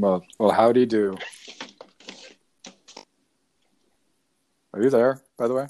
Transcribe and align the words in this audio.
Well, 0.00 0.24
well, 0.38 0.50
howdy 0.50 0.86
do. 0.86 1.14
Are 4.72 4.82
you 4.82 4.88
there, 4.88 5.20
by 5.36 5.46
the 5.46 5.52
way? 5.54 5.66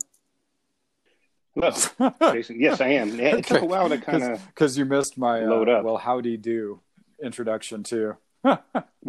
Hello, 1.56 2.12
Jason. 2.32 2.60
Yes, 2.60 2.80
I 2.80 2.90
am. 2.90 3.18
It 3.18 3.44
took 3.44 3.62
a 3.62 3.66
while 3.66 3.88
to 3.88 3.98
kind 3.98 4.22
of 4.22 4.46
because 4.46 4.78
you 4.78 4.84
missed 4.84 5.18
my 5.18 5.40
load 5.40 5.68
uh, 5.68 5.72
up. 5.78 5.84
well, 5.84 5.96
howdy 5.96 6.36
do 6.36 6.80
introduction 7.20 7.82
too. 7.82 8.16
well, 8.44 8.62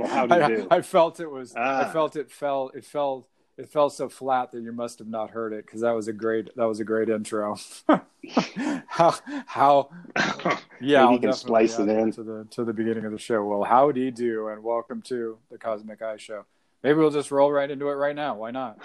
how 0.08 0.26
do 0.26 0.36
you 0.36 0.42
I, 0.42 0.48
do? 0.48 0.68
I 0.72 0.82
felt 0.82 1.20
it 1.20 1.30
was. 1.30 1.56
I 1.56 1.84
Ah. 1.84 1.92
felt 1.92 2.16
it 2.16 2.32
fell. 2.32 2.72
It 2.74 2.84
fell. 2.84 3.28
It 3.62 3.72
fell 3.72 3.92
so 3.92 4.10
flat 4.10 4.52
that 4.54 4.64
you 4.64 4.72
must 4.72 4.98
have 4.98 5.08
not 5.08 5.30
heard 5.30 5.54
it 5.54 5.68
because 5.68 5.82
that 5.82 5.92
was 5.92 6.08
a 6.08 6.14
great. 6.14 6.50
That 6.56 6.66
was 6.66 6.80
a 6.80 6.84
great 6.84 7.10
intro. 7.10 7.56
how 8.88 9.14
how 9.46 9.90
yeah, 10.82 11.04
Maybe 11.04 11.14
you 11.14 11.20
can 11.20 11.34
splice 11.34 11.78
it 11.78 11.88
in. 11.88 12.12
to 12.14 12.24
the 12.24 12.48
to 12.50 12.64
the 12.64 12.74
beginning 12.74 13.06
of 13.06 13.12
the 13.12 13.20
show. 13.20 13.46
Well, 13.46 13.64
howdy 13.64 14.10
do, 14.10 14.48
and 14.48 14.64
welcome 14.64 15.04
to 15.04 15.38
the 15.52 15.60
Cosmic 15.60 16.02
Eye 16.02 16.18
Show. 16.18 16.46
Maybe 16.82 16.98
we'll 16.98 17.12
just 17.12 17.30
roll 17.30 17.52
right 17.52 17.70
into 17.70 17.88
it 17.90 17.94
right 17.94 18.16
now. 18.16 18.34
Why 18.34 18.50
not? 18.50 18.80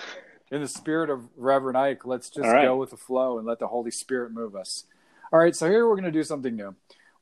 In 0.50 0.60
the 0.60 0.68
spirit 0.68 1.08
of 1.08 1.22
Reverend 1.38 1.78
Ike, 1.78 2.04
let's 2.04 2.28
just 2.28 2.46
right. 2.46 2.66
go 2.66 2.76
with 2.76 2.90
the 2.90 2.98
flow 2.98 3.38
and 3.38 3.46
let 3.46 3.58
the 3.58 3.68
Holy 3.68 3.90
Spirit 3.90 4.30
move 4.30 4.54
us. 4.54 4.84
All 5.32 5.38
right, 5.38 5.56
so 5.56 5.70
here 5.70 5.88
we're 5.88 5.94
going 5.94 6.04
to 6.04 6.12
do 6.12 6.22
something 6.22 6.54
new. 6.54 6.74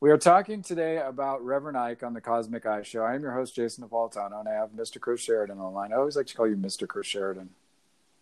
We 0.05 0.11
are 0.11 0.19
talking 0.19 0.61
today 0.61 0.99
about 0.99 1.43
Reverend 1.43 1.79
Ike 1.79 2.03
on 2.03 2.13
the 2.13 2.21
Cosmic 2.21 2.67
Eye 2.67 2.83
Show. 2.83 3.01
I 3.01 3.15
am 3.15 3.23
your 3.23 3.33
host, 3.33 3.55
Jason 3.55 3.89
Napolitano, 3.89 4.39
and 4.39 4.47
I 4.47 4.53
have 4.53 4.69
Mr. 4.73 5.01
Chris 5.01 5.23
Sheridan 5.23 5.57
on 5.57 5.65
the 5.65 5.71
line. 5.71 5.95
I 5.95 5.97
always 5.97 6.15
like 6.15 6.27
to 6.27 6.35
call 6.35 6.47
you 6.47 6.57
Mr. 6.57 6.87
Chris 6.87 7.07
Sheridan. 7.07 7.49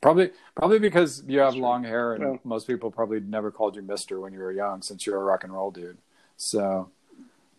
Probably, 0.01 0.31
probably 0.55 0.79
because 0.79 1.25
you 1.27 1.41
have 1.41 1.57
long 1.57 1.83
hair, 1.83 2.15
and 2.15 2.25
Well- 2.25 2.39
most 2.45 2.69
people 2.69 2.93
probably 2.93 3.19
never 3.19 3.51
called 3.51 3.75
you 3.75 3.83
Mister 3.83 4.21
when 4.21 4.33
you 4.33 4.39
were 4.39 4.53
young, 4.53 4.81
since 4.81 5.07
you're 5.07 5.17
a 5.17 5.25
rock 5.25 5.43
and 5.43 5.53
roll 5.53 5.73
dude. 5.73 5.99
So, 6.37 6.93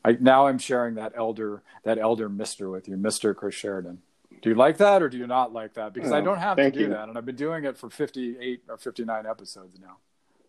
I, 0.05 0.13
now 0.13 0.47
I'm 0.47 0.57
sharing 0.57 0.95
that 0.95 1.11
elder, 1.17 1.61
that 1.83 1.97
elder 1.97 2.29
Mister 2.29 2.69
with 2.69 2.87
you, 2.87 2.95
Mister 2.95 3.33
Chris 3.33 3.55
Sheridan. 3.55 4.03
Do 4.41 4.47
you 4.47 4.55
like 4.55 4.77
that, 4.77 5.03
or 5.03 5.09
do 5.09 5.17
you 5.17 5.27
not 5.27 5.51
like 5.51 5.73
that? 5.73 5.91
Because 5.93 6.13
I 6.13 6.21
don't 6.21 6.37
have 6.37 6.55
to 6.55 6.71
do 6.71 6.79
you. 6.79 6.87
that, 6.91 7.09
and 7.09 7.17
I've 7.17 7.25
been 7.25 7.35
doing 7.35 7.65
it 7.65 7.77
for 7.77 7.89
58 7.89 8.63
or 8.69 8.77
59 8.77 9.25
episodes 9.25 9.77
now. 9.81 9.97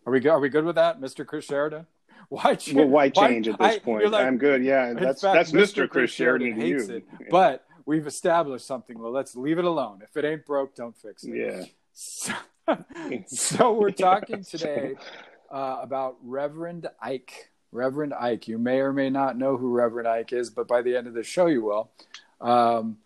Are 0.05 0.13
we 0.13 0.25
are 0.29 0.39
we 0.39 0.47
good 0.47 0.63
with 0.63 0.75
that, 0.75 1.01
Mister 1.01 1.25
Chris 1.25 1.43
Sheridan? 1.43 1.87
Why 2.29 2.55
ch- 2.55 2.73
well, 2.73 2.87
why 2.87 3.09
change 3.09 3.47
at 3.47 3.59
this 3.59 3.75
I- 3.75 3.79
point? 3.79 4.11
like- 4.11 4.25
I'm 4.25 4.37
good. 4.37 4.63
Yeah, 4.63 4.93
that's 4.93 5.21
fact, 5.21 5.35
that's 5.35 5.51
Mr. 5.51 5.87
Chris 5.87 6.09
Sheridan 6.11 6.55
to 6.55 6.61
hates 6.61 6.87
you. 6.87 6.95
it, 6.95 7.05
but 7.29 7.65
we've 7.85 8.07
established 8.07 8.65
something. 8.65 8.97
Well, 8.97 9.11
let's 9.11 9.35
leave 9.35 9.59
it 9.59 9.65
alone. 9.65 9.99
If 10.03 10.17
it 10.17 10.25
ain't 10.25 10.45
broke, 10.45 10.75
don't 10.75 10.97
fix 10.97 11.23
it. 11.23 11.35
yeah. 11.35 11.63
So, 11.93 12.33
so 13.27 13.73
we're 13.73 13.91
talking 14.09 14.43
today 14.43 14.95
uh, 15.51 15.79
about 15.81 16.17
Reverend 16.23 16.87
Ike. 17.01 17.51
Reverend 17.71 18.13
Ike. 18.13 18.47
You 18.47 18.57
may 18.57 18.79
or 18.79 18.91
may 18.93 19.09
not 19.09 19.37
know 19.37 19.55
who 19.57 19.69
Reverend 19.69 20.07
Ike 20.07 20.33
is, 20.33 20.49
but 20.49 20.67
by 20.67 20.81
the 20.81 20.95
end 20.95 21.07
of 21.07 21.13
the 21.13 21.23
show, 21.23 21.45
you 21.45 21.61
will. 21.63 21.91
Um, 22.41 22.97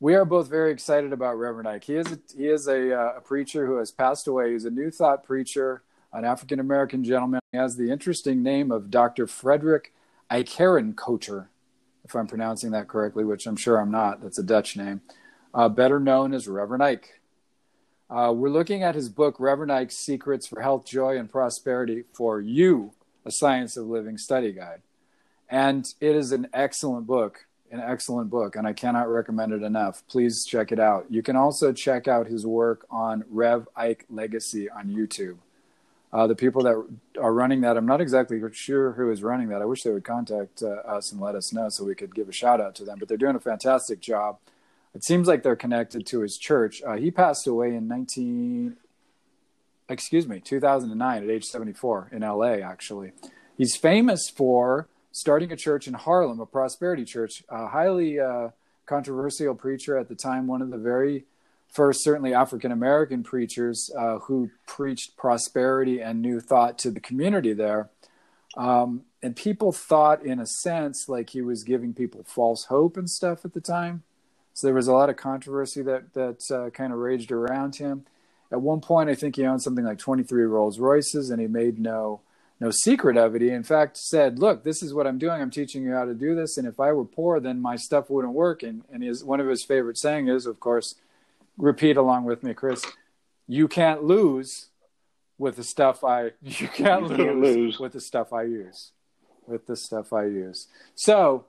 we 0.00 0.14
are 0.14 0.24
both 0.24 0.48
very 0.48 0.72
excited 0.72 1.12
about 1.12 1.38
Reverend 1.38 1.68
Ike. 1.68 1.84
He 1.84 1.94
is 1.94 2.10
a, 2.12 2.18
he 2.36 2.46
is 2.48 2.66
a, 2.68 2.92
uh, 2.98 3.12
a 3.18 3.20
preacher 3.20 3.66
who 3.66 3.76
has 3.78 3.90
passed 3.90 4.26
away. 4.28 4.52
He's 4.52 4.64
a 4.64 4.70
New 4.70 4.90
Thought 4.90 5.24
preacher, 5.24 5.82
an 6.12 6.24
African 6.24 6.60
American 6.60 7.04
gentleman. 7.04 7.40
Has 7.52 7.76
the 7.76 7.90
interesting 7.90 8.42
name 8.42 8.70
of 8.70 8.90
Dr. 8.90 9.26
Frederick 9.26 9.92
Eikerenkoetter, 10.30 11.46
if 12.04 12.14
I'm 12.14 12.26
pronouncing 12.26 12.72
that 12.72 12.88
correctly, 12.88 13.24
which 13.24 13.46
I'm 13.46 13.56
sure 13.56 13.80
I'm 13.80 13.90
not. 13.90 14.22
That's 14.22 14.38
a 14.38 14.42
Dutch 14.42 14.76
name. 14.76 15.00
Uh, 15.54 15.68
better 15.68 15.98
known 15.98 16.34
as 16.34 16.46
Reverend 16.46 16.82
Ike. 16.82 17.20
Uh, 18.10 18.32
we're 18.34 18.48
looking 18.48 18.82
at 18.82 18.94
his 18.94 19.08
book, 19.08 19.38
Reverend 19.38 19.72
Ike's 19.72 19.96
Secrets 19.96 20.46
for 20.46 20.62
Health, 20.62 20.86
Joy, 20.86 21.18
and 21.18 21.30
Prosperity 21.30 22.04
for 22.12 22.40
You, 22.40 22.92
a 23.24 23.30
Science 23.30 23.76
of 23.76 23.86
Living 23.86 24.16
Study 24.16 24.52
Guide. 24.52 24.82
And 25.48 25.86
it 26.00 26.16
is 26.16 26.32
an 26.32 26.48
excellent 26.54 27.06
book, 27.06 27.46
an 27.70 27.80
excellent 27.80 28.30
book, 28.30 28.56
and 28.56 28.66
I 28.66 28.72
cannot 28.72 29.08
recommend 29.08 29.52
it 29.52 29.62
enough. 29.62 30.02
Please 30.08 30.44
check 30.44 30.72
it 30.72 30.80
out. 30.80 31.06
You 31.10 31.22
can 31.22 31.36
also 31.36 31.72
check 31.72 32.08
out 32.08 32.26
his 32.26 32.46
work 32.46 32.86
on 32.90 33.24
Rev 33.28 33.68
Ike 33.76 34.06
Legacy 34.08 34.70
on 34.70 34.88
YouTube. 34.88 35.38
Uh, 36.10 36.26
the 36.26 36.34
people 36.34 36.62
that 36.62 36.74
are 37.20 37.32
running 37.32 37.60
that, 37.60 37.76
I'm 37.76 37.86
not 37.86 38.00
exactly 38.00 38.40
sure 38.52 38.92
who 38.92 39.10
is 39.10 39.22
running 39.22 39.48
that. 39.48 39.60
I 39.60 39.66
wish 39.66 39.82
they 39.82 39.90
would 39.90 40.04
contact 40.04 40.62
uh, 40.62 40.88
us 40.88 41.12
and 41.12 41.20
let 41.20 41.34
us 41.34 41.52
know 41.52 41.68
so 41.68 41.84
we 41.84 41.94
could 41.94 42.14
give 42.14 42.28
a 42.28 42.32
shout 42.32 42.60
out 42.60 42.74
to 42.76 42.84
them. 42.84 42.98
But 42.98 43.08
they're 43.08 43.18
doing 43.18 43.36
a 43.36 43.40
fantastic 43.40 44.00
job. 44.00 44.38
It 44.94 45.04
seems 45.04 45.28
like 45.28 45.42
they're 45.42 45.56
connected 45.56 46.06
to 46.06 46.20
his 46.20 46.38
church. 46.38 46.82
Uh, 46.82 46.96
he 46.96 47.10
passed 47.10 47.46
away 47.46 47.74
in 47.74 47.88
19, 47.88 48.76
excuse 49.90 50.26
me, 50.26 50.40
2009 50.40 51.22
at 51.22 51.30
age 51.30 51.44
74 51.44 52.08
in 52.12 52.22
LA, 52.22 52.54
actually. 52.54 53.12
He's 53.56 53.76
famous 53.76 54.30
for 54.30 54.88
starting 55.12 55.52
a 55.52 55.56
church 55.56 55.86
in 55.86 55.94
Harlem, 55.94 56.40
a 56.40 56.46
prosperity 56.46 57.04
church, 57.04 57.42
a 57.50 57.68
highly 57.68 58.18
uh, 58.18 58.48
controversial 58.86 59.54
preacher 59.54 59.98
at 59.98 60.08
the 60.08 60.14
time, 60.14 60.46
one 60.46 60.62
of 60.62 60.70
the 60.70 60.78
very 60.78 61.24
first, 61.68 62.02
certainly 62.02 62.34
African 62.34 62.72
American 62.72 63.22
preachers 63.22 63.90
uh, 63.96 64.18
who 64.20 64.50
preached 64.66 65.16
prosperity 65.16 66.00
and 66.00 66.20
new 66.20 66.40
thought 66.40 66.78
to 66.78 66.90
the 66.90 67.00
community 67.00 67.52
there. 67.52 67.90
Um, 68.56 69.02
and 69.22 69.36
people 69.36 69.72
thought, 69.72 70.24
in 70.24 70.40
a 70.40 70.46
sense, 70.46 71.08
like 71.08 71.30
he 71.30 71.42
was 71.42 71.64
giving 71.64 71.92
people 71.92 72.24
false 72.24 72.64
hope 72.64 72.96
and 72.96 73.08
stuff 73.08 73.44
at 73.44 73.52
the 73.52 73.60
time. 73.60 74.02
So 74.54 74.66
there 74.66 74.74
was 74.74 74.88
a 74.88 74.92
lot 74.92 75.10
of 75.10 75.16
controversy 75.16 75.82
that 75.82 76.14
that 76.14 76.42
uh, 76.50 76.70
kind 76.70 76.92
of 76.92 76.98
raged 76.98 77.30
around 77.30 77.76
him. 77.76 78.06
At 78.50 78.62
one 78.62 78.80
point, 78.80 79.10
I 79.10 79.14
think 79.14 79.36
he 79.36 79.44
owned 79.44 79.62
something 79.62 79.84
like 79.84 79.98
23 79.98 80.44
Rolls 80.44 80.78
Royces, 80.78 81.30
and 81.30 81.40
he 81.40 81.46
made 81.46 81.78
no 81.78 82.22
no 82.60 82.70
secret 82.72 83.16
of 83.16 83.36
it. 83.36 83.42
He 83.42 83.50
in 83.50 83.62
fact 83.62 83.96
said, 83.96 84.38
"Look, 84.38 84.64
this 84.64 84.82
is 84.82 84.92
what 84.94 85.06
I'm 85.06 85.18
doing. 85.18 85.40
I'm 85.40 85.50
teaching 85.50 85.84
you 85.84 85.92
how 85.92 86.04
to 86.04 86.14
do 86.14 86.34
this. 86.34 86.56
And 86.56 86.66
if 86.66 86.80
I 86.80 86.92
were 86.92 87.04
poor, 87.04 87.38
then 87.38 87.60
my 87.60 87.76
stuff 87.76 88.10
wouldn't 88.10 88.34
work." 88.34 88.62
And 88.62 88.82
and 88.92 89.02
his 89.02 89.22
one 89.22 89.40
of 89.40 89.46
his 89.46 89.64
favorite 89.64 89.98
saying 89.98 90.28
is, 90.28 90.46
of 90.46 90.58
course, 90.58 90.96
repeat 91.58 91.96
along 91.96 92.24
with 92.24 92.42
me, 92.42 92.54
Chris. 92.54 92.84
You 93.46 93.68
can't 93.68 94.04
lose 94.04 94.68
with 95.36 95.56
the 95.56 95.64
stuff 95.64 96.02
I. 96.04 96.32
You 96.42 96.68
can't, 96.68 97.02
You 97.02 97.08
lose, 97.08 97.16
can't 97.18 97.40
lose. 97.40 97.78
with 97.78 97.92
the 97.92 98.00
stuff 98.00 98.32
I 98.32 98.44
use. 98.44 98.92
With 99.46 99.66
the 99.66 99.76
stuff 99.76 100.12
I 100.12 100.24
use. 100.24 100.68
So 100.94 101.46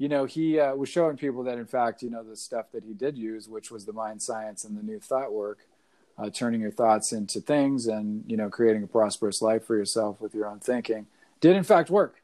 you 0.00 0.08
know, 0.08 0.24
he 0.24 0.58
uh, 0.58 0.74
was 0.74 0.88
showing 0.88 1.18
people 1.18 1.42
that, 1.42 1.58
in 1.58 1.66
fact, 1.66 2.02
you 2.02 2.08
know, 2.08 2.22
the 2.22 2.34
stuff 2.34 2.72
that 2.72 2.84
he 2.84 2.94
did 2.94 3.18
use, 3.18 3.50
which 3.50 3.70
was 3.70 3.84
the 3.84 3.92
mind 3.92 4.22
science 4.22 4.64
and 4.64 4.74
the 4.74 4.82
new 4.82 4.98
thought 4.98 5.30
work, 5.30 5.58
uh, 6.16 6.30
turning 6.30 6.62
your 6.62 6.70
thoughts 6.70 7.12
into 7.12 7.38
things 7.38 7.86
and, 7.86 8.24
you 8.26 8.34
know, 8.34 8.48
creating 8.48 8.82
a 8.82 8.86
prosperous 8.86 9.42
life 9.42 9.62
for 9.66 9.76
yourself 9.76 10.18
with 10.18 10.34
your 10.34 10.46
own 10.46 10.58
thinking, 10.58 11.06
did 11.42 11.54
in 11.54 11.64
fact 11.64 11.90
work. 11.90 12.22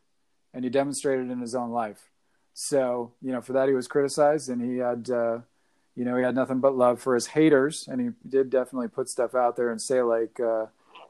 And 0.55 0.65
he 0.65 0.71
demonstrated 0.71 1.27
it 1.29 1.33
in 1.33 1.41
his 1.41 1.55
own 1.55 1.71
life. 1.71 2.09
So, 2.55 3.13
you 3.21 3.31
know, 3.31 3.43
for 3.43 3.53
that 3.53 3.69
he 3.69 3.75
was 3.75 3.89
criticized 3.89 4.49
and 4.49 4.63
he 4.63 4.79
had, 4.79 5.11
uh, 5.11 5.41
you 5.97 6.05
know, 6.05 6.17
he 6.17 6.23
had 6.23 6.35
nothing 6.35 6.61
but 6.61 6.77
love 6.77 7.01
for 7.01 7.15
his 7.15 7.29
haters. 7.29 7.89
And 7.91 8.01
he 8.01 8.11
did 8.29 8.51
definitely 8.51 8.89
put 8.89 9.09
stuff 9.09 9.35
out 9.35 9.57
there 9.57 9.71
and 9.71 9.81
say, 9.81 10.03
like, 10.03 10.39
uh, 10.39 10.67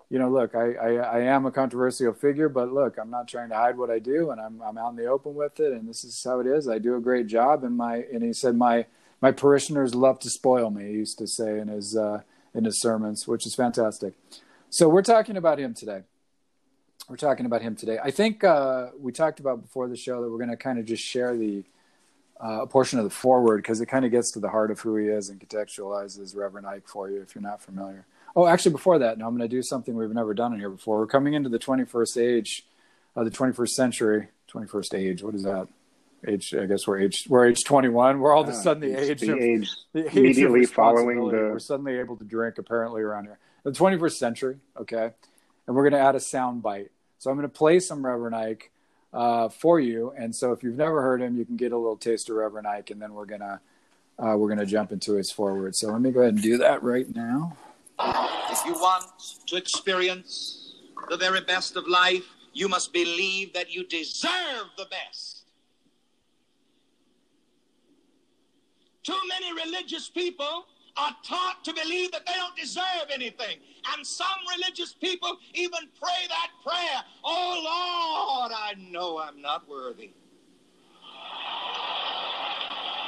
you 0.09 0.19
know, 0.19 0.31
look, 0.31 0.55
I, 0.55 0.75
I, 0.75 0.91
I 0.95 1.19
am 1.23 1.47
a 1.47 1.51
controversial 1.51 2.13
figure, 2.13 2.49
but 2.49 2.73
look, 2.73 2.97
I'm 2.97 3.11
not 3.11 3.27
trying 3.27 3.49
to 3.49 3.57
hide 3.57 3.77
what 3.77 3.91
I 3.91 3.99
do, 3.99 4.31
and 4.31 4.41
I'm 4.41 4.63
I'm 4.63 4.79
out 4.79 4.91
in 4.91 4.97
the 4.97 5.07
open 5.07 5.35
with 5.35 5.59
it, 5.59 5.73
and 5.73 5.89
this 5.89 6.05
is 6.05 6.23
how 6.25 6.39
it 6.39 6.47
is. 6.47 6.69
I 6.69 6.79
do 6.79 6.95
a 6.95 7.01
great 7.01 7.27
job, 7.27 7.65
and 7.65 7.77
my 7.77 8.05
and 8.13 8.23
he 8.23 8.33
said 8.33 8.55
my 8.57 8.87
my 9.21 9.33
parishioners 9.33 9.97
love 9.97 10.21
to 10.21 10.31
spoil 10.31 10.71
me. 10.71 10.85
He 10.85 10.93
used 10.93 11.19
to 11.19 11.27
say 11.27 11.59
in 11.59 11.67
his 11.67 11.97
uh, 11.97 12.21
in 12.55 12.65
his 12.65 12.81
sermons, 12.81 13.27
which 13.27 13.47
is 13.47 13.57
fantastic. 13.57 14.15
So 14.71 14.89
we're 14.89 15.03
talking 15.03 15.37
about 15.37 15.59
him 15.59 15.75
today. 15.75 16.03
We're 17.09 17.17
talking 17.17 17.47
about 17.47 17.63
him 17.63 17.75
today. 17.75 17.99
I 18.03 18.13
think 18.13 18.45
uh, 18.45 18.91
we 19.01 19.11
talked 19.11 19.41
about 19.41 19.63
before 19.63 19.89
the 19.89 19.97
show 19.97 20.23
that 20.23 20.31
we're 20.31 20.39
going 20.39 20.51
to 20.51 20.57
kind 20.57 20.79
of 20.79 20.85
just 20.85 21.03
share 21.03 21.37
the 21.37 21.65
uh, 22.43 22.63
a 22.63 22.67
portion 22.67 22.99
of 22.99 23.05
the 23.05 23.11
foreword 23.11 23.63
because 23.63 23.81
it 23.81 23.87
kind 23.87 24.05
of 24.05 24.11
gets 24.11 24.31
to 24.33 24.41
the 24.41 24.49
heart 24.49 24.71
of 24.71 24.81
who 24.81 24.97
he 24.97 25.07
is 25.07 25.29
and 25.31 25.41
contextualizes 25.41 26.37
Reverend 26.37 26.67
Ike 26.67 26.87
for 26.87 27.11
you 27.11 27.21
if 27.23 27.35
you're 27.35 27.43
not 27.43 27.63
familiar. 27.63 28.07
Oh, 28.35 28.47
actually, 28.47 28.73
before 28.73 28.99
that, 28.99 29.17
now 29.19 29.27
I'm 29.27 29.37
going 29.37 29.49
to 29.49 29.55
do 29.57 29.63
something 29.63 29.95
we've 29.97 30.11
never 30.11 30.35
done 30.35 30.53
in 30.53 30.59
here 30.59 30.69
before. 30.69 30.99
We're 30.99 31.07
coming 31.07 31.33
into 31.35 31.49
the 31.49 31.59
21st 31.59 32.23
age, 32.23 32.67
uh, 33.17 33.25
the 33.25 33.31
21st 33.31 33.69
century, 33.71 34.29
21st 34.53 34.95
age. 34.99 35.23
What 35.23 35.35
is 35.35 35.45
that? 35.45 35.69
Age? 36.27 36.55
I 36.55 36.67
guess 36.67 36.87
we're 36.87 36.99
age. 36.99 37.27
We're 37.29 37.47
age 37.47 37.65
21. 37.65 38.19
We're 38.21 38.33
all 38.35 38.43
of 38.43 38.49
a 38.49 38.53
sudden 38.55 38.83
the 38.83 38.99
age 38.99 39.21
the 39.21 39.33
of 39.33 39.39
age 39.39 39.71
the 39.93 40.07
age 40.07 40.17
immediately 40.17 40.65
of 40.65 40.71
following 40.71 41.19
the- 41.29 41.37
We're 41.53 41.59
suddenly 41.59 41.99
able 41.99 42.17
to 42.17 42.25
drink 42.25 42.59
apparently 42.59 43.01
around 43.03 43.25
here. 43.25 43.39
The 43.63 43.71
21st 43.73 44.19
century, 44.19 44.57
okay, 44.79 45.11
and 45.67 45.77
we're 45.77 45.83
going 45.83 45.93
to 45.93 45.99
add 46.07 46.15
a 46.15 46.21
sound 46.21 46.63
bite. 46.63 46.91
So 47.19 47.31
I'm 47.31 47.37
going 47.37 47.49
to 47.49 47.55
play 47.55 47.81
some 47.81 48.05
Reverend 48.05 48.35
Ike 48.37 48.71
uh, 49.13 49.49
for 49.49 49.81
you, 49.81 50.13
and 50.17 50.35
so 50.35 50.53
if 50.53 50.63
you've 50.63 50.77
never 50.77 51.03
heard 51.03 51.23
him, 51.23 51.37
you 51.37 51.45
can 51.45 51.57
get 51.57 51.73
a 51.73 51.77
little 51.77 51.97
taste 51.97 52.29
of 52.29 52.37
Reverend 52.37 52.67
Ike, 52.67 52.91
and 52.91 53.01
then 53.01 53.15
we're 53.15 53.27
gonna 53.27 53.61
uh, 54.19 54.35
we're 54.37 54.49
gonna 54.49 54.67
jump 54.67 54.93
into 54.93 55.15
his 55.15 55.31
foreword. 55.31 55.75
So 55.77 55.89
let 55.89 56.01
me 56.01 56.11
go 56.11 56.21
ahead 56.21 56.35
and 56.35 56.43
do 56.43 56.59
that 56.59 56.83
right 56.83 57.13
now. 57.15 57.57
If 57.99 58.65
you 58.67 58.75
want 58.75 59.05
to 59.47 59.57
experience 59.57 60.77
the 61.09 61.17
very 61.17 61.41
best 61.41 61.77
of 61.77 61.87
life, 61.87 62.25
you 62.53 62.69
must 62.69 62.93
believe 62.93 63.53
that 63.55 63.71
you 63.73 63.87
deserve 63.87 64.69
the 64.77 64.87
best. 64.91 65.45
Too 69.03 69.19
many 69.29 69.53
religious 69.53 70.09
people 70.09 70.67
are 70.97 71.15
taught 71.23 71.65
to 71.65 71.75
believe 71.75 72.13
that 72.13 72.27
they 72.27 72.33
don't 72.35 72.57
deserve 72.57 73.11
anything. 73.13 73.59
And 73.95 74.07
some 74.07 74.27
religious 74.57 74.95
people 74.95 75.37
even 75.55 75.81
pray 76.01 76.27
that 76.29 76.49
prayer 76.65 77.03
Oh 77.25 78.41
Lord, 78.41 78.53
I 78.55 78.75
know 78.91 79.19
I'm 79.19 79.41
not 79.41 79.69
worthy. 79.69 80.11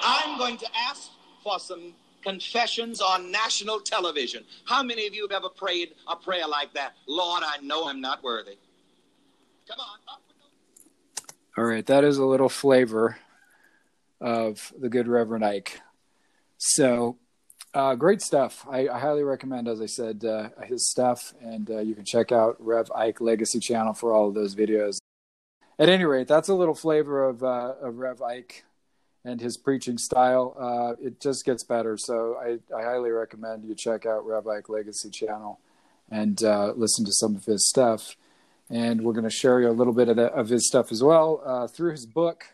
I'm 0.03 0.39
going 0.39 0.57
to 0.59 0.67
ask 0.89 1.11
for 1.43 1.59
some 1.59 1.95
confessions 2.23 3.01
on 3.01 3.31
national 3.31 3.81
television. 3.81 4.45
How 4.65 4.83
many 4.83 5.07
of 5.07 5.15
you 5.15 5.23
have 5.23 5.33
ever 5.33 5.49
prayed 5.49 5.95
a 6.07 6.17
prayer 6.17 6.47
like 6.47 6.75
that? 6.75 6.95
Lord, 7.07 7.43
I 7.45 7.59
know 7.63 7.89
I'm 7.89 8.01
not 8.01 8.23
worthy. 8.23 8.57
Come 9.69 9.81
on. 9.81 10.19
All 11.57 11.65
right, 11.65 11.85
that 11.87 12.05
is 12.05 12.19
a 12.19 12.25
little 12.25 12.49
flavor 12.49 13.19
of 14.21 14.73
the 14.79 14.89
good 14.89 15.09
Reverend 15.09 15.45
Ike. 15.45 15.81
So, 16.57 17.19
uh, 17.79 17.95
great 17.95 18.21
stuff. 18.21 18.67
I, 18.69 18.89
I 18.89 18.99
highly 18.99 19.23
recommend, 19.23 19.69
as 19.69 19.81
I 19.81 19.87
said, 19.87 20.25
uh, 20.25 20.49
his 20.65 20.91
stuff, 20.91 21.33
and 21.41 21.71
uh, 21.71 21.79
you 21.79 21.95
can 21.95 22.05
check 22.05 22.33
out 22.33 22.57
Rev 22.59 22.91
Ike 22.91 23.21
Legacy 23.21 23.61
Channel 23.61 23.95
for 23.95 24.13
all 24.13 24.27
of 24.27 24.35
those 24.35 24.57
videos. 24.57 24.99
At 25.79 25.89
any 25.89 26.05
rate, 26.05 26.27
that's 26.27 26.49
a 26.49 26.55
little 26.55 26.75
flavor 26.75 27.23
of, 27.23 27.45
uh, 27.45 27.75
of 27.81 27.99
Rev 27.99 28.21
Ike 28.21 28.65
and 29.25 29.41
his 29.41 29.57
preaching 29.57 29.97
style. 29.97 30.57
Uh, 30.59 31.01
it 31.01 31.21
just 31.21 31.45
gets 31.45 31.63
better, 31.63 31.97
so 31.97 32.37
I, 32.37 32.59
I 32.77 32.83
highly 32.83 33.11
recommend 33.11 33.65
you 33.65 33.77
check 33.77 34.07
out 34.07 34.27
Rev 34.27 34.49
Ike 34.49 34.69
Legacy 34.69 35.11
Channel 35.11 35.61
and 36.11 36.43
uh, 36.43 36.73
listen 36.75 37.05
to 37.05 37.13
some 37.13 37.37
of 37.37 37.45
his 37.45 37.69
stuff. 37.69 38.17
And 38.69 39.03
we're 39.03 39.13
going 39.13 39.23
to 39.23 39.31
share 39.31 39.61
you 39.61 39.69
a 39.69 39.71
little 39.71 39.93
bit 39.93 40.09
of, 40.09 40.17
the, 40.17 40.27
of 40.33 40.49
his 40.49 40.67
stuff 40.67 40.91
as 40.91 41.01
well 41.01 41.69
through 41.69 41.93
his 41.93 42.07
book 42.07 42.45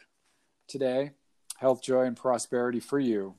today, 0.69 1.13
Health, 1.57 1.83
Joy, 1.83 2.03
and 2.03 2.17
Prosperity 2.17 2.79
for 2.79 2.99
You, 2.99 3.37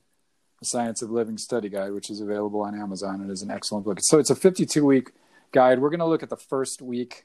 a 0.60 0.64
Science 0.64 1.02
of 1.02 1.10
Living 1.10 1.38
Study 1.38 1.68
Guide, 1.68 1.92
which 1.92 2.10
is 2.10 2.20
available 2.20 2.62
on 2.62 2.78
Amazon. 2.78 3.20
And 3.20 3.30
it 3.30 3.32
is 3.32 3.42
an 3.42 3.50
excellent 3.50 3.84
book. 3.84 3.98
So 4.00 4.18
it's 4.18 4.30
a 4.30 4.36
52 4.36 4.84
week 4.84 5.10
guide. 5.52 5.80
We're 5.80 5.90
going 5.90 6.00
to 6.00 6.06
look 6.06 6.22
at 6.22 6.30
the 6.30 6.36
first 6.36 6.82
week. 6.82 7.24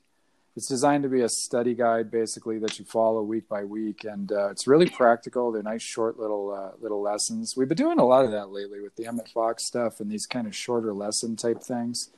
It's 0.55 0.67
designed 0.67 1.03
to 1.03 1.09
be 1.09 1.21
a 1.21 1.29
study 1.29 1.73
guide, 1.73 2.11
basically, 2.11 2.59
that 2.59 2.77
you 2.77 2.83
follow 2.83 3.21
week 3.21 3.47
by 3.47 3.63
week, 3.63 4.03
and 4.03 4.29
uh, 4.33 4.49
it's 4.49 4.67
really 4.67 4.89
practical. 4.89 5.49
They're 5.49 5.63
nice, 5.63 5.81
short 5.81 6.19
little 6.19 6.51
uh, 6.51 6.75
little 6.81 7.01
lessons. 7.01 7.53
We've 7.55 7.69
been 7.69 7.77
doing 7.77 7.99
a 7.99 8.05
lot 8.05 8.25
of 8.25 8.31
that 8.31 8.49
lately 8.49 8.81
with 8.81 8.93
the 8.97 9.05
Emmett 9.05 9.29
Fox 9.29 9.65
stuff 9.65 10.01
and 10.01 10.11
these 10.11 10.25
kind 10.25 10.47
of 10.47 10.55
shorter 10.55 10.91
lesson 10.91 11.37
type 11.37 11.63
things. 11.63 12.09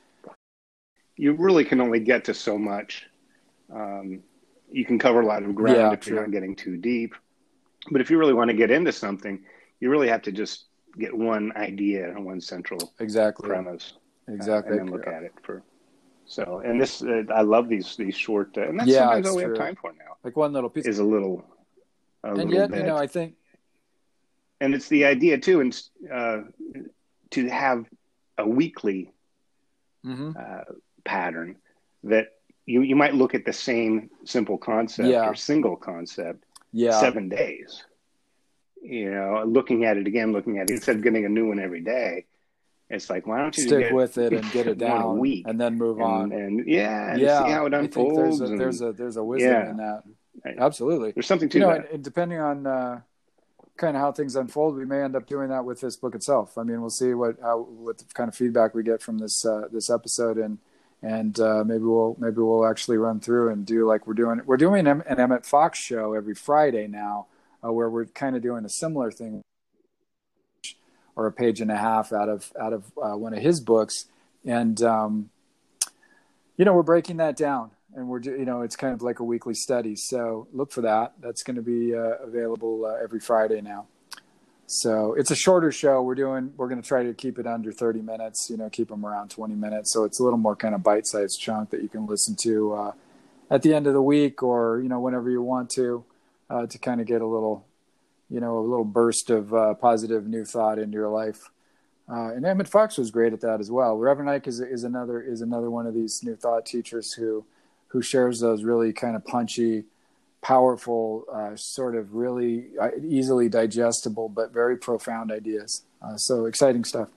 You 1.16 1.34
really 1.34 1.64
can 1.64 1.80
only 1.80 2.00
get 2.00 2.24
to 2.24 2.34
so 2.34 2.58
much. 2.58 3.06
Um, 3.72 4.24
you 4.70 4.84
can 4.84 4.98
cover 4.98 5.20
a 5.20 5.26
lot 5.26 5.44
of 5.44 5.54
ground 5.54 5.76
Yeah, 5.76 5.92
if 5.92 6.08
you're 6.08 6.20
not 6.20 6.32
getting 6.32 6.56
too 6.56 6.76
deep. 6.76 7.14
But 7.92 8.00
if 8.00 8.10
you 8.10 8.18
really 8.18 8.34
want 8.34 8.50
to 8.50 8.56
get 8.56 8.72
into 8.72 8.90
something, 8.90 9.44
you 9.78 9.90
really 9.90 10.08
have 10.08 10.22
to 10.22 10.32
just 10.32 10.64
get 10.98 11.16
one 11.16 11.52
idea 11.56 12.08
and 12.10 12.24
one 12.24 12.40
central 12.40 12.92
Exactly. 12.98 13.48
premise, 13.48 13.94
uh, 14.28 14.32
Exactly. 14.34 14.78
and 14.78 14.88
then 14.88 14.94
look 14.94 15.06
at 15.06 15.22
it 15.22 15.32
for. 15.42 15.62
So, 16.26 16.60
and 16.64 16.80
this, 16.80 17.02
uh, 17.02 17.22
I 17.34 17.42
love 17.42 17.68
these 17.68 17.96
these 17.96 18.16
short, 18.16 18.56
uh, 18.56 18.62
and 18.68 18.78
that's 18.78 18.88
Yeah, 18.90 19.00
sometimes 19.00 19.26
all 19.28 19.36
we 19.36 19.42
have 19.42 19.54
time 19.56 19.76
for 19.76 19.92
now. 19.92 20.16
Like 20.24 20.36
one 20.36 20.52
little 20.52 20.70
piece. 20.70 20.86
Is 20.86 20.98
a 20.98 21.04
little, 21.04 21.44
a 22.22 22.28
and 22.28 22.36
little 22.36 22.52
yet, 22.52 22.70
bit. 22.70 22.78
you 22.78 22.84
know, 22.84 22.96
I 22.96 23.06
think 23.06 23.34
and 24.60 24.74
it's 24.74 24.88
the 24.88 25.04
idea 25.04 25.38
too, 25.38 25.60
and 25.60 25.82
uh, 26.12 26.42
to 27.30 27.48
have 27.48 27.84
a 28.38 28.48
weekly 28.48 29.12
mhm. 30.04 30.34
uh, 30.36 30.64
pattern 31.04 31.56
that 32.04 32.28
you 32.66 32.80
you 32.82 32.96
might 32.96 33.14
look 33.14 33.34
at 33.34 33.44
the 33.44 33.52
same 33.52 34.10
simple 34.24 34.56
concept 34.58 35.08
Yeah. 35.08 35.28
or 35.28 35.34
single 35.34 35.76
concept 35.76 36.44
yeah, 36.72 36.98
seven 37.00 37.28
days. 37.28 37.84
You 38.84 39.10
know, 39.10 39.44
looking 39.46 39.84
at 39.86 39.96
it 39.96 40.06
again, 40.06 40.32
looking 40.32 40.58
at 40.58 40.68
it 40.70 40.74
instead 40.74 40.96
of 40.96 41.02
getting 41.02 41.24
a 41.24 41.28
new 41.28 41.48
one 41.48 41.58
every 41.58 41.80
day. 41.80 42.26
It's 42.90 43.08
like 43.08 43.26
why 43.26 43.38
don't 43.40 43.56
you 43.56 43.64
stick 43.66 43.92
with 43.92 44.18
it 44.18 44.32
and 44.34 44.50
get 44.52 44.66
it 44.66 44.76
down 44.88 45.18
week 45.18 45.46
and 45.48 45.58
then 45.58 45.78
move 45.78 45.96
and, 45.98 46.06
on. 46.06 46.32
and 46.32 46.66
yeah, 46.68 47.12
and 47.12 47.20
yeah, 47.20 47.44
see 47.44 47.50
how 47.50 47.64
it 47.66 47.72
unfolds. 47.74 48.38
there's 48.38 48.40
a, 48.40 48.44
and 48.52 48.60
there's 48.60 48.80
a 48.82 48.92
there's 48.92 49.16
a 49.16 49.24
wisdom 49.24 49.50
Yeah. 49.52 49.70
in 49.70 49.76
that. 49.78 50.02
Absolutely. 50.58 51.12
there's 51.12 51.26
something 51.26 51.48
to 51.48 51.58
You 51.58 51.64
know, 51.64 51.70
that. 51.72 51.84
and, 51.86 51.94
and 51.94 52.04
depending 52.04 52.38
on 52.40 52.66
uh, 52.66 53.00
kind 53.78 53.96
of 53.96 54.02
how 54.02 54.12
things 54.12 54.36
unfold, 54.36 54.76
we 54.76 54.84
may 54.84 55.00
end 55.02 55.16
up 55.16 55.26
doing 55.26 55.48
that 55.48 55.64
with 55.64 55.80
this 55.80 55.96
book 55.96 56.14
itself. 56.14 56.58
I 56.58 56.62
mean, 56.62 56.80
we'll 56.82 56.90
see 56.90 57.14
what 57.14 57.36
how 57.40 57.60
what 57.62 58.02
kind 58.12 58.28
of 58.28 58.34
feedback 58.34 58.74
we 58.74 58.82
get 58.82 59.00
from 59.00 59.16
this 59.18 59.46
uh, 59.46 59.62
this 59.72 59.88
episode, 59.88 60.36
and 60.36 60.58
and 61.02 61.40
uh, 61.40 61.64
maybe 61.64 61.84
we'll 61.84 62.16
maybe 62.20 62.36
we'll 62.38 62.66
actually 62.66 62.98
run 62.98 63.18
through 63.18 63.48
and 63.50 63.64
do 63.64 63.86
like 63.86 64.06
we're 64.06 64.12
doing 64.14 64.42
we're 64.44 64.58
doing 64.58 64.86
an 64.86 65.02
an 65.06 65.18
Emmett 65.18 65.46
Fox 65.46 65.78
show 65.78 66.12
every 66.12 66.34
Friday 66.34 66.86
now, 66.86 67.28
uh, 67.64 67.72
where 67.72 67.88
we're 67.88 68.06
kind 68.06 68.36
of 68.36 68.42
doing 68.42 68.64
a 68.64 68.68
similar 68.68 69.10
thing 69.10 69.42
or 71.16 71.26
a 71.26 71.32
page 71.32 71.60
and 71.60 71.70
a 71.70 71.76
half 71.76 72.12
out 72.12 72.28
of 72.28 72.52
out 72.60 72.72
of 72.72 72.92
uh, 73.02 73.16
one 73.16 73.34
of 73.34 73.42
his 73.42 73.60
books, 73.60 74.06
and 74.44 74.82
um, 74.82 75.30
you 76.56 76.64
know 76.64 76.74
we're 76.74 76.82
breaking 76.82 77.18
that 77.18 77.36
down, 77.36 77.70
and 77.94 78.08
we're 78.08 78.20
you 78.20 78.44
know 78.44 78.62
it's 78.62 78.76
kind 78.76 78.92
of 78.92 79.02
like 79.02 79.20
a 79.20 79.24
weekly 79.24 79.54
study. 79.54 79.96
So 79.96 80.48
look 80.52 80.72
for 80.72 80.82
that. 80.82 81.14
That's 81.20 81.42
going 81.42 81.56
to 81.56 81.62
be 81.62 81.94
uh, 81.94 82.16
available 82.22 82.84
uh, 82.84 83.02
every 83.02 83.20
Friday 83.20 83.60
now. 83.60 83.86
So 84.66 85.14
it's 85.14 85.30
a 85.30 85.36
shorter 85.36 85.70
show. 85.70 86.02
We're 86.02 86.14
doing 86.14 86.52
we're 86.56 86.68
going 86.68 86.82
to 86.82 86.86
try 86.86 87.04
to 87.04 87.14
keep 87.14 87.38
it 87.38 87.46
under 87.46 87.70
thirty 87.70 88.02
minutes. 88.02 88.48
You 88.50 88.56
know, 88.56 88.68
keep 88.68 88.88
them 88.88 89.06
around 89.06 89.30
twenty 89.30 89.54
minutes. 89.54 89.92
So 89.92 90.04
it's 90.04 90.18
a 90.18 90.24
little 90.24 90.38
more 90.38 90.56
kind 90.56 90.74
of 90.74 90.82
bite 90.82 91.06
sized 91.06 91.40
chunk 91.40 91.70
that 91.70 91.82
you 91.82 91.88
can 91.88 92.06
listen 92.06 92.34
to 92.42 92.72
uh, 92.72 92.92
at 93.50 93.62
the 93.62 93.72
end 93.72 93.86
of 93.86 93.92
the 93.94 94.02
week 94.02 94.42
or 94.42 94.80
you 94.82 94.88
know 94.88 94.98
whenever 94.98 95.30
you 95.30 95.42
want 95.42 95.70
to 95.70 96.04
uh, 96.54 96.66
to 96.66 96.78
kind 96.78 97.00
of 97.00 97.06
get 97.06 97.20
a 97.20 97.26
little 97.26 97.66
you 98.30 98.40
know, 98.40 98.58
a 98.58 98.60
little 98.60 98.84
burst 98.84 99.30
of 99.30 99.52
uh, 99.54 99.74
positive 99.74 100.26
new 100.26 100.44
thought 100.44 100.78
into 100.78 100.94
your 100.94 101.08
life. 101.08 101.50
Uh, 102.10 102.34
and 102.34 102.44
Emmett 102.44 102.68
Fox 102.68 102.98
was 102.98 103.10
great 103.10 103.32
at 103.32 103.40
that 103.40 103.60
as 103.60 103.70
well. 103.70 103.96
Reverend 103.96 104.30
Ike 104.30 104.46
is, 104.46 104.60
is 104.60 104.84
another 104.84 105.20
is 105.20 105.40
another 105.40 105.70
one 105.70 105.86
of 105.86 105.94
these 105.94 106.20
new 106.22 106.36
thought 106.36 106.66
teachers 106.66 107.12
who 107.12 107.44
who 107.88 108.02
shares 108.02 108.40
those 108.40 108.64
really 108.64 108.92
kind 108.92 109.14
of 109.14 109.24
punchy, 109.24 109.84
powerful, 110.42 111.24
uh, 111.32 111.54
sort 111.54 111.94
of 111.94 112.14
really 112.14 112.70
uh, 112.80 112.90
easily 113.02 113.48
digestible 113.48 114.28
but 114.28 114.52
very 114.52 114.76
profound 114.76 115.30
ideas. 115.30 115.82
Uh, 116.02 116.16
so 116.16 116.46
exciting 116.46 116.84
stuff. 116.84 117.08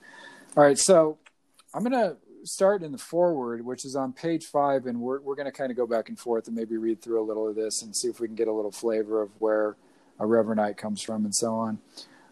All 0.56 0.62
right, 0.62 0.78
so 0.78 1.18
I'm 1.74 1.82
gonna 1.82 2.16
start 2.48 2.82
in 2.82 2.92
the 2.92 2.98
foreword, 2.98 3.64
which 3.64 3.84
is 3.84 3.94
on 3.94 4.12
page 4.12 4.44
five, 4.46 4.86
and 4.86 5.00
we're 5.00 5.20
we're 5.20 5.34
gonna 5.34 5.52
kind 5.52 5.70
of 5.70 5.76
go 5.76 5.86
back 5.86 6.08
and 6.08 6.18
forth 6.18 6.46
and 6.46 6.56
maybe 6.56 6.76
read 6.76 7.00
through 7.00 7.20
a 7.20 7.26
little 7.26 7.48
of 7.48 7.54
this 7.54 7.82
and 7.82 7.94
see 7.94 8.08
if 8.08 8.20
we 8.20 8.26
can 8.26 8.36
get 8.36 8.48
a 8.48 8.52
little 8.52 8.72
flavor 8.72 9.22
of 9.22 9.30
where 9.38 9.76
a 10.18 10.26
Reverend 10.26 10.60
Ike 10.60 10.76
comes 10.76 11.00
from 11.00 11.24
and 11.24 11.34
so 11.34 11.54
on. 11.54 11.78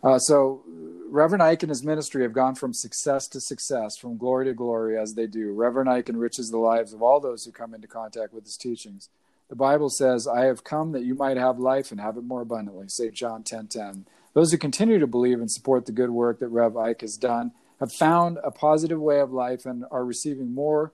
Uh, 0.03 0.19
so, 0.19 0.63
Reverend 1.09 1.43
Ike 1.43 1.63
and 1.63 1.71
his 1.71 1.83
ministry 1.83 2.23
have 2.23 2.33
gone 2.33 2.55
from 2.55 2.73
success 2.73 3.27
to 3.29 3.41
success, 3.41 3.97
from 3.97 4.17
glory 4.17 4.45
to 4.45 4.55
glory 4.55 4.99
as 4.99 5.15
they 5.15 5.27
do. 5.27 5.53
Reverend 5.53 5.89
Ike 5.89 6.09
enriches 6.09 6.51
the 6.51 6.59
lives 6.59 6.93
of 6.93 7.03
all 7.03 7.21
those 7.21 7.45
who 7.45 7.53
come 7.53 7.75
into 7.75 7.89
contact 7.89 8.33
with 8.33 8.45
his 8.45 8.57
teachings. 8.57 9.09
The 9.49 9.57
Bible 9.57 9.91
says, 9.91 10.27
I 10.27 10.45
have 10.45 10.65
come 10.65 10.93
that 10.93 11.05
you 11.05 11.15
might 11.15 11.37
have 11.37 11.59
life 11.59 11.91
and 11.91 12.01
have 12.01 12.17
it 12.17 12.25
more 12.25 12.43
abundantly. 12.43 12.89
St. 12.89 13.15
John 13.15 13.43
10 13.43 13.69
10. 13.69 14.07
Those 14.35 14.53
who 14.53 14.59
continue 14.59 14.99
to 14.99 15.07
believe 15.07 15.41
and 15.41 15.51
support 15.51 15.87
the 15.87 15.93
good 15.93 16.11
work 16.11 16.41
that 16.41 16.49
Rev 16.49 16.77
Ike 16.77 17.01
has 17.01 17.17
done 17.17 17.53
have 17.81 17.93
found 17.93 18.39
a 18.43 18.51
positive 18.51 19.01
way 19.01 19.21
of 19.21 19.33
life 19.33 19.67
and 19.67 19.85
are 19.91 20.05
receiving 20.05 20.53
more 20.55 20.93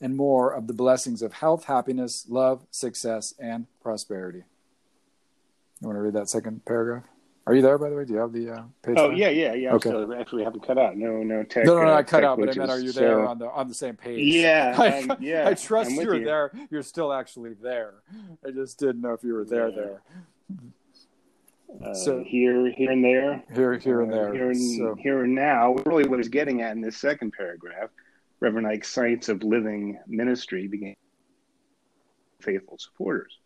and 0.00 0.16
more 0.16 0.52
of 0.52 0.66
the 0.66 0.72
blessings 0.72 1.22
of 1.22 1.32
health, 1.34 1.64
happiness, 1.64 2.26
love, 2.28 2.66
success, 2.70 3.34
and 3.38 3.66
prosperity. 3.82 4.42
You 5.80 5.88
want 5.88 5.96
to 5.96 6.02
read 6.02 6.14
that 6.14 6.28
second 6.30 6.64
paragraph? 6.64 7.04
Are 7.46 7.54
you 7.54 7.60
there, 7.60 7.76
by 7.76 7.90
the 7.90 7.96
way? 7.96 8.06
Do 8.06 8.14
you 8.14 8.18
have 8.20 8.32
the 8.32 8.50
uh, 8.50 8.62
page? 8.82 8.94
Oh 8.96 9.10
yeah, 9.10 9.28
yeah, 9.28 9.52
yeah. 9.52 9.74
Okay. 9.74 9.90
So 9.90 10.14
actually, 10.18 10.38
we 10.38 10.44
haven't 10.44 10.66
cut 10.66 10.78
out. 10.78 10.96
No, 10.96 11.22
no 11.22 11.42
tech. 11.42 11.66
No, 11.66 11.76
no, 11.76 11.84
no, 11.84 11.92
uh, 11.92 11.96
I 11.98 12.02
cut 12.02 12.24
out, 12.24 12.38
but 12.38 12.48
I 12.48 12.54
meant, 12.58 12.70
are 12.70 12.80
you 12.80 12.90
there 12.90 13.16
So- 13.22 13.26
on 13.26 13.38
the 13.38 13.50
on 13.50 13.68
the 13.68 13.74
same 13.74 13.96
page? 13.96 14.32
Yeah, 14.34 14.74
I, 14.78 14.86
I'm- 14.86 15.16
yeah, 15.20 15.46
I 15.46 15.52
trust 15.52 15.90
you're 15.90 16.16
you. 16.16 16.24
there. 16.24 16.52
You're 16.70 16.82
still 16.82 17.12
actually 17.12 17.52
there. 17.52 17.96
I 18.46 18.50
just 18.50 18.78
didn't 18.78 19.02
know 19.02 19.12
if 19.12 19.22
you 19.22 19.34
were 19.34 19.44
there. 19.44 19.68
Yeah. 19.68 19.76
There, 19.76 20.02
Uh, 21.82 21.94
So- 21.94 22.22
here, 22.22 22.70
here, 22.70 22.90
and 22.90 23.04
there. 23.04 23.42
here, 23.52 23.74
here, 23.78 24.00
and 24.02 24.12
Uh, 24.12 24.14
there. 24.14 24.34
Here 24.34 24.50
and, 24.50 24.56
so, 24.78 24.94
here 24.94 25.24
and 25.24 25.34
now. 25.34 25.74
Really, 25.86 26.06
what 26.08 26.18
he's 26.18 26.28
getting 26.28 26.62
at 26.62 26.76
in 26.76 26.80
this 26.80 26.96
second 26.96 27.32
paragraph, 27.32 27.90
Reverend 28.40 28.66
Ike's 28.66 28.88
Science 28.88 29.28
of 29.28 29.42
Living 29.42 29.98
ministry 30.06 30.66
began 30.68 30.94
faithful 32.40 32.78
supporters. 32.78 33.38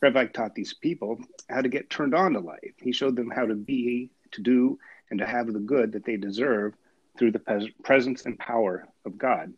Rev 0.00 0.16
Ike 0.16 0.32
taught 0.32 0.54
these 0.54 0.74
people 0.74 1.20
how 1.48 1.60
to 1.62 1.68
get 1.68 1.88
turned 1.88 2.14
on 2.14 2.32
to 2.32 2.40
life. 2.40 2.74
He 2.80 2.92
showed 2.92 3.14
them 3.14 3.30
how 3.30 3.46
to 3.46 3.54
be, 3.54 4.10
to 4.32 4.42
do, 4.42 4.78
and 5.10 5.18
to 5.20 5.26
have 5.26 5.46
the 5.52 5.60
good 5.60 5.92
that 5.92 6.04
they 6.04 6.16
deserve 6.16 6.74
through 7.18 7.30
the 7.30 7.38
pres- 7.38 7.70
presence 7.84 8.26
and 8.26 8.38
power 8.38 8.88
of 9.04 9.16
God, 9.16 9.52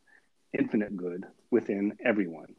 infinite 0.53 0.97
good 0.97 1.25
within 1.51 1.97
everyone. 2.05 2.55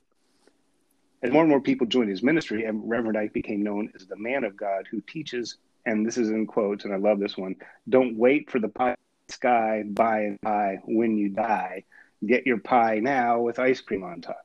As 1.26 1.32
more 1.34 1.42
and 1.42 1.50
more 1.50 1.60
people 1.62 1.88
joined 1.88 2.10
his 2.10 2.22
ministry, 2.22 2.66
and 2.66 2.88
Reverend 2.88 3.18
Ike 3.18 3.34
became 3.34 3.64
known 3.64 3.92
as 3.96 4.06
the 4.06 4.16
man 4.16 4.44
of 4.44 4.56
God 4.56 4.86
who 4.90 5.02
teaches, 5.02 5.58
and 5.86 6.06
this 6.06 6.18
is 6.18 6.30
in 6.30 6.46
quotes, 6.46 6.86
and 6.86 6.94
I 6.94 6.98
love 6.98 7.20
this 7.20 7.36
one 7.38 7.56
don't 7.90 8.16
wait 8.18 8.50
for 8.52 8.60
the 8.60 8.68
pie 8.70 8.96
the 9.28 9.34
sky, 9.34 9.84
by 9.88 10.20
and 10.22 10.42
by 10.42 10.78
when 10.86 11.18
you 11.18 11.30
die. 11.30 11.84
Get 12.26 12.46
your 12.46 12.60
pie 12.60 13.00
now 13.00 13.42
with 13.42 13.58
ice 13.58 13.82
cream 13.82 14.04
on 14.04 14.22
top. 14.22 14.38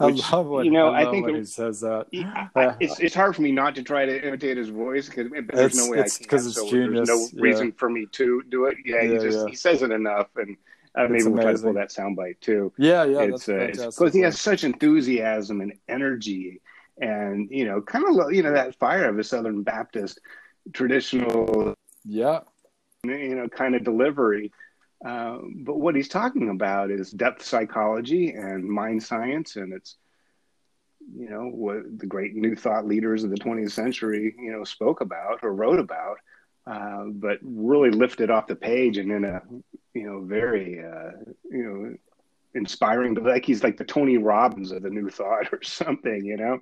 I 0.00 0.06
love 0.06 0.46
when, 0.46 0.64
you 0.64 0.70
know, 0.70 0.88
I, 0.88 1.06
I 1.06 1.10
think 1.10 1.28
it- 1.28 1.34
he 1.36 1.44
says 1.44 1.80
that. 1.80 2.06
I- 2.14 2.48
uh, 2.64 2.76
it's, 2.80 2.98
it's 3.00 3.14
hard 3.14 3.36
for 3.36 3.42
me 3.42 3.52
not 3.52 3.74
to 3.76 3.82
try 3.82 4.06
to 4.06 4.26
imitate 4.26 4.56
his 4.56 4.70
voice 4.70 5.08
because 5.10 5.30
there's 5.30 5.44
It's- 5.74 5.76
no 5.76 5.90
way 5.90 5.98
it's 5.98 6.16
I 6.16 6.18
can. 6.20 6.28
'cause 6.28 6.46
it's 6.46 6.56
so 6.56 6.68
genius, 6.70 7.06
There's 7.06 7.32
no 7.34 7.38
yeah. 7.38 7.42
reason 7.50 7.72
for 7.72 7.90
me 7.90 8.06
to 8.12 8.42
do 8.48 8.64
it. 8.64 8.78
Yeah, 8.84 9.02
he 9.02 9.08
just 9.18 9.38
yeah. 9.40 9.46
he 9.48 9.54
says 9.56 9.82
it 9.82 9.90
enough, 9.90 10.28
and 10.36 10.56
uh, 10.94 11.06
maybe 11.08 11.24
we'll 11.24 11.34
try 11.34 11.42
to 11.44 11.48
amazing. 11.50 11.64
pull 11.64 11.74
that 11.74 11.90
soundbite 11.90 12.40
too. 12.40 12.72
Yeah, 12.78 13.04
yeah, 13.04 13.22
it's 13.22 13.46
that's 13.46 13.78
uh, 13.80 13.86
because 13.86 14.14
he 14.14 14.20
has 14.20 14.40
such 14.40 14.64
enthusiasm 14.64 15.60
and 15.60 15.74
energy, 15.88 16.60
and 17.00 17.48
you 17.50 17.64
know, 17.66 17.80
kind 17.80 18.04
of 18.04 18.32
you 18.32 18.42
know 18.42 18.52
that 18.52 18.76
fire 18.76 19.08
of 19.08 19.18
a 19.18 19.24
Southern 19.24 19.62
Baptist 19.62 20.20
traditional 20.72 21.74
Yeah. 22.04 22.40
You 23.04 23.36
know, 23.36 23.48
kind 23.48 23.74
of 23.74 23.84
delivery. 23.84 24.52
Uh, 25.04 25.38
but 25.54 25.78
what 25.78 25.94
he's 25.94 26.08
talking 26.08 26.48
about 26.50 26.90
is 26.90 27.12
depth 27.12 27.44
psychology 27.44 28.32
and 28.32 28.64
mind 28.64 29.02
science, 29.02 29.54
and 29.56 29.72
it's 29.72 29.96
you 31.16 31.30
know 31.30 31.44
what 31.44 31.98
the 31.98 32.06
great 32.06 32.34
new 32.34 32.54
thought 32.54 32.86
leaders 32.86 33.24
of 33.24 33.30
the 33.30 33.36
20th 33.36 33.70
century 33.70 34.34
you 34.38 34.52
know 34.52 34.64
spoke 34.64 35.00
about 35.00 35.38
or 35.42 35.54
wrote 35.54 35.78
about 35.78 36.18
uh, 36.66 37.04
but 37.06 37.38
really 37.42 37.90
lifted 37.90 38.30
off 38.30 38.46
the 38.46 38.54
page 38.54 38.98
and 38.98 39.10
in 39.10 39.24
a 39.24 39.40
you 39.98 40.04
know 40.04 40.20
very 40.20 40.82
uh, 40.84 41.10
you 41.50 41.62
know 41.62 41.94
inspiring 42.54 43.14
but 43.14 43.24
like 43.24 43.44
he's 43.44 43.62
like 43.62 43.76
the 43.76 43.84
tony 43.84 44.16
robbins 44.16 44.72
of 44.72 44.82
the 44.82 44.90
new 44.90 45.10
thought 45.10 45.52
or 45.52 45.62
something 45.62 46.24
you 46.24 46.36
know? 46.36 46.58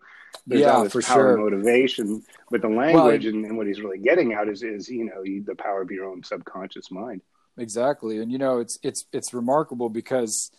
There's 0.46 0.62
yeah 0.62 0.88
for 0.88 1.00
sure. 1.00 1.38
motivation 1.38 2.22
but 2.50 2.60
the 2.60 2.68
language 2.68 3.24
well, 3.24 3.34
and, 3.34 3.46
and, 3.46 3.56
what 3.56 3.66
he's 3.66 3.80
really 3.80 3.98
getting 3.98 4.34
out 4.34 4.48
is 4.48 4.62
is 4.62 4.88
you 4.88 5.04
know 5.04 5.22
the 5.22 5.54
power 5.54 5.82
of 5.82 5.90
your 5.90 6.06
own 6.06 6.22
subconscious 6.22 6.90
mind. 6.90 7.22
Exactly. 7.58 8.18
And 8.18 8.30
you 8.30 8.38
know 8.38 8.58
it's 8.58 8.78
it's 8.82 9.04
it's 9.12 9.32
remarkable 9.32 9.88
because 9.88 10.50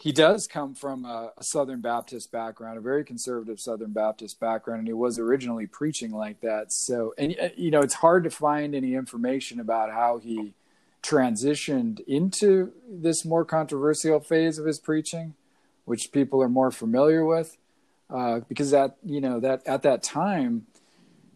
he 0.00 0.12
does 0.12 0.46
come 0.46 0.74
from 0.74 1.04
a, 1.04 1.32
a, 1.36 1.44
Southern 1.44 1.80
Baptist 1.80 2.32
background, 2.32 2.76
a 2.76 2.80
very 2.80 3.04
conservative 3.04 3.60
Southern 3.60 3.92
Baptist 3.92 4.40
background, 4.40 4.80
and 4.80 4.88
he 4.88 4.92
was 4.92 5.18
originally 5.18 5.66
preaching 5.66 6.10
like 6.10 6.40
that. 6.40 6.72
So, 6.72 7.14
and 7.16 7.34
uh, 7.40 7.48
you 7.56 7.70
know, 7.70 7.80
it's 7.80 7.94
hard 7.94 8.24
to 8.24 8.30
find 8.30 8.74
any 8.74 8.94
information 8.94 9.60
about 9.60 9.90
how 9.90 10.18
he 10.18 10.52
transitioned 11.04 12.00
into 12.06 12.72
this 12.88 13.24
more 13.24 13.44
controversial 13.44 14.20
phase 14.20 14.58
of 14.58 14.66
his 14.66 14.78
preaching, 14.78 15.34
which 15.84 16.10
people 16.12 16.42
are 16.42 16.48
more 16.48 16.70
familiar 16.70 17.24
with, 17.24 17.56
uh, 18.10 18.40
because 18.48 18.70
that 18.70 18.96
you 19.04 19.20
know 19.20 19.38
that 19.40 19.60
at 19.66 19.82
that 19.82 20.02
time, 20.02 20.66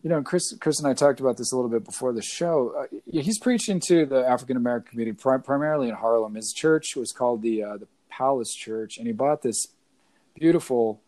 you 0.03 0.11
know, 0.11 0.23
Chris, 0.23 0.55
Chris 0.59 0.79
and 0.79 0.89
I 0.89 0.95
talked 0.95 1.21
about 1.21 1.37
this 1.37 1.53
a 1.53 1.57
little 1.57 1.71
bit 1.71 1.85
before 1.85 2.13
the 2.13 2.23
show. 2.23 2.73
Uh, 2.79 2.97
he's 3.07 3.39
preaching 3.39 3.81
to 3.89 4.07
the 4.07 4.27
African 4.27 4.57
American 4.57 4.91
community, 4.91 5.17
pri- 5.17 5.39
primarily 5.39 5.89
in 5.89 5.95
Harlem. 5.95 6.35
His 6.35 6.53
church 6.57 6.97
was 6.97 7.13
called 7.13 7.43
the 7.43 7.63
uh, 7.63 7.77
the 7.77 7.89
Palace 8.09 8.55
Church, 8.55 8.97
and 8.97 9.07
he 9.07 9.13
bought 9.13 9.43
this 9.43 9.69
beautiful 10.35 11.03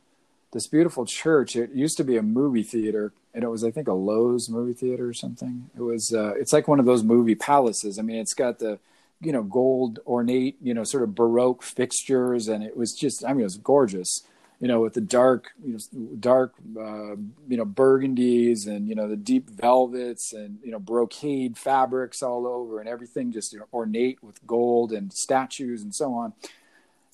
this 0.52 0.66
beautiful 0.66 1.06
church. 1.06 1.56
It 1.56 1.72
used 1.72 1.96
to 1.98 2.04
be 2.04 2.16
a 2.16 2.22
movie 2.22 2.62
theater, 2.62 3.12
and 3.34 3.44
it 3.44 3.48
was 3.48 3.64
I 3.64 3.70
think 3.70 3.88
a 3.88 3.92
Loew's 3.92 4.48
movie 4.48 4.72
theater 4.72 5.08
or 5.08 5.14
something. 5.14 5.70
It 5.76 5.82
was 5.82 6.12
uh, 6.12 6.34
it's 6.36 6.52
like 6.52 6.68
one 6.68 6.80
of 6.80 6.86
those 6.86 7.02
movie 7.02 7.34
palaces. 7.34 7.98
I 7.98 8.02
mean, 8.02 8.16
it's 8.16 8.34
got 8.34 8.58
the 8.58 8.78
you 9.20 9.32
know 9.32 9.42
gold 9.42 10.00
ornate 10.06 10.56
you 10.62 10.74
know 10.74 10.84
sort 10.84 11.02
of 11.02 11.14
baroque 11.14 11.62
fixtures, 11.62 12.48
and 12.48 12.64
it 12.64 12.76
was 12.76 12.94
just 12.94 13.24
I 13.24 13.32
mean 13.32 13.40
it 13.40 13.44
was 13.44 13.58
gorgeous. 13.58 14.22
You 14.60 14.68
know, 14.68 14.82
with 14.82 14.92
the 14.92 15.00
dark, 15.00 15.52
you 15.64 15.72
know, 15.72 16.08
dark, 16.20 16.52
uh, 16.78 17.16
you 17.48 17.56
know, 17.56 17.64
burgundies 17.64 18.66
and 18.66 18.86
you 18.86 18.94
know 18.94 19.08
the 19.08 19.16
deep 19.16 19.48
velvets 19.48 20.34
and 20.34 20.58
you 20.62 20.70
know 20.70 20.78
brocade 20.78 21.56
fabrics 21.56 22.22
all 22.22 22.46
over, 22.46 22.78
and 22.78 22.86
everything 22.86 23.32
just 23.32 23.54
you 23.54 23.60
know, 23.60 23.68
ornate 23.72 24.22
with 24.22 24.46
gold 24.46 24.92
and 24.92 25.14
statues 25.14 25.82
and 25.82 25.94
so 25.94 26.12
on 26.12 26.34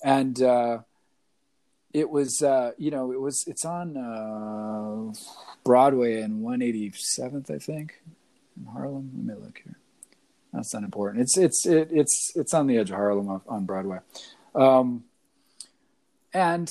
and 0.02 0.42
uh, 0.42 0.78
it 1.96 2.10
was 2.10 2.42
uh, 2.42 2.72
you 2.76 2.90
know 2.90 3.10
it 3.10 3.20
was 3.20 3.42
it's 3.46 3.64
on 3.64 3.96
uh, 3.96 5.12
Broadway 5.64 6.20
and 6.20 6.44
187th 6.44 7.50
I 7.50 7.58
think 7.58 8.02
in 8.58 8.66
Harlem. 8.66 9.10
Let 9.16 9.38
me 9.38 9.42
look 9.42 9.60
here. 9.64 9.78
That's 10.52 10.74
not 10.74 10.82
important. 10.82 11.22
It's 11.22 11.38
it's 11.38 11.64
it, 11.64 11.88
it's 11.90 12.32
it's 12.36 12.52
on 12.52 12.66
the 12.66 12.76
edge 12.76 12.90
of 12.90 12.96
Harlem 12.96 13.40
on 13.48 13.64
Broadway, 13.64 14.00
um, 14.54 15.04
and 16.34 16.70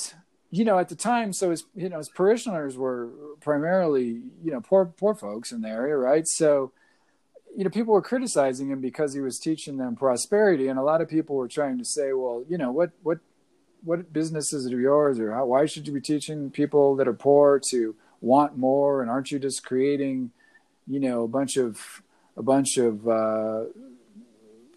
you 0.51 0.63
know 0.63 0.77
at 0.77 0.89
the 0.89 0.95
time, 0.95 1.33
so 1.33 1.49
his 1.49 1.63
you 1.75 1.89
know 1.89 1.97
his 1.97 2.09
parishioners 2.09 2.77
were 2.77 3.09
primarily 3.41 4.21
you 4.43 4.51
know 4.51 4.61
poor 4.61 4.85
poor 4.85 5.15
folks 5.15 5.51
in 5.51 5.61
the 5.61 5.69
area, 5.69 5.97
right? 5.97 6.27
So 6.27 6.71
you 7.57 7.63
know, 7.63 7.69
people 7.71 7.93
were 7.93 8.01
criticizing 8.01 8.69
him 8.69 8.81
because 8.81 9.13
he 9.13 9.21
was 9.21 9.39
teaching 9.39 9.77
them 9.77 9.95
prosperity, 9.95 10.67
and 10.67 10.77
a 10.77 10.83
lot 10.83 11.01
of 11.01 11.09
people 11.09 11.35
were 11.35 11.47
trying 11.47 11.79
to 11.79 11.85
say, 11.85 12.13
well, 12.13 12.43
you 12.47 12.59
know, 12.59 12.71
what 12.71 12.91
what 13.01 13.19
what 13.85 14.11
businesses 14.11 14.71
are 14.71 14.79
yours, 14.79 15.19
or 15.19 15.31
how, 15.31 15.45
why 15.45 15.65
should 15.65 15.87
you 15.87 15.93
be 15.93 16.01
teaching 16.01 16.49
people 16.49 16.95
that 16.95 17.07
are 17.07 17.13
poor 17.13 17.61
to 17.69 17.95
want 18.21 18.57
more, 18.57 19.01
and 19.01 19.09
aren't 19.09 19.31
you 19.31 19.39
just 19.39 19.63
creating, 19.63 20.31
you 20.87 20.99
know, 20.99 21.23
a 21.23 21.27
bunch 21.27 21.57
of 21.57 22.01
a 22.35 22.43
bunch 22.43 22.77
of 22.77 23.07
uh, 23.07 23.65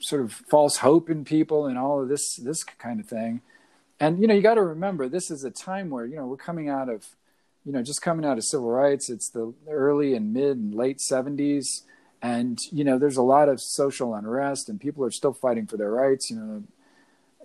sort 0.01 0.23
of 0.23 0.33
false 0.33 0.79
hope 0.79 1.11
in 1.11 1.25
people 1.25 1.67
and 1.67 1.79
all 1.79 2.03
of 2.03 2.09
this 2.09 2.37
this 2.37 2.63
kind 2.63 3.01
of 3.01 3.07
thing, 3.07 3.41
and 3.99 4.21
you 4.21 4.27
know, 4.27 4.35
you 4.35 4.43
got 4.43 4.55
to 4.55 4.63
remember 4.63 5.09
this 5.09 5.31
is 5.31 5.45
a 5.45 5.51
time 5.51 5.91
where 5.91 6.07
you 6.07 6.17
know 6.17 6.27
we're 6.27 6.37
coming 6.37 6.69
out 6.69 6.89
of, 6.89 7.07
you 7.65 7.73
know, 7.73 7.83
just 7.83 8.03
coming 8.03 8.25
out 8.25 8.39
of 8.39 8.45
civil 8.45 8.71
rights. 8.71 9.11
It's 9.11 9.29
the 9.29 9.55
early 9.69 10.15
and 10.15 10.33
mid 10.33 10.57
and 10.57 10.75
late 10.75 11.01
seventies. 11.01 11.83
And 12.21 12.59
you 12.73 12.83
know 12.83 12.99
there's 12.99 13.17
a 13.17 13.23
lot 13.23 13.49
of 13.49 13.61
social 13.61 14.13
unrest 14.13 14.69
and 14.69 14.81
people 14.81 15.05
are 15.05 15.11
still 15.11 15.33
fighting 15.33 15.67
for 15.67 15.77
their 15.77 15.93
rights. 15.93 16.31
You 16.31 16.37
know 16.37 16.65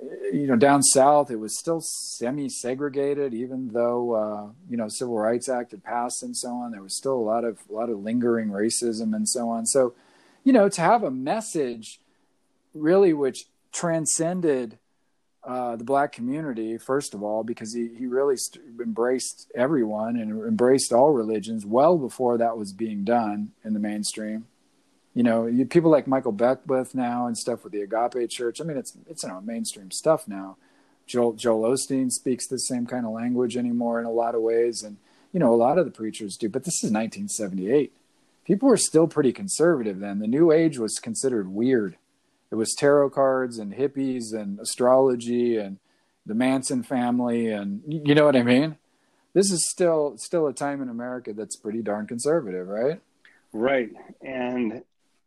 you 0.02 0.48
know 0.48 0.56
down 0.56 0.82
south 0.82 1.30
it 1.30 1.40
was 1.40 1.58
still 1.58 1.80
semi 1.82 2.50
segregated 2.50 3.34
even 3.34 3.70
though 3.70 4.14
uh, 4.14 4.50
you 4.70 4.76
know 4.76 4.88
civil 4.88 5.18
rights 5.18 5.48
act 5.48 5.72
had 5.72 5.84
passed 5.84 6.24
and 6.24 6.36
so 6.36 6.50
on. 6.50 6.72
There 6.72 6.82
was 6.82 6.98
still 6.98 7.14
a 7.14 7.16
lot 7.16 7.44
of 7.44 7.60
a 7.70 7.74
lot 7.74 7.90
of 7.90 8.00
lingering 8.00 8.50
racism 8.50 9.16
and 9.16 9.28
so 9.28 9.50
on. 9.50 9.66
So 9.66 9.94
you 10.44 10.54
know 10.54 10.70
to 10.70 10.82
have 10.82 11.04
a 11.04 11.12
message 11.12 12.00
really 12.74 13.14
which 13.14 13.46
transcended 13.72 14.78
uh, 15.44 15.76
the 15.76 15.84
black 15.84 16.14
community, 16.14 16.78
first 16.78 17.14
of 17.14 17.22
all, 17.22 17.44
because 17.44 17.74
he, 17.74 17.90
he 17.98 18.06
really 18.06 18.38
st- 18.38 18.64
embraced 18.80 19.52
everyone 19.54 20.16
and 20.16 20.32
embraced 20.48 20.94
all 20.94 21.12
religions 21.12 21.66
well 21.66 21.98
before 21.98 22.38
that 22.38 22.58
was 22.58 22.72
being 22.72 23.04
done 23.04 23.52
in 23.64 23.74
the 23.74 23.80
mainstream 23.80 24.46
you 25.14 25.24
know, 25.24 25.46
you, 25.46 25.66
people 25.66 25.92
like 25.92 26.08
Michael 26.08 26.32
Beckwith 26.32 26.96
now 26.96 27.28
and 27.28 27.38
stuff 27.38 27.64
with 27.64 27.74
the 27.74 27.82
Agape 27.82 28.30
Church. 28.30 28.60
I 28.60 28.64
mean, 28.64 28.78
it's 28.78 28.94
it's 29.10 29.24
you 29.24 29.30
know 29.30 29.42
mainstream 29.42 29.92
stuff 29.92 30.28
now. 30.28 30.58
Joel 31.06 31.34
Joel 31.34 31.72
Osteen 31.72 32.12
speaks 32.12 32.48
the 32.48 32.58
same 32.58 32.86
kind 32.86 33.06
of 33.06 33.12
language 33.12 33.56
anymore 33.56 34.00
in 34.00 34.06
a 34.06 34.12
lot 34.12 34.36
of 34.36 34.42
ways, 34.42 34.82
and 34.84 34.98
you 35.32 35.40
know 35.40 35.54
a 35.54 35.56
lot 35.56 35.78
of 35.78 35.86
the 35.86 35.92
preachers 35.92 36.38
do. 36.38 36.50
But 36.50 36.64
this 36.64 36.84
is 36.84 36.92
1978. 36.92 37.94
People 38.46 38.68
were 38.68 38.78
still 38.78 39.08
pretty 39.08 39.32
conservative 39.32 40.00
then. 40.00 40.20
The 40.20 40.28
New 40.28 40.52
Age 40.52 40.78
was 40.78 41.00
considered 41.00 41.48
weird. 41.48 41.96
It 42.52 42.56
was 42.56 42.76
tarot 42.78 43.12
cards 43.12 43.58
and 43.58 43.74
hippies 43.74 44.34
and 44.34 44.60
astrology 44.60 45.58
and 45.58 45.78
the 46.26 46.36
Manson 46.36 46.84
family, 46.84 47.48
and 47.50 47.82
you 47.88 48.16
know 48.16 48.26
what 48.26 48.36
I 48.36 48.44
mean. 48.44 48.78
This 49.34 49.52
is 49.52 49.70
still 49.70 50.16
still 50.18 50.48
a 50.48 50.54
time 50.54 50.82
in 50.82 50.90
America 50.90 51.34
that's 51.34 51.56
pretty 51.56 51.82
darn 51.82 52.08
conservative, 52.08 52.68
right? 52.68 53.00
Right, 53.52 53.92
and 54.22 54.84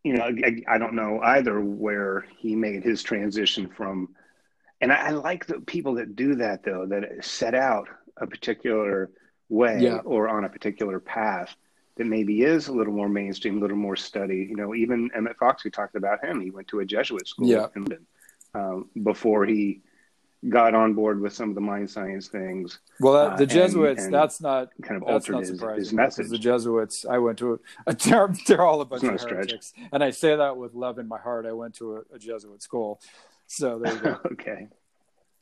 you 0.07 0.13
know, 0.13 0.25
I, 0.25 0.63
I, 0.69 0.79
don't 0.79 0.95
know 0.95 1.21
either 1.21 1.61
where 1.61 2.27
he 2.39 2.55
made 2.55 2.85
his 2.85 3.03
transition 3.03 3.69
from. 3.69 4.11
And 4.81 4.93
I, 4.93 5.09
I, 5.09 5.11
like 5.11 5.47
the 5.47 5.61
people 5.61 5.95
that 5.95 6.15
do 6.15 6.37
that 6.37 6.63
though, 6.63 6.87
that 6.87 7.25
set 7.25 7.57
out 7.57 7.89
a 8.17 8.25
particular 8.25 9.11
way 9.49 9.81
yeah. 9.81 9.97
or 10.05 10.29
on 10.29 10.45
a 10.45 10.49
particular 10.49 11.01
path 11.01 11.57
that 11.97 12.07
maybe 12.07 12.43
is 12.43 12.69
a 12.69 12.73
little 12.73 12.93
more 12.93 13.09
mainstream, 13.09 13.59
a 13.59 13.61
little 13.61 13.77
more 13.77 13.97
study. 13.97 14.47
You 14.49 14.55
know, 14.55 14.77
even 14.77 15.11
Emmett 15.13 15.39
Fox, 15.39 15.65
we 15.65 15.73
talked 15.73 15.97
about 15.97 16.25
him. 16.25 16.41
He 16.41 16.51
went 16.51 16.69
to 16.69 16.79
a 16.79 16.85
Jesuit 16.85 17.27
school 17.27 17.49
yeah. 17.49 17.67
in 17.75 17.83
London 17.83 18.07
um, 18.55 18.89
before 19.03 19.45
he 19.45 19.83
got 20.49 20.75
on 20.75 20.95
board 20.95 21.21
with 21.21 21.33
some 21.33 21.49
of 21.49 21.55
the 21.55 21.61
mind 21.61 21.91
science 21.91 22.29
things. 22.29 22.81
Well, 23.01 23.15
uh, 23.15 23.37
the 23.37 23.47
Jesuits, 23.47 24.05
and, 24.05 24.07
and 24.07 24.15
that's 24.15 24.41
not 24.41 24.71
kind 24.83 25.01
of 25.01 25.07
that's 25.07 25.29
altered 25.29 25.59
not. 25.61 25.77
His, 25.77 25.89
his 25.89 25.93
message. 25.93 26.29
The 26.29 26.39
Jesuits, 26.39 27.05
I 27.05 27.19
went 27.19 27.39
to 27.39 27.61
a, 27.87 27.95
they're, 27.95 28.33
they're 28.47 28.63
all 28.63 28.81
a 28.81 28.85
bunch 28.85 29.03
of 29.03 29.21
heretics, 29.21 29.73
and 29.93 30.05
I 30.05 30.11
say 30.11 30.37
that 30.37 30.57
with 30.57 30.75
love 30.75 30.99
in 30.99 31.09
my 31.09 31.19
heart. 31.19 31.47
I 31.47 31.53
went 31.53 31.75
to 31.77 31.97
a, 31.97 32.15
a 32.15 32.19
Jesuit 32.19 32.63
school, 32.63 33.01
so 33.47 33.79
there 33.79 33.95
you 33.95 34.01
go. 34.01 34.21
okay. 34.33 34.69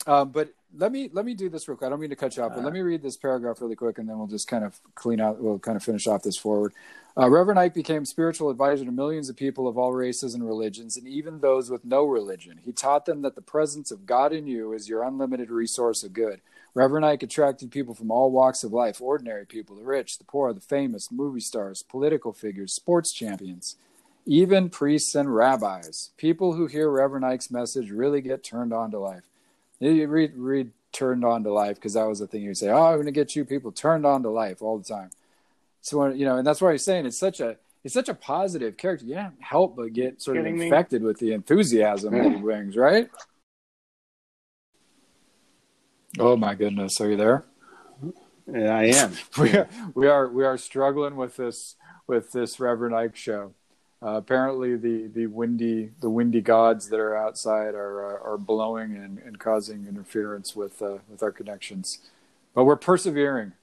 Um, 0.06 0.30
but 0.30 0.50
let 0.76 0.92
me 0.92 1.08
let 1.12 1.24
me 1.24 1.34
do 1.34 1.48
this 1.48 1.68
real 1.68 1.76
quick. 1.76 1.86
I 1.86 1.90
don't 1.90 2.00
mean 2.00 2.10
to 2.10 2.16
cut 2.16 2.36
you 2.36 2.42
off, 2.42 2.50
but 2.50 2.60
uh, 2.60 2.64
let 2.64 2.72
me 2.72 2.80
read 2.80 3.02
this 3.02 3.16
paragraph 3.16 3.60
really 3.60 3.76
quick, 3.76 3.98
and 3.98 4.08
then 4.08 4.18
we'll 4.18 4.26
just 4.26 4.48
kind 4.48 4.64
of 4.64 4.78
clean 4.94 5.20
out. 5.20 5.40
We'll 5.40 5.58
kind 5.58 5.76
of 5.76 5.82
finish 5.82 6.06
off 6.06 6.22
this 6.22 6.36
foreword. 6.36 6.72
Uh, 7.16 7.30
Reverend 7.30 7.60
Ike 7.60 7.74
became 7.74 8.04
spiritual 8.04 8.50
advisor 8.50 8.84
to 8.84 8.90
millions 8.90 9.28
of 9.28 9.36
people 9.36 9.68
of 9.68 9.78
all 9.78 9.92
races 9.92 10.34
and 10.34 10.44
religions, 10.44 10.96
and 10.96 11.06
even 11.06 11.40
those 11.40 11.70
with 11.70 11.84
no 11.84 12.04
religion. 12.04 12.58
He 12.64 12.72
taught 12.72 13.06
them 13.06 13.22
that 13.22 13.36
the 13.36 13.40
presence 13.40 13.92
of 13.92 14.04
God 14.04 14.32
in 14.32 14.48
you 14.48 14.72
is 14.72 14.88
your 14.88 15.04
unlimited 15.04 15.50
resource 15.50 16.02
of 16.02 16.12
good. 16.12 16.40
Reverend 16.74 17.06
Ike 17.06 17.22
attracted 17.22 17.70
people 17.70 17.94
from 17.94 18.10
all 18.10 18.32
walks 18.32 18.64
of 18.64 18.72
life 18.72 19.00
ordinary 19.00 19.46
people, 19.46 19.76
the 19.76 19.84
rich, 19.84 20.18
the 20.18 20.24
poor, 20.24 20.52
the 20.52 20.60
famous, 20.60 21.12
movie 21.12 21.38
stars, 21.38 21.84
political 21.84 22.32
figures, 22.32 22.74
sports 22.74 23.12
champions, 23.12 23.76
even 24.26 24.68
priests 24.68 25.14
and 25.14 25.32
rabbis. 25.32 26.10
People 26.16 26.54
who 26.54 26.66
hear 26.66 26.90
Reverend 26.90 27.24
Ike's 27.24 27.50
message 27.50 27.92
really 27.92 28.20
get 28.20 28.42
turned 28.42 28.72
on 28.72 28.90
to 28.90 28.98
life. 28.98 29.22
You 29.90 30.08
read, 30.08 30.32
read 30.36 30.70
turned 30.92 31.24
on 31.24 31.44
to 31.44 31.52
life 31.52 31.76
because 31.76 31.94
that 31.94 32.08
was 32.08 32.20
the 32.20 32.26
thing 32.26 32.42
you'd 32.42 32.56
say, 32.56 32.70
oh, 32.70 32.86
I'm 32.86 32.94
going 32.94 33.06
to 33.06 33.12
get 33.12 33.36
you 33.36 33.44
people 33.44 33.72
turned 33.72 34.06
on 34.06 34.22
to 34.22 34.30
life 34.30 34.62
all 34.62 34.78
the 34.78 34.84
time. 34.84 35.10
So 35.80 36.06
you 36.08 36.24
know, 36.24 36.38
and 36.38 36.46
that's 36.46 36.62
why 36.62 36.72
he's 36.72 36.84
saying 36.84 37.04
it's 37.04 37.18
such 37.18 37.40
a 37.40 37.56
it's 37.82 37.92
such 37.92 38.08
a 38.08 38.14
positive 38.14 38.78
character. 38.78 39.04
You 39.04 39.16
can't 39.16 39.34
help 39.40 39.76
but 39.76 39.92
get 39.92 40.22
sort 40.22 40.38
of 40.38 40.46
infected 40.46 41.02
me? 41.02 41.08
with 41.08 41.18
the 41.18 41.32
enthusiasm 41.32 42.14
that 42.14 42.32
he 42.32 42.36
brings, 42.38 42.74
right? 42.74 43.10
Oh 46.18 46.36
my 46.36 46.54
goodness, 46.54 46.98
are 47.00 47.10
you 47.10 47.16
there? 47.16 47.44
Yeah, 48.50 48.76
I 48.76 48.84
am. 48.84 49.12
we 49.38 49.50
are 49.56 49.68
we 49.94 50.06
are 50.06 50.28
we 50.28 50.44
are 50.44 50.56
struggling 50.56 51.16
with 51.16 51.36
this 51.36 51.76
with 52.06 52.32
this 52.32 52.58
Reverend 52.58 52.94
Ike 52.94 53.16
show. 53.16 53.52
Uh, 54.04 54.16
apparently, 54.16 54.76
the, 54.76 55.06
the 55.14 55.26
windy 55.26 55.90
the 56.00 56.10
windy 56.10 56.42
gods 56.42 56.88
that 56.90 57.00
are 57.00 57.16
outside 57.16 57.74
are 57.74 58.04
uh, 58.04 58.30
are 58.32 58.36
blowing 58.36 58.94
and, 58.96 59.18
and 59.18 59.38
causing 59.38 59.86
interference 59.86 60.54
with 60.54 60.82
uh, 60.82 60.98
with 61.08 61.22
our 61.22 61.32
connections. 61.32 61.98
But 62.54 62.64
we're 62.64 62.76
persevering, 62.76 63.54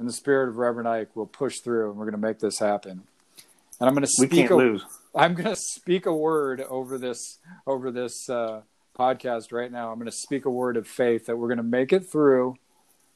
in 0.00 0.06
the 0.06 0.12
spirit 0.12 0.48
of 0.48 0.56
Reverend 0.56 0.88
Ike. 0.88 1.10
We'll 1.14 1.26
push 1.26 1.60
through, 1.60 1.90
and 1.90 1.98
we're 1.98 2.06
going 2.06 2.20
to 2.20 2.26
make 2.26 2.40
this 2.40 2.58
happen. 2.58 3.02
And 3.78 3.88
I'm 3.88 3.94
going 3.94 4.02
to 4.02 4.10
speak. 4.10 4.32
We 4.32 4.38
can't 4.38 4.50
a, 4.50 4.56
lose. 4.56 4.84
I'm 5.14 5.34
going 5.34 5.54
to 5.54 5.56
speak 5.56 6.06
a 6.06 6.14
word 6.14 6.62
over 6.62 6.98
this 6.98 7.38
over 7.66 7.90
this 7.90 8.28
uh, 8.28 8.62
podcast 8.98 9.52
right 9.52 9.70
now. 9.70 9.92
I'm 9.92 9.98
going 9.98 10.10
to 10.10 10.16
speak 10.16 10.46
a 10.46 10.50
word 10.50 10.76
of 10.76 10.88
faith 10.88 11.26
that 11.26 11.36
we're 11.36 11.48
going 11.48 11.58
to 11.58 11.62
make 11.62 11.92
it 11.92 12.10
through 12.10 12.56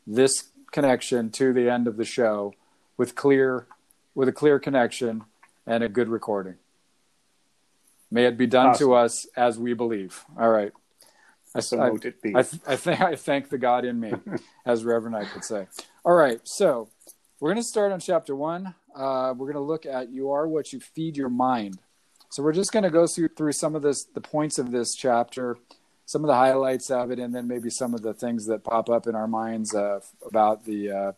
this 0.07 0.51
connection 0.71 1.31
to 1.31 1.53
the 1.53 1.71
end 1.71 1.87
of 1.87 1.97
the 1.97 2.05
show 2.05 2.53
with 2.97 3.15
clear 3.15 3.67
with 4.15 4.29
a 4.29 4.33
clear 4.33 4.59
connection 4.59 5.25
and 5.67 5.83
a 5.83 5.89
good 5.89 6.09
recording. 6.09 6.57
May 8.15 8.27
it 8.27 8.37
be 8.39 8.47
done 8.47 8.69
Awesome. 8.69 8.87
to 8.87 8.95
us 8.95 9.27
as 9.37 9.59
we 9.59 9.75
believe. 9.75 10.25
All 10.39 10.49
right. 10.49 10.71
I, 11.53 11.59
So 11.59 11.81
I- 11.81 11.89
it 11.91 12.23
be. 12.23 12.33
I, 12.37 12.43
th- 12.43 12.63
I 12.65 12.77
think 12.77 13.01
I 13.01 13.17
thank 13.17 13.49
the 13.49 13.59
God 13.59 13.85
in 13.85 13.99
me, 13.99 14.13
as 14.65 14.85
Reverend 14.85 15.17
I 15.17 15.25
could 15.25 15.43
say. 15.43 15.67
All 16.05 16.15
right, 16.15 16.41
so 16.45 16.89
we're 17.41 17.51
going 17.51 17.61
to 17.63 17.69
start 17.69 17.91
on 17.91 17.99
chapter 17.99 18.37
one. 18.37 18.77
Uh, 18.95 19.35
we're 19.37 19.47
going 19.53 19.55
to 19.55 19.61
look 19.73 19.85
at 19.85 20.11
"You 20.11 20.31
are 20.31 20.47
what 20.47 20.73
you 20.73 20.79
feed 20.79 21.17
your 21.17 21.29
mind." 21.29 21.81
So 22.31 22.41
we're 22.45 22.53
just 22.53 22.71
going 22.73 22.85
to 22.85 22.91
go 22.91 23.09
through 23.09 23.31
through 23.37 23.51
some 23.53 23.75
of 23.75 23.83
this, 23.83 24.05
the 24.05 24.21
points 24.21 24.59
of 24.61 24.71
this 24.71 24.95
chapter, 24.95 25.57
some 26.07 26.23
of 26.23 26.29
the 26.29 26.35
highlights 26.35 26.91
of 26.93 27.11
it, 27.11 27.19
and 27.19 27.35
then 27.35 27.49
maybe 27.49 27.69
some 27.69 27.95
of 27.95 28.03
the 28.03 28.15
things 28.15 28.47
that 28.47 28.63
pop 28.63 28.89
up 28.89 29.09
in 29.09 29.17
our 29.17 29.27
minds 29.29 29.75
uh, 29.75 29.99
about 30.25 30.65
the 30.67 30.91
uh, 30.93 31.13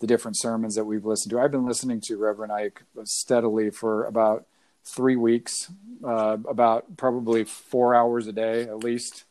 the 0.00 0.06
different 0.08 0.36
sermons 0.36 0.74
that 0.74 0.84
we've 0.84 1.04
listened 1.04 1.30
to. 1.30 1.38
I've 1.38 1.52
been 1.52 1.66
listening 1.66 2.00
to 2.02 2.16
Reverend 2.16 2.50
Ike 2.52 2.82
steadily 3.04 3.70
for 3.70 4.04
about 4.06 4.46
three 4.84 5.16
weeks, 5.16 5.70
uh, 6.04 6.36
about 6.48 6.96
probably 6.96 7.44
four 7.44 7.94
hours 7.94 8.26
a 8.26 8.32
day 8.32 8.62
at 8.62 8.84
least. 8.84 9.24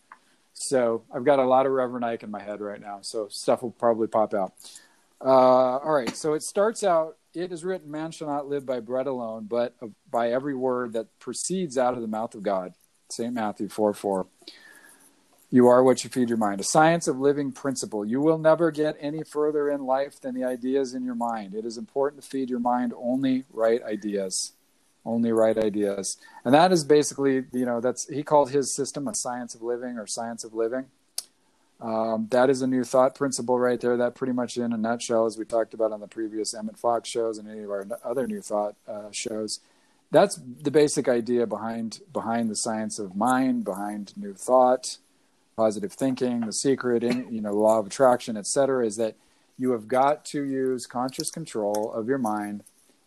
So 0.54 1.04
I've 1.14 1.26
got 1.26 1.40
a 1.40 1.46
lot 1.46 1.66
of 1.66 1.72
Reverend 1.72 2.06
Ike 2.06 2.24
in 2.24 2.32
my 2.32 2.42
head 2.42 2.62
right 2.62 2.82
now. 2.82 3.00
So 3.02 3.28
stuff 3.30 3.62
will 3.62 3.72
probably 3.72 4.08
pop 4.08 4.34
out. 4.34 4.54
Uh, 5.24 5.78
all 5.78 5.94
right. 5.94 6.16
So 6.16 6.34
it 6.34 6.44
starts 6.44 6.84
out. 6.84 7.18
It 7.34 7.52
is 7.52 7.64
written, 7.64 7.90
"Man 7.90 8.12
shall 8.12 8.28
not 8.28 8.48
live 8.48 8.66
by 8.66 8.80
bread 8.80 9.08
alone, 9.08 9.48
but 9.50 9.76
by 10.10 10.32
every 10.32 10.56
word 10.56 10.94
that 10.94 11.08
proceeds 11.20 11.78
out 11.78 11.96
of 11.96 12.02
the 12.02 12.08
mouth 12.08 12.36
of 12.36 12.44
God." 12.44 12.74
Saint 13.10 13.34
Matthew 13.34 13.70
four 13.70 13.94
four. 13.94 14.28
You 15.50 15.68
are 15.68 15.84
what 15.84 16.04
you 16.04 16.10
feed 16.10 16.30
your 16.30 16.38
mind. 16.38 16.62
A 16.62 16.64
science 16.64 17.08
of 17.08 17.20
living 17.20 17.52
principle. 17.52 18.04
You 18.04 18.22
will 18.22 18.40
never 18.40 18.72
get 18.72 18.98
any 19.00 19.24
further 19.24 19.70
in 19.70 19.86
life 19.86 20.20
than 20.20 20.34
the 20.34 20.44
ideas 20.44 20.96
in 20.96 21.04
your 21.04 21.16
mind. 21.16 21.54
It 21.54 21.64
is 21.64 21.78
important 21.78 22.24
to 22.24 22.28
feed 22.28 22.50
your 22.50 22.60
mind 22.60 22.92
only 22.98 23.46
right 23.52 23.82
ideas 23.84 24.54
only 25.06 25.32
right 25.32 25.58
ideas. 25.58 26.18
And 26.46 26.54
that 26.54 26.72
is 26.72 26.84
basically 26.84 27.46
you 27.52 27.66
know 27.66 27.80
that's 27.80 28.08
he 28.08 28.24
called 28.24 28.52
his 28.52 28.74
system 28.74 29.08
a 29.08 29.16
science 29.16 29.56
of 29.56 29.62
living 29.62 29.98
or 29.98 30.08
science 30.08 30.44
of 30.44 30.54
living. 30.54 30.86
Um, 31.82 32.28
that 32.32 32.50
is 32.50 32.62
a 32.62 32.68
new 32.68 32.84
thought 32.84 33.14
principle 33.14 33.60
right 33.60 33.80
there. 33.80 33.98
That 33.98 34.16
pretty 34.16 34.34
much 34.34 34.58
in 34.58 34.72
a 34.72 34.78
nutshell 34.78 35.26
as 35.26 35.38
we 35.38 35.46
talked 35.46 35.74
about 35.74 35.92
on 35.92 36.00
the 36.00 36.08
previous 36.08 36.54
emmett 36.54 36.78
fox 36.78 37.10
shows 37.10 37.38
and 37.38 37.50
any 37.50 37.64
of 37.64 37.70
our 37.70 37.86
other 38.04 38.28
new 38.28 38.42
thought 38.42 38.76
uh, 38.88 39.12
shows. 39.12 39.60
That's 40.10 40.36
the 40.62 40.72
basic 40.72 41.10
idea 41.10 41.48
behind 41.48 42.02
behind 42.12 42.50
the 42.50 42.56
science 42.56 43.00
of 43.00 43.16
mind 43.16 43.66
behind 43.66 44.14
new 44.16 44.34
thought 44.34 44.98
positive 45.56 45.94
thinking 45.94 46.42
the 46.42 46.54
secret 46.54 47.04
in 47.04 47.32
you 47.34 47.42
know 47.42 47.54
law 47.54 47.80
of 47.80 47.86
attraction 47.86 48.36
etc 48.36 48.86
is 48.86 48.96
that 48.96 49.16
you 49.58 49.72
have 49.72 49.88
got 49.88 50.26
to 50.26 50.44
use 50.44 50.86
conscious 50.88 51.30
control 51.30 51.92
of 51.94 52.08
your 52.08 52.18
mind 52.18 52.64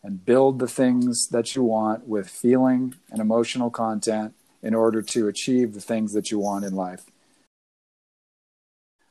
and 0.07 0.25
build 0.25 0.61
the 0.61 0.69
things 0.69 1.27
that 1.31 1.57
you 1.57 1.65
want 1.65 2.07
with 2.07 2.31
feeling 2.31 2.95
and 3.11 3.21
emotional 3.21 3.71
content 3.71 4.33
in 4.63 4.73
order 4.73 5.03
to 5.03 5.27
achieve 5.27 5.75
the 5.75 5.81
things 5.81 6.13
that 6.13 6.31
you 6.31 6.39
want 6.39 6.65
in 6.65 6.73
life. 6.77 7.07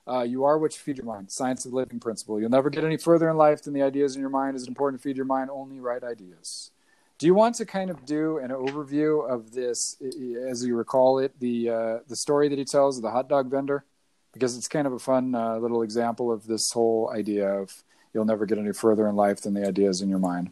Uh, 0.08 0.22
you 0.22 0.46
are 0.46 0.58
what 0.58 0.74
you 0.74 0.80
feed 0.80 0.98
your 0.98 1.06
mind. 1.06 1.30
Science 1.30 1.66
of 1.66 1.74
living 1.74 2.00
principle. 2.00 2.40
You'll 2.40 2.50
never 2.50 2.70
get 2.70 2.86
any 2.86 2.96
further 2.96 3.30
in 3.30 3.36
life 3.36 3.64
than 3.64 3.74
the 3.74 3.82
ideas 3.82 4.16
in 4.16 4.22
your 4.22 4.30
mind. 4.30 4.56
It's 4.56 4.70
important 4.70 5.02
to 5.02 5.04
feed 5.04 5.18
your 5.18 5.26
mind 5.26 5.50
only 5.50 5.82
right 5.82 6.02
ideas. 6.02 6.72
Do 7.18 7.26
you 7.26 7.34
want 7.34 7.56
to 7.56 7.66
kind 7.66 7.90
of 7.90 8.06
do 8.06 8.38
an 8.38 8.52
overview 8.52 9.30
of 9.30 9.52
this, 9.52 9.98
as 10.50 10.64
you 10.64 10.78
recall 10.78 11.20
it, 11.20 11.38
the 11.40 11.70
uh, 11.70 12.00
the 12.08 12.16
story 12.16 12.48
that 12.48 12.58
he 12.58 12.66
tells 12.66 12.98
of 12.98 13.04
the 13.04 13.12
hot 13.12 13.28
dog 13.28 13.50
vendor? 13.50 13.84
Because 14.32 14.56
it's 14.56 14.68
kind 14.70 14.88
of 14.88 14.94
a 14.94 15.00
fun 15.00 15.36
uh, 15.36 15.58
little 15.58 15.82
example 15.82 16.32
of 16.32 16.46
this 16.46 16.72
whole 16.72 17.12
idea 17.14 17.50
of 17.50 17.84
you'll 18.14 18.26
never 18.26 18.46
get 18.46 18.58
any 18.58 18.74
further 18.74 19.08
in 19.10 19.16
life 19.16 19.42
than 19.42 19.54
the 19.54 19.68
ideas 19.68 20.02
in 20.02 20.10
your 20.10 20.20
mind. 20.20 20.52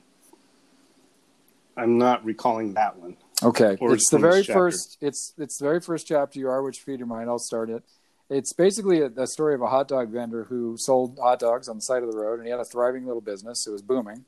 I'm 1.76 1.98
not 1.98 2.24
recalling 2.24 2.74
that 2.76 2.98
one. 2.98 3.18
Okay, 3.42 3.78
Or 3.82 3.94
it's 3.94 4.10
the 4.10 4.20
very 4.20 4.42
chapter. 4.42 4.54
first. 4.54 4.98
It's 5.02 5.34
it's 5.38 5.58
the 5.58 5.66
very 5.66 5.82
first 5.82 6.08
chapter. 6.08 6.40
You 6.40 6.48
are 6.50 6.64
what 6.64 6.78
you 6.78 6.84
feed 6.84 7.00
your 7.00 7.08
mind. 7.08 7.30
I'll 7.30 7.40
start 7.40 7.70
it. 7.70 7.84
It's 8.30 8.54
basically 8.54 9.02
a, 9.02 9.08
a 9.18 9.28
story 9.28 9.54
of 9.54 9.62
a 9.62 9.68
hot 9.68 9.88
dog 9.88 10.10
vendor 10.10 10.46
who 10.46 10.76
sold 10.78 11.20
hot 11.22 11.40
dogs 11.40 11.68
on 11.68 11.76
the 11.76 11.82
side 11.82 12.04
of 12.04 12.12
the 12.12 12.18
road, 12.18 12.40
and 12.40 12.46
he 12.46 12.52
had 12.52 12.60
a 12.60 12.66
thriving 12.66 13.06
little 13.06 13.22
business. 13.22 13.68
It 13.68 13.72
was 13.72 13.82
booming. 13.82 14.24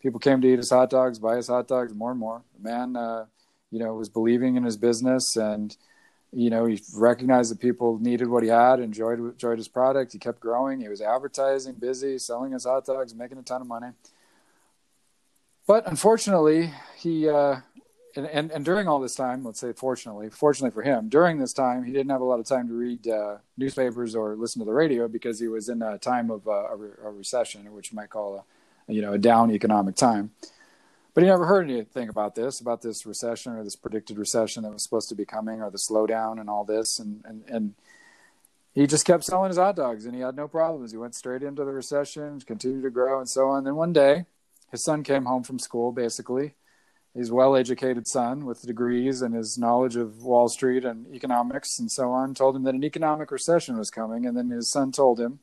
People 0.00 0.18
came 0.18 0.40
to 0.40 0.48
eat 0.48 0.58
his 0.58 0.70
hot 0.70 0.90
dogs, 0.90 1.18
buy 1.18 1.36
his 1.36 1.48
hot 1.48 1.68
dogs 1.68 1.94
more 1.94 2.10
and 2.10 2.20
more. 2.20 2.42
The 2.56 2.62
man, 2.68 2.96
uh, 2.96 3.26
you 3.70 3.78
know, 3.78 3.94
was 3.94 4.08
believing 4.08 4.56
in 4.56 4.64
his 4.64 4.76
business, 4.76 5.36
and 5.36 5.76
you 6.32 6.50
know, 6.50 6.64
he 6.66 6.80
recognized 6.94 7.52
that 7.52 7.60
people 7.60 7.98
needed 7.98 8.28
what 8.28 8.42
he 8.42 8.48
had, 8.48 8.80
enjoyed 8.80 9.18
enjoyed 9.18 9.58
his 9.58 9.68
product. 9.68 10.12
He 10.12 10.18
kept 10.18 10.40
growing. 10.40 10.80
He 10.80 10.88
was 10.88 11.02
advertising, 11.02 11.74
busy, 11.74 12.18
selling 12.18 12.52
his 12.52 12.64
hot 12.64 12.86
dogs, 12.86 13.14
making 13.14 13.38
a 13.38 13.42
ton 13.42 13.60
of 13.60 13.66
money. 13.66 13.88
But 15.66 15.86
unfortunately, 15.86 16.72
he 16.98 17.28
uh, 17.28 17.60
and, 18.16 18.26
and 18.26 18.50
and 18.50 18.64
during 18.64 18.86
all 18.86 19.00
this 19.00 19.14
time, 19.14 19.44
let's 19.44 19.60
say 19.60 19.72
fortunately, 19.72 20.30
fortunately 20.30 20.74
for 20.74 20.82
him, 20.82 21.08
during 21.08 21.38
this 21.38 21.52
time, 21.52 21.84
he 21.84 21.92
didn't 21.92 22.10
have 22.10 22.20
a 22.20 22.24
lot 22.24 22.38
of 22.38 22.46
time 22.46 22.68
to 22.68 22.74
read 22.74 23.08
uh, 23.08 23.36
newspapers 23.56 24.14
or 24.14 24.36
listen 24.36 24.60
to 24.60 24.66
the 24.66 24.72
radio 24.72 25.08
because 25.08 25.40
he 25.40 25.48
was 25.48 25.68
in 25.68 25.82
a 25.82 25.98
time 25.98 26.30
of 26.30 26.46
uh, 26.46 26.68
a, 26.70 26.76
re- 26.76 26.96
a 27.04 27.10
recession, 27.10 27.72
what 27.72 27.90
you 27.90 27.96
might 27.96 28.10
call 28.10 28.44
a 28.88 28.92
you 28.92 29.00
know 29.00 29.14
a 29.14 29.18
down 29.18 29.50
economic 29.50 29.96
time. 29.96 30.32
But 31.14 31.22
he 31.22 31.30
never 31.30 31.46
heard 31.46 31.70
anything 31.70 32.08
about 32.08 32.34
this, 32.34 32.60
about 32.60 32.82
this 32.82 33.06
recession 33.06 33.52
or 33.52 33.62
this 33.62 33.76
predicted 33.76 34.18
recession 34.18 34.64
that 34.64 34.72
was 34.72 34.82
supposed 34.82 35.08
to 35.10 35.14
be 35.14 35.24
coming, 35.24 35.62
or 35.62 35.70
the 35.70 35.78
slowdown 35.78 36.40
and 36.40 36.50
all 36.50 36.64
this, 36.64 36.98
and 36.98 37.24
and 37.24 37.44
and 37.48 37.74
he 38.74 38.86
just 38.86 39.06
kept 39.06 39.24
selling 39.24 39.48
his 39.48 39.56
hot 39.56 39.76
dogs, 39.76 40.04
and 40.04 40.14
he 40.14 40.20
had 40.20 40.36
no 40.36 40.46
problems. 40.46 40.90
He 40.90 40.98
went 40.98 41.14
straight 41.14 41.42
into 41.42 41.64
the 41.64 41.72
recession, 41.72 42.40
continued 42.40 42.82
to 42.82 42.90
grow, 42.90 43.18
and 43.18 43.28
so 43.28 43.48
on. 43.48 43.64
Then 43.64 43.76
one 43.76 43.92
day, 43.92 44.26
his 44.74 44.82
son 44.82 45.04
came 45.04 45.24
home 45.24 45.44
from 45.44 45.60
school, 45.60 45.92
basically. 45.92 46.54
He's 47.14 47.30
a 47.30 47.34
well 47.34 47.54
educated 47.54 48.08
son 48.08 48.44
with 48.44 48.62
degrees 48.62 49.22
and 49.22 49.32
his 49.32 49.56
knowledge 49.56 49.94
of 49.94 50.24
Wall 50.24 50.48
Street 50.48 50.84
and 50.84 51.06
economics 51.14 51.78
and 51.78 51.88
so 51.88 52.10
on, 52.10 52.34
told 52.34 52.56
him 52.56 52.64
that 52.64 52.74
an 52.74 52.82
economic 52.82 53.30
recession 53.30 53.78
was 53.78 53.88
coming. 53.88 54.26
And 54.26 54.36
then 54.36 54.50
his 54.50 54.68
son 54.68 54.90
told 54.90 55.20
him 55.20 55.38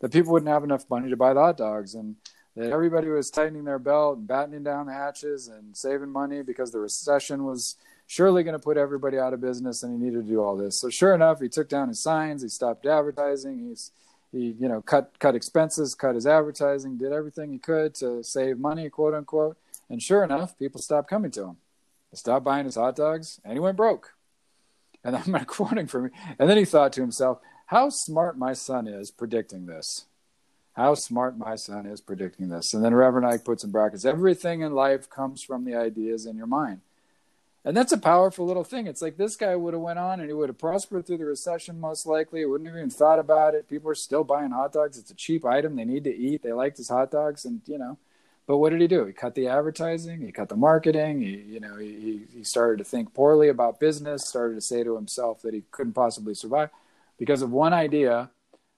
that 0.00 0.10
people 0.10 0.32
wouldn't 0.32 0.50
have 0.50 0.64
enough 0.64 0.90
money 0.90 1.08
to 1.10 1.16
buy 1.16 1.32
the 1.32 1.38
hot 1.38 1.58
dogs 1.58 1.94
and 1.94 2.16
that 2.56 2.70
everybody 2.70 3.08
was 3.08 3.30
tightening 3.30 3.62
their 3.62 3.78
belt 3.78 4.18
and 4.18 4.26
battening 4.26 4.64
down 4.64 4.86
the 4.86 4.92
hatches 4.92 5.46
and 5.46 5.76
saving 5.76 6.10
money 6.10 6.42
because 6.42 6.72
the 6.72 6.80
recession 6.80 7.44
was 7.44 7.76
surely 8.08 8.42
going 8.42 8.58
to 8.58 8.62
put 8.62 8.76
everybody 8.76 9.16
out 9.16 9.32
of 9.32 9.40
business 9.40 9.84
and 9.84 9.92
he 9.92 10.04
needed 10.04 10.24
to 10.24 10.28
do 10.28 10.42
all 10.42 10.56
this. 10.56 10.80
So 10.80 10.90
sure 10.90 11.14
enough, 11.14 11.40
he 11.40 11.48
took 11.48 11.68
down 11.68 11.86
his 11.86 12.02
signs, 12.02 12.42
he 12.42 12.48
stopped 12.48 12.84
advertising, 12.84 13.68
he's 13.68 13.92
he 14.32 14.56
you 14.58 14.68
know 14.68 14.82
cut 14.82 15.18
cut 15.18 15.34
expenses, 15.34 15.94
cut 15.94 16.14
his 16.14 16.26
advertising, 16.26 16.96
did 16.96 17.12
everything 17.12 17.52
he 17.52 17.58
could 17.58 17.94
to 17.96 18.24
save 18.24 18.58
money, 18.58 18.88
quote 18.88 19.14
unquote. 19.14 19.56
And 19.88 20.02
sure 20.02 20.24
enough, 20.24 20.58
people 20.58 20.80
stopped 20.80 21.10
coming 21.10 21.30
to 21.32 21.44
him. 21.44 21.56
They 22.10 22.16
stopped 22.16 22.44
buying 22.44 22.64
his 22.64 22.76
hot 22.76 22.96
dogs, 22.96 23.40
and 23.44 23.52
he 23.52 23.60
went 23.60 23.76
broke. 23.76 24.14
And 25.04 25.14
I'm 25.16 25.30
not 25.30 25.46
quoting 25.46 25.86
from. 25.86 26.10
And 26.38 26.48
then 26.48 26.56
he 26.56 26.64
thought 26.64 26.92
to 26.94 27.00
himself, 27.00 27.38
"How 27.66 27.90
smart 27.90 28.38
my 28.38 28.54
son 28.54 28.88
is 28.88 29.10
predicting 29.10 29.66
this." 29.66 30.06
How 30.74 30.94
smart 30.94 31.36
my 31.36 31.54
son 31.54 31.84
is 31.84 32.00
predicting 32.00 32.48
this. 32.48 32.72
And 32.72 32.82
then 32.82 32.94
Reverend 32.94 33.26
Ike 33.26 33.44
puts 33.44 33.62
in 33.62 33.70
brackets, 33.70 34.06
everything 34.06 34.62
in 34.62 34.72
life 34.72 35.08
comes 35.10 35.42
from 35.42 35.66
the 35.66 35.74
ideas 35.74 36.24
in 36.24 36.34
your 36.34 36.46
mind. 36.46 36.80
And 37.64 37.76
that's 37.76 37.92
a 37.92 37.98
powerful 37.98 38.44
little 38.44 38.64
thing. 38.64 38.88
It's 38.88 39.02
like 39.02 39.16
this 39.16 39.36
guy 39.36 39.54
would 39.54 39.74
have 39.74 39.82
went 39.82 39.98
on 39.98 40.18
and 40.18 40.28
he 40.28 40.34
would 40.34 40.48
have 40.48 40.58
prospered 40.58 41.06
through 41.06 41.18
the 41.18 41.26
recession 41.26 41.78
most 41.78 42.06
likely. 42.06 42.40
He 42.40 42.44
wouldn't 42.44 42.68
have 42.68 42.76
even 42.76 42.90
thought 42.90 43.20
about 43.20 43.54
it. 43.54 43.68
People 43.68 43.90
are 43.90 43.94
still 43.94 44.24
buying 44.24 44.50
hot 44.50 44.72
dogs. 44.72 44.98
It's 44.98 45.12
a 45.12 45.14
cheap 45.14 45.44
item. 45.44 45.76
They 45.76 45.84
need 45.84 46.04
to 46.04 46.14
eat. 46.14 46.42
They 46.42 46.52
liked 46.52 46.78
his 46.78 46.88
hot 46.88 47.12
dogs 47.12 47.44
and 47.44 47.60
you 47.66 47.78
know. 47.78 47.98
But 48.46 48.58
what 48.58 48.70
did 48.70 48.80
he 48.80 48.88
do? 48.88 49.04
He 49.04 49.12
cut 49.12 49.36
the 49.36 49.46
advertising, 49.46 50.20
he 50.20 50.32
cut 50.32 50.48
the 50.48 50.56
marketing, 50.56 51.20
he 51.20 51.36
you 51.36 51.60
know, 51.60 51.76
he 51.76 52.26
he 52.34 52.42
started 52.42 52.78
to 52.78 52.84
think 52.84 53.14
poorly 53.14 53.48
about 53.48 53.78
business, 53.78 54.28
started 54.28 54.56
to 54.56 54.60
say 54.60 54.82
to 54.82 54.96
himself 54.96 55.42
that 55.42 55.54
he 55.54 55.62
couldn't 55.70 55.92
possibly 55.92 56.34
survive 56.34 56.70
because 57.18 57.42
of 57.42 57.52
one 57.52 57.72
idea 57.72 58.30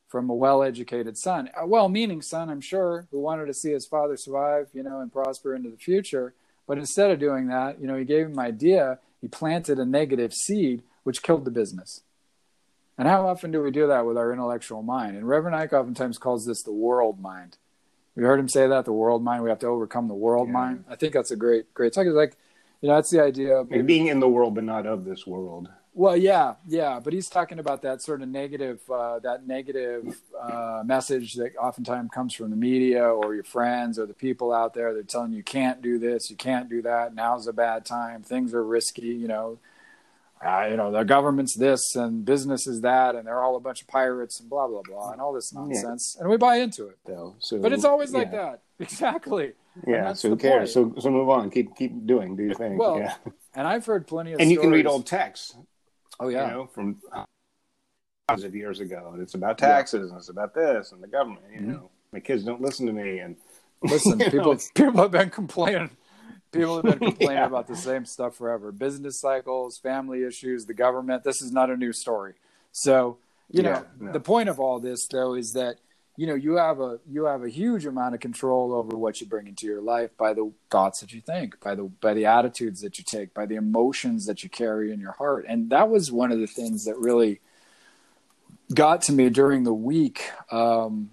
from 0.09 0.29
a 0.29 0.35
well-educated 0.35 1.17
son, 1.17 1.51
a 1.59 1.67
well-meaning 1.67 2.23
son, 2.23 2.51
I'm 2.51 2.61
sure, 2.61 3.09
who 3.11 3.19
wanted 3.19 3.47
to 3.47 3.55
see 3.55 3.73
his 3.73 3.87
father 3.87 4.17
survive, 4.17 4.69
you 4.73 4.83
know, 4.83 5.01
and 5.01 5.13
prosper 5.13 5.55
into 5.57 5.71
the 5.71 5.77
future. 5.77 6.35
But 6.67 6.79
instead 6.79 7.11
of 7.11 7.19
doing 7.19 7.49
that, 7.49 7.81
you 7.81 7.87
know, 7.87 7.97
he 7.97 8.05
gave 8.05 8.27
him 8.27 8.33
an 8.33 8.39
idea. 8.41 8.99
He 9.21 9.29
planted 9.29 9.79
a 9.79 9.85
negative 9.85 10.33
seed, 10.33 10.83
which 11.03 11.23
killed 11.23 11.45
the 11.45 11.51
business. 11.51 12.03
And 12.97 13.09
how 13.09 13.27
often 13.27 13.51
do 13.51 13.63
we 13.63 13.71
do 13.71 13.87
that 13.89 14.07
with 14.07 14.17
our 14.17 14.33
intellectual 14.33 14.83
mind? 14.83 15.17
And 15.17 15.29
Reverend 15.29 15.57
Ike 15.57 15.73
oftentimes 15.73 16.19
calls 16.19 16.47
this 16.47 16.63
the 16.63 16.73
world 16.73 17.21
mind. 17.21 17.57
We 18.15 18.23
heard 18.23 18.39
him 18.39 18.49
say 18.49 18.69
that 18.69 18.85
the 18.85 18.93
world 18.93 19.23
mind. 19.25 19.43
We 19.43 19.51
have 19.51 19.59
to 19.61 19.67
overcome 19.67 20.07
the 20.09 20.15
world 20.15 20.47
Yeah. 20.49 20.53
mind. 20.53 20.85
I 20.89 20.95
think 20.95 21.13
that's 21.15 21.33
a 21.33 21.37
great, 21.37 21.75
great 21.75 21.93
talk. 21.93 22.07
It's 22.07 22.15
like, 22.15 22.37
You 22.81 22.89
know, 22.91 22.97
that's 22.97 23.11
the 23.11 23.23
idea 23.23 23.57
of 23.57 23.71
Like 23.71 23.87
being 23.87 24.09
in 24.09 24.21
the 24.21 24.29
world, 24.29 24.55
but 24.55 24.65
not 24.65 24.87
of 24.87 25.05
this 25.07 25.27
world. 25.27 25.71
Well, 25.97 26.17
yeah, 26.17 26.55
yeah, 26.67 26.99
but 27.03 27.13
he's 27.13 27.29
talking 27.29 27.61
about 27.61 27.83
that 27.83 28.03
sort 28.03 28.21
of 28.21 28.29
negative, 28.29 28.81
uh, 28.91 29.21
that 29.21 29.47
negative 29.47 30.21
uh, 30.39 30.83
message 30.85 31.35
that 31.35 31.55
oftentimes 31.57 32.11
comes 32.13 32.35
from 32.35 32.51
the 32.51 32.57
media 32.57 33.05
or 33.05 33.33
your 33.37 33.45
friends 33.45 33.97
or 33.97 34.05
the 34.05 34.13
people 34.15 34.53
out 34.53 34.75
there. 34.75 34.93
They're 34.93 35.05
telling 35.05 35.31
you, 35.31 35.37
you 35.39 35.45
can't 35.45 35.81
do 35.83 36.01
this, 36.01 36.31
you 36.31 36.37
can't 36.37 36.69
do 36.69 36.83
that. 36.83 37.15
Now's 37.15 37.47
a 37.47 37.53
bad 37.53 37.87
time. 37.87 38.25
Things 38.25 38.53
are 38.55 38.65
risky. 38.65 39.07
You 39.07 39.29
know, 39.29 39.59
uh, 40.45 40.67
you 40.69 40.77
know 40.77 40.91
the 40.91 41.05
government's 41.05 41.57
this 41.57 41.95
and 41.95 42.25
business 42.25 42.67
is 42.67 42.81
that, 42.81 43.15
and 43.15 43.25
they're 43.25 43.41
all 43.41 43.55
a 43.55 43.61
bunch 43.61 43.81
of 43.81 43.87
pirates 43.87 44.41
and 44.41 44.51
blah 44.51 44.67
blah 44.67 44.83
blah 44.83 45.13
and 45.13 45.21
all 45.21 45.33
this 45.33 45.53
nonsense. 45.53 46.17
And 46.19 46.29
we 46.29 46.37
buy 46.37 46.57
into 46.57 46.89
it, 46.89 46.99
Though, 47.07 47.37
so 47.39 47.59
but 47.61 47.73
it's 47.73 47.85
always 47.85 48.13
like 48.13 48.33
that. 48.33 48.63
Exactly. 48.81 49.53
Yeah. 49.87 50.15
So 50.15 50.31
who 50.31 50.37
cares? 50.37 50.75
point. 50.75 50.95
So 50.97 51.01
so 51.01 51.09
move 51.09 51.29
on. 51.29 51.49
Keep 51.51 51.77
keep 51.77 52.05
doing. 52.05 52.35
Do 52.35 52.43
your 52.43 52.55
thing. 52.55 52.77
Well, 52.77 52.99
yeah. 52.99 53.15
And 53.55 53.69
I've 53.69 53.87
heard 53.87 54.09
plenty 54.09 54.33
of 54.33 54.41
And 54.41 54.51
you 54.51 54.59
can 54.59 54.73
read 54.73 54.89
old 54.89 55.07
texts. 55.07 55.55
Oh 56.21 56.29
yeah. 56.29 56.47
You 56.47 56.53
know, 56.53 56.67
from 56.67 56.97
thousands 58.29 58.45
of 58.45 58.55
years 58.55 58.81
ago, 58.81 59.11
and 59.13 59.23
it's 59.23 59.35
about 59.35 59.59
taxes 59.59 60.11
and 60.11 60.19
it's 60.19 60.29
about 60.29 60.55
this 60.55 60.93
and 60.93 61.03
the 61.03 61.07
government. 61.09 61.45
You 61.53 61.61
Mm-hmm. 61.61 61.73
know, 61.73 61.91
my 62.13 62.21
kids 62.21 62.45
don't 62.45 62.61
listen 62.63 62.87
to 62.87 62.93
me, 62.93 63.19
and 63.19 63.37
Listen, 63.83 64.19
people 64.19 64.55
know, 64.55 64.59
people 64.75 65.03
have 65.03 65.11
been 65.11 65.31
complaining. 65.31 65.91
People 66.53 66.77
have 66.77 66.87
been 66.87 66.99
complaining 67.11 67.39
Yeah. 67.39 67.47
about 67.47 67.67
the 67.67 67.77
same 67.77 68.07
stuff 68.07 68.37
forever. 68.37 68.73
Business 68.73 69.21
cycles, 69.21 69.79
family 69.79 70.23
issues, 70.23 70.65
the 70.65 70.75
government. 70.75 71.23
This 71.25 71.43
is 71.43 71.53
not 71.53 71.69
a 71.69 71.77
new 71.77 71.93
story. 71.93 72.35
So, 72.73 73.19
you 73.51 73.63
Yeah, 73.63 73.73
know, 73.73 73.87
no. 74.01 74.13
the 74.13 74.21
point 74.21 74.49
of 74.49 74.59
all 74.59 74.81
this 74.81 75.07
though 75.07 75.35
is 75.35 75.53
that 75.53 75.77
you 76.17 76.27
know, 76.27 76.35
you 76.35 76.57
have 76.57 76.81
a 76.81 77.01
you 77.11 77.25
have 77.25 77.43
a 77.43 77.49
huge 77.49 77.87
amount 77.87 78.15
of 78.15 78.21
control 78.21 78.73
over 78.75 78.97
what 78.97 79.21
you 79.21 79.27
bring 79.27 79.49
into 79.49 79.67
your 79.67 79.81
life 79.81 80.11
by 80.17 80.33
the 80.33 80.53
thoughts 80.71 81.01
that 81.01 81.13
you 81.13 81.21
think, 81.21 81.61
by 81.61 81.75
the 81.75 81.85
by 82.01 82.15
the 82.15 82.27
attitudes 82.27 82.81
that 82.83 82.99
you 82.99 83.05
take, 83.05 83.35
by 83.35 83.47
the 83.47 83.57
emotions 83.57 84.27
that 84.27 84.45
you 84.45 84.49
carry 84.49 84.93
in 84.93 85.01
your 85.01 85.13
heart. 85.13 85.45
And 85.49 85.71
that 85.71 85.89
was 85.89 86.13
one 86.13 86.31
of 86.31 86.39
the 86.39 86.47
things 86.47 86.85
that 86.85 86.97
really 86.99 87.41
got 88.75 89.03
to 89.03 89.13
me 89.13 89.29
during 89.31 89.65
the 89.65 89.75
week. 89.75 90.31
Um, 90.53 91.11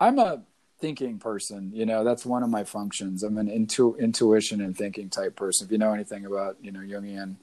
I'm 0.00 0.18
a 0.18 0.42
thinking 0.80 1.18
person. 1.18 1.72
You 1.74 1.86
know, 1.86 2.04
that's 2.04 2.26
one 2.26 2.42
of 2.42 2.50
my 2.50 2.64
functions. 2.64 3.22
I'm 3.22 3.38
an 3.38 3.48
intu- 3.48 3.96
intuition 3.96 4.60
and 4.60 4.76
thinking 4.76 5.10
type 5.10 5.36
person. 5.36 5.66
If 5.66 5.72
you 5.72 5.78
know 5.78 5.92
anything 5.92 6.26
about, 6.26 6.56
you 6.62 6.72
know, 6.72 6.80
Jungian 6.80 7.36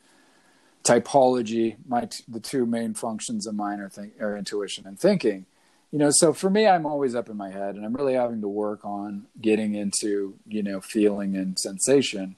typology, 0.84 1.78
my 1.88 2.02
t- 2.06 2.24
the 2.28 2.40
two 2.40 2.66
main 2.66 2.94
functions 2.94 3.48
of 3.48 3.56
mine 3.56 3.80
are 3.80 3.90
think 3.90 4.20
are 4.22 4.38
intuition 4.38 4.86
and 4.88 5.00
thinking. 5.00 5.46
You 5.94 6.00
know, 6.00 6.10
so 6.10 6.34
for 6.34 6.50
me, 6.50 6.66
I'm 6.66 6.88
always 6.88 7.14
up 7.14 7.30
in 7.30 7.38
my 7.38 7.52
head, 7.52 7.76
and 7.76 7.86
I'm 7.86 7.94
really 7.94 8.16
having 8.16 8.42
to 8.42 8.48
work 8.48 8.84
on 8.84 9.28
getting 9.40 9.76
into, 9.76 10.34
you 10.48 10.64
know, 10.64 10.82
feeling 10.82 11.36
and 11.36 11.58
sensation. 11.60 12.36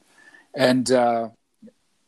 And 0.54 0.92
uh, 0.92 1.30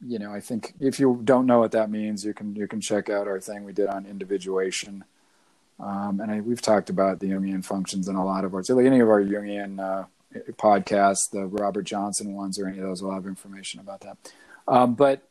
you 0.05 0.19
know, 0.19 0.33
I 0.33 0.41
think 0.41 0.73
if 0.81 0.99
you 0.99 1.21
don't 1.23 1.45
know 1.45 1.59
what 1.59 1.71
that 1.71 1.89
means, 1.89 2.25
you 2.25 2.33
can 2.33 2.53
you 2.53 2.67
can 2.67 2.81
check 2.81 3.09
out 3.09 3.29
our 3.29 3.39
thing 3.39 3.63
we 3.63 3.71
did 3.71 3.87
on 3.87 4.05
individuation. 4.05 5.05
Um, 5.79 6.19
and 6.19 6.29
I, 6.29 6.41
we've 6.41 6.61
talked 6.61 6.89
about 6.89 7.21
the 7.21 7.27
Jungian 7.27 7.63
functions 7.63 8.09
in 8.09 8.17
a 8.17 8.25
lot 8.25 8.43
of 8.43 8.53
our, 8.53 8.63
so 8.63 8.77
any 8.79 8.99
of 8.99 9.07
our 9.07 9.23
Jungian 9.23 9.79
uh, 9.79 10.05
podcasts, 10.53 11.29
the 11.31 11.45
Robert 11.45 11.83
Johnson 11.83 12.33
ones, 12.33 12.59
or 12.59 12.67
any 12.67 12.79
of 12.79 12.83
those 12.83 13.01
will 13.01 13.13
have 13.13 13.25
information 13.25 13.79
about 13.79 14.01
that. 14.01 14.17
Um, 14.67 14.95
but 14.95 15.21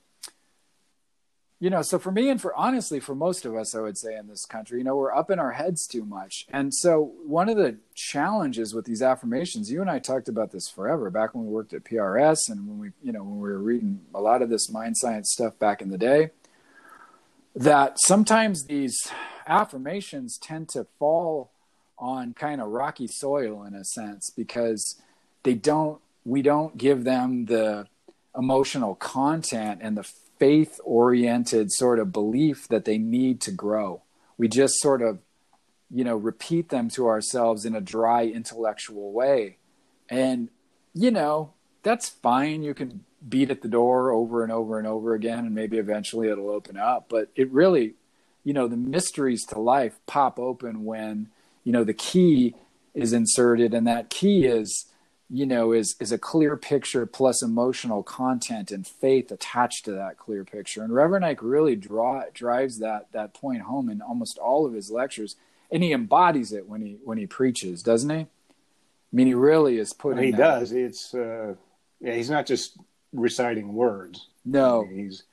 you 1.58 1.70
know, 1.70 1.80
so 1.80 1.98
for 1.98 2.12
me 2.12 2.28
and 2.28 2.40
for 2.40 2.54
honestly, 2.54 3.00
for 3.00 3.14
most 3.14 3.46
of 3.46 3.54
us, 3.54 3.74
I 3.74 3.80
would 3.80 3.96
say 3.96 4.14
in 4.14 4.26
this 4.26 4.44
country, 4.44 4.78
you 4.78 4.84
know, 4.84 4.96
we're 4.96 5.14
up 5.14 5.30
in 5.30 5.38
our 5.38 5.52
heads 5.52 5.86
too 5.86 6.04
much. 6.04 6.46
And 6.50 6.74
so 6.74 7.14
one 7.24 7.48
of 7.48 7.56
the 7.56 7.78
challenges 7.94 8.74
with 8.74 8.84
these 8.84 9.00
affirmations, 9.00 9.70
you 9.70 9.80
and 9.80 9.90
I 9.90 9.98
talked 9.98 10.28
about 10.28 10.52
this 10.52 10.68
forever 10.68 11.08
back 11.08 11.34
when 11.34 11.46
we 11.46 11.52
worked 11.52 11.72
at 11.72 11.84
PRS 11.84 12.50
and 12.50 12.68
when 12.68 12.78
we, 12.78 12.90
you 13.02 13.10
know, 13.10 13.22
when 13.22 13.40
we 13.40 13.48
were 13.48 13.58
reading 13.58 14.00
a 14.14 14.20
lot 14.20 14.42
of 14.42 14.50
this 14.50 14.70
mind 14.70 14.98
science 14.98 15.32
stuff 15.32 15.58
back 15.58 15.80
in 15.80 15.88
the 15.88 15.96
day, 15.96 16.30
that 17.54 17.98
sometimes 18.00 18.64
these 18.64 19.10
affirmations 19.46 20.36
tend 20.36 20.68
to 20.68 20.86
fall 20.98 21.50
on 21.98 22.34
kind 22.34 22.60
of 22.60 22.68
rocky 22.68 23.06
soil 23.06 23.64
in 23.64 23.74
a 23.74 23.82
sense 23.82 24.30
because 24.36 25.00
they 25.42 25.54
don't 25.54 26.00
we 26.26 26.42
don't 26.42 26.76
give 26.76 27.04
them 27.04 27.46
the 27.46 27.86
emotional 28.36 28.94
content 28.96 29.80
and 29.82 29.96
the 29.96 30.06
faith 30.38 30.80
oriented 30.84 31.72
sort 31.72 31.98
of 31.98 32.12
belief 32.12 32.68
that 32.68 32.84
they 32.84 32.98
need 32.98 33.40
to 33.42 33.50
grow. 33.50 34.02
We 34.38 34.48
just 34.48 34.80
sort 34.80 35.02
of 35.02 35.18
you 35.90 36.04
know 36.04 36.16
repeat 36.16 36.68
them 36.68 36.88
to 36.90 37.06
ourselves 37.06 37.64
in 37.64 37.74
a 37.74 37.80
dry 37.80 38.26
intellectual 38.26 39.12
way. 39.12 39.58
And 40.08 40.48
you 40.94 41.10
know 41.10 41.52
that's 41.82 42.08
fine. 42.08 42.62
You 42.62 42.74
can 42.74 43.04
beat 43.26 43.50
at 43.50 43.62
the 43.62 43.68
door 43.68 44.10
over 44.10 44.42
and 44.42 44.52
over 44.52 44.78
and 44.78 44.86
over 44.86 45.14
again 45.14 45.40
and 45.40 45.54
maybe 45.54 45.78
eventually 45.78 46.28
it'll 46.28 46.50
open 46.50 46.76
up. 46.76 47.06
But 47.08 47.28
it 47.34 47.50
really 47.50 47.94
you 48.44 48.52
know 48.52 48.68
the 48.68 48.76
mysteries 48.76 49.44
to 49.46 49.58
life 49.58 49.98
pop 50.06 50.38
open 50.38 50.84
when 50.84 51.28
you 51.64 51.72
know 51.72 51.84
the 51.84 51.94
key 51.94 52.54
is 52.94 53.12
inserted 53.12 53.74
and 53.74 53.86
that 53.86 54.08
key 54.08 54.46
is 54.46 54.86
you 55.28 55.44
know 55.46 55.72
is 55.72 55.96
is 55.98 56.12
a 56.12 56.18
clear 56.18 56.56
picture 56.56 57.04
plus 57.04 57.42
emotional 57.42 58.02
content 58.02 58.70
and 58.70 58.86
faith 58.86 59.32
attached 59.32 59.84
to 59.84 59.90
that 59.92 60.16
clear 60.16 60.44
picture 60.44 60.82
and 60.82 60.94
reverend 60.94 61.24
ike 61.24 61.42
really 61.42 61.74
draw 61.74 62.22
drives 62.32 62.78
that 62.78 63.10
that 63.12 63.34
point 63.34 63.62
home 63.62 63.90
in 63.90 64.00
almost 64.00 64.38
all 64.38 64.64
of 64.66 64.72
his 64.72 64.90
lectures 64.90 65.34
and 65.70 65.82
he 65.82 65.92
embodies 65.92 66.52
it 66.52 66.68
when 66.68 66.80
he 66.80 66.98
when 67.04 67.18
he 67.18 67.26
preaches 67.26 67.82
doesn't 67.82 68.10
he 68.10 68.20
i 68.20 68.26
mean 69.12 69.26
he 69.26 69.34
really 69.34 69.78
is 69.78 69.92
putting 69.92 70.22
he 70.22 70.30
that- 70.30 70.36
does. 70.38 70.72
It's 70.72 71.12
uh, 71.14 71.54
yeah. 72.00 72.14
He's 72.14 72.30
not 72.30 72.46
just 72.46 72.76
reciting 73.12 73.74
words. 73.74 74.28
no 74.44 74.84
He's 74.88 75.24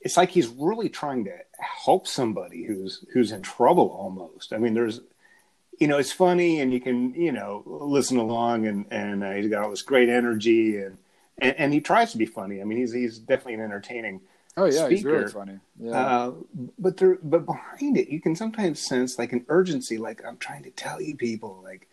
it's 0.00 0.16
like 0.16 0.30
he's 0.30 0.46
really 0.48 0.88
trying 0.88 1.24
to 1.24 1.32
help 1.58 2.06
somebody 2.06 2.64
who's 2.64 3.04
who's 3.12 3.32
in 3.32 3.42
trouble 3.42 3.88
almost. 3.88 4.52
I 4.52 4.58
mean, 4.58 4.72
there's 4.72 5.00
you 5.78 5.86
know, 5.88 5.98
it's 5.98 6.12
funny 6.12 6.60
and 6.60 6.72
you 6.72 6.80
can, 6.80 7.12
you 7.14 7.32
know, 7.32 7.62
listen 7.66 8.16
along 8.18 8.66
and 8.66 8.86
and 8.90 9.22
uh, 9.24 9.32
he's 9.32 9.48
got 9.48 9.62
all 9.64 9.70
this 9.70 9.82
great 9.82 10.08
energy 10.08 10.76
and, 10.78 10.98
and 11.38 11.54
and 11.58 11.72
he 11.72 11.80
tries 11.80 12.12
to 12.12 12.18
be 12.18 12.26
funny. 12.26 12.60
I 12.60 12.64
mean, 12.64 12.78
he's 12.78 12.92
he's 12.92 13.18
definitely 13.18 13.54
an 13.54 13.60
entertaining 13.62 14.20
oh 14.58 14.64
yeah 14.64 14.88
he's 14.88 15.04
really 15.04 15.30
funny 15.30 15.58
yeah 15.78 15.90
uh, 15.98 16.32
but 16.78 16.96
there, 16.96 17.18
but 17.22 17.44
behind 17.44 17.98
it, 17.98 18.08
you 18.08 18.20
can 18.22 18.34
sometimes 18.34 18.80
sense 18.80 19.18
like 19.18 19.32
an 19.34 19.44
urgency. 19.48 19.98
Like 19.98 20.22
I'm 20.26 20.38
trying 20.38 20.62
to 20.62 20.70
tell 20.70 21.00
you 21.00 21.14
people, 21.14 21.60
like 21.62 21.88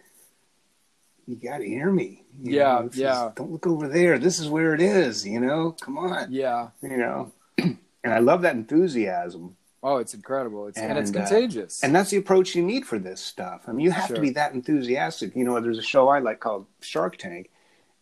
you 1.27 1.35
got 1.35 1.57
to 1.59 1.65
hear 1.65 1.89
me. 1.91 2.23
you 2.41 2.53
Yeah, 2.57 2.75
know? 2.75 2.83
This 2.87 2.93
is- 2.95 2.99
yeah. 3.01 3.31
don't 3.35 3.51
look 3.51 3.65
over 3.67 3.87
there. 3.87 4.17
This 4.19 4.39
is 4.39 4.47
where 4.49 4.73
it 4.73 4.81
is. 4.81 5.25
You 5.27 5.39
know, 5.39 5.71
come 5.79 5.97
on. 5.97 6.31
yeah 6.31 6.69
You 6.81 6.97
know, 6.97 7.31
and 7.57 7.77
I 8.05 8.19
love 8.19 8.41
that 8.43 8.55
enthusiasm, 8.55 9.55
oh 9.83 9.97
it's 9.97 10.13
incredible 10.13 10.67
it's 10.67 10.77
and, 10.77 10.97
it's 10.97 11.09
And, 11.09 11.17
uh, 11.17 11.27
contagious 11.27 11.83
and 11.83 11.93
that's 11.93 12.09
the 12.09 12.17
approach 12.17 12.55
you 12.55 12.63
need 12.63 12.85
for 12.85 12.97
this 12.97 13.21
stuff. 13.21 13.63
I 13.67 13.71
mean, 13.73 13.85
you 13.85 13.91
have 13.91 14.07
Sure. 14.07 14.15
to 14.15 14.21
be 14.21 14.31
that 14.31 14.53
enthusiastic. 14.53 15.35
You 15.35 15.43
know, 15.43 15.59
there's 15.59 15.77
a 15.77 15.83
show 15.83 16.07
I 16.07 16.19
like 16.19 16.39
called 16.39 16.65
Shark 16.81 17.17
Tank, 17.17 17.49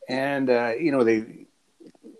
and 0.07 0.49
uh, 0.49 0.73
you 0.79 0.91
know 0.91 1.03
they 1.03 1.47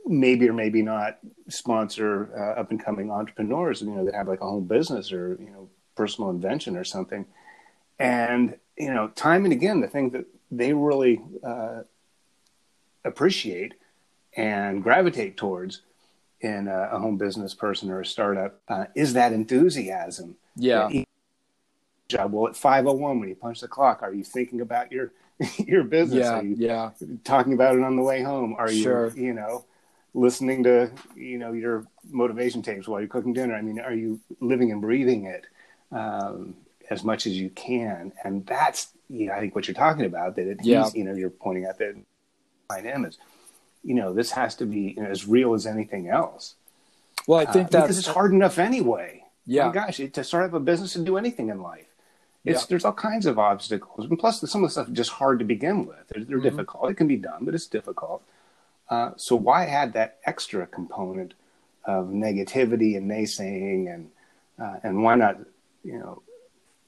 maybe 0.06 0.50
or 0.50 0.54
maybe 0.54 0.82
not 0.82 1.20
sponsor 1.48 2.30
uh, 2.36 2.60
up 2.60 2.72
and 2.72 2.84
coming 2.84 3.12
entrepreneurs. 3.12 3.82
You 3.82 3.92
know, 3.92 4.06
that 4.06 4.16
have 4.16 4.28
like 4.28 4.42
a 4.42 4.46
home 4.46 4.66
business 4.66 5.12
or 5.12 5.38
you 5.40 5.52
know 5.52 5.70
personal 5.96 6.30
invention 6.30 6.76
or 6.76 6.84
something. 6.84 7.26
And 8.00 8.58
you 8.78 8.92
know, 8.94 9.10
time 9.10 9.44
and 9.46 9.54
again, 9.54 9.80
the 9.80 9.88
thing 9.88 10.10
that 10.12 10.26
they 10.50 10.74
really 10.74 11.22
uh, 11.44 11.82
appreciate 13.06 13.74
and 14.36 14.82
gravitate 14.82 15.38
towards 15.38 15.82
in 16.42 16.68
a, 16.68 16.90
a 16.94 17.00
home 17.00 17.18
business 17.18 17.54
person 17.54 17.90
or 17.92 18.02
a 18.02 18.06
startup 18.06 18.60
uh, 18.68 18.86
is 18.96 19.14
that 19.14 19.34
enthusiasm. 19.34 20.36
yeah 20.56 20.90
job. 22.10 22.34
Well, 22.34 22.48
at 22.48 22.56
five 22.58 22.86
oh 22.88 22.94
one, 22.94 23.20
when 23.20 23.30
you 23.30 23.36
punch 23.36 23.62
the 23.62 23.68
clock, 23.68 24.02
are 24.04 24.14
you 24.14 24.24
thinking 24.24 24.62
about 24.62 24.92
your 24.92 25.12
your 25.58 25.84
business? 25.84 26.26
yeah 26.26 26.34
Are 26.40 26.44
you 26.44 26.56
yeah 26.58 26.92
talking 27.24 27.54
about 27.54 27.76
it 27.76 27.84
on 27.84 27.96
the 27.96 28.02
way 28.02 28.22
home? 28.22 28.56
Are 28.58 28.72
you 28.72 28.84
Sure. 28.84 29.10
you 29.16 29.34
know 29.34 29.66
listening 30.14 30.64
to 30.64 30.92
you 31.16 31.38
know 31.38 31.54
your 31.54 31.88
motivation 32.10 32.62
tapes 32.62 32.88
while 32.88 33.00
you're 33.00 33.08
cooking 33.10 33.34
dinner? 33.34 33.56
I 33.56 33.62
mean, 33.62 33.80
are 33.80 33.94
you 33.94 34.20
living 34.40 34.72
and 34.72 34.82
breathing 34.82 35.26
it 35.26 35.46
um, 35.92 36.56
as 36.90 37.04
much 37.04 37.26
as 37.28 37.34
you 37.38 37.50
can? 37.50 38.12
And 38.24 38.46
that's 38.46 38.90
you 39.10 39.28
know, 39.28 39.34
I 39.34 39.40
think 39.40 39.56
what 39.56 39.68
you're 39.68 39.76
talking 39.76 40.06
about. 40.06 40.36
That 40.36 40.48
it, 40.48 40.60
Yeah. 40.64 40.90
you 40.94 41.04
know, 41.06 41.14
you're 41.14 41.30
pointing 41.30 41.66
out 41.66 41.78
that 41.80 41.96
behind 42.68 42.86
him 42.88 43.06
is 43.06 43.18
you 43.84 43.94
know 43.96 44.14
this 44.14 44.32
has 44.32 44.56
to 44.56 44.66
be 44.66 44.94
you 44.96 45.04
know, 45.04 45.10
as 45.10 45.28
real 45.28 45.54
as 45.54 45.66
anything 45.66 46.08
else. 46.08 46.56
well 47.28 47.40
i 47.40 47.46
think 47.46 47.68
Uh, 47.68 47.70
that's 47.72 47.84
because 47.86 47.98
it's 48.00 48.08
hard 48.08 48.32
enough 48.34 48.58
anyway. 48.60 49.24
Yeah. 49.48 49.68
My 49.68 49.74
gosh, 49.74 50.00
it, 50.00 50.14
to 50.14 50.24
start 50.24 50.46
up 50.46 50.54
a 50.54 50.60
business 50.60 50.96
and 50.96 51.04
do 51.06 51.18
anything 51.18 51.50
in 51.50 51.62
life, 51.64 51.88
it's 52.46 52.62
Yeah. 52.62 52.66
there's 52.70 52.86
all 52.86 52.94
kinds 52.94 53.26
of 53.26 53.40
obstacles, 53.40 54.08
and 54.08 54.18
plus 54.20 54.40
some 54.50 54.64
of 54.64 54.70
the 54.70 54.72
stuff 54.72 54.88
is 54.88 54.94
just 54.94 55.10
hard 55.12 55.40
to 55.40 55.46
begin 55.46 55.88
with. 55.88 56.08
They're, 56.10 56.24
they're 56.24 56.38
Mm-hmm. 56.38 56.50
difficult. 56.50 56.92
It 56.92 56.96
can 56.96 57.08
be 57.08 57.18
done, 57.18 57.44
but 57.46 57.56
it's 57.56 57.66
difficult. 57.66 58.22
Uh, 58.88 59.12
so 59.18 59.36
why 59.36 59.66
add 59.66 59.94
that 59.94 60.20
extra 60.26 60.68
component 60.68 61.34
of 61.86 62.08
negativity 62.10 62.96
and 62.98 63.10
naysaying, 63.10 63.92
and 63.94 64.12
uh, 64.62 64.78
and 64.84 65.02
why 65.04 65.16
not, 65.16 65.38
you 65.84 65.98
know, 65.98 66.22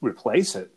replace 0.00 0.54
it 0.54 0.70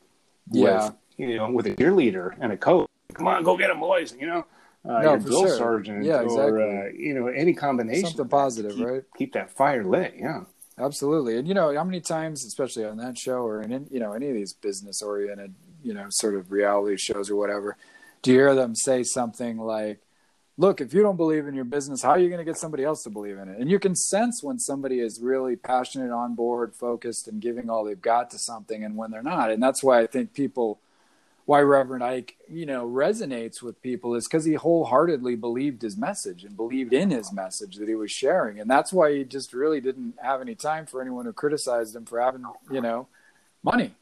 Yeah. 0.52 0.64
with 0.88 0.94
you 1.18 1.36
know 1.38 1.52
with 1.52 1.68
a 1.68 1.76
cheerleader 1.76 2.36
and 2.42 2.52
a 2.52 2.58
coach? 2.58 2.88
Come 3.14 3.28
on, 3.28 3.44
go 3.44 3.56
get 3.56 3.68
them, 3.68 3.80
boys. 3.80 4.16
You 4.20 4.26
know, 4.28 4.46
uh, 4.88 5.02
No, 5.02 5.10
your 5.12 5.18
drill 5.20 5.48
sure. 5.48 5.58
sergeant, 5.58 6.04
Yeah, 6.06 6.20
or 6.22 6.24
exactly. 6.24 6.62
uh, 6.64 6.84
you 7.08 7.14
know 7.14 7.28
any 7.28 7.54
combination. 7.54 8.06
Something 8.10 8.30
positive, 8.30 8.76
keep- 8.76 8.86
right? 8.88 9.04
Keep 9.18 9.34
that 9.34 9.52
fire 9.52 9.84
lit. 9.84 10.16
Yeah. 10.18 10.42
Absolutely, 10.80 11.38
and 11.38 11.48
you 11.48 11.56
know 11.56 11.74
how 11.76 11.84
many 11.84 12.00
times, 12.00 12.46
especially 12.46 12.86
on 12.86 12.98
that 12.98 13.18
show 13.18 13.38
or 13.46 13.62
in 13.64 13.88
you 13.90 14.00
know 14.00 14.14
any 14.14 14.28
of 14.30 14.36
these 14.36 14.54
business 14.54 15.02
oriented 15.02 15.56
you 15.84 15.92
know 15.94 16.06
sort 16.10 16.36
of 16.36 16.52
reality 16.52 16.98
shows 16.98 17.32
or 17.32 17.36
whatever, 17.36 17.76
do 18.22 18.32
you 18.32 18.38
hear 18.38 18.54
them 18.54 18.76
say 18.76 19.02
something 19.02 19.58
like, 19.58 20.02
"Look, 20.56 20.80
if 20.80 20.94
you 20.94 21.02
don't 21.02 21.18
believe 21.18 21.48
in 21.48 21.56
your 21.56 21.66
business, 21.66 22.04
how 22.04 22.12
are 22.12 22.20
you 22.20 22.30
going 22.30 22.38
to 22.38 22.46
get 22.46 22.58
somebody 22.58 22.84
else 22.84 23.02
to 23.06 23.10
believe 23.10 23.40
in 23.40 23.50
it?" 23.50 23.58
And 23.60 23.72
you 23.72 23.80
can 23.80 23.96
sense 23.96 24.44
when 24.44 24.60
somebody 24.60 25.00
is 25.00 25.20
really 25.20 25.56
passionate, 25.56 26.12
on 26.12 26.36
board, 26.36 26.76
focused, 26.76 27.28
and 27.28 27.42
giving 27.42 27.72
all 27.72 27.84
they've 27.84 28.00
got 28.00 28.30
to 28.30 28.38
something, 28.38 28.84
and 28.84 28.96
when 28.96 29.10
they're 29.10 29.24
not. 29.24 29.50
And 29.50 29.64
that's 29.64 29.84
why 29.84 30.00
I 30.02 30.06
think 30.06 30.34
people, 30.34 30.80
why 31.48 31.62
Reverend 31.62 32.04
Ike, 32.04 32.36
you 32.50 32.66
know, 32.66 32.86
resonates 32.86 33.62
with 33.62 33.82
people 33.82 34.16
is 34.16 34.28
because 34.28 34.44
he 34.44 34.56
wholeheartedly 34.56 35.38
believed 35.38 35.82
his 35.82 35.96
message 35.96 36.44
and 36.44 36.58
believed 36.58 36.92
in 36.92 37.10
his 37.10 37.32
message 37.32 37.78
that 37.78 37.88
he 37.88 37.96
was 37.96 38.12
sharing, 38.12 38.60
and 38.60 38.70
that's 38.70 38.92
why 38.92 39.14
he 39.14 39.24
just 39.24 39.54
really 39.54 39.80
didn't 39.80 40.16
have 40.22 40.42
any 40.42 40.56
time 40.56 40.86
for 40.86 41.02
anyone 41.02 41.24
who 41.24 41.32
criticized 41.32 41.96
him 41.96 42.06
for 42.06 42.20
having, 42.20 42.44
you 42.70 42.82
know, 42.82 43.08
money, 43.64 43.96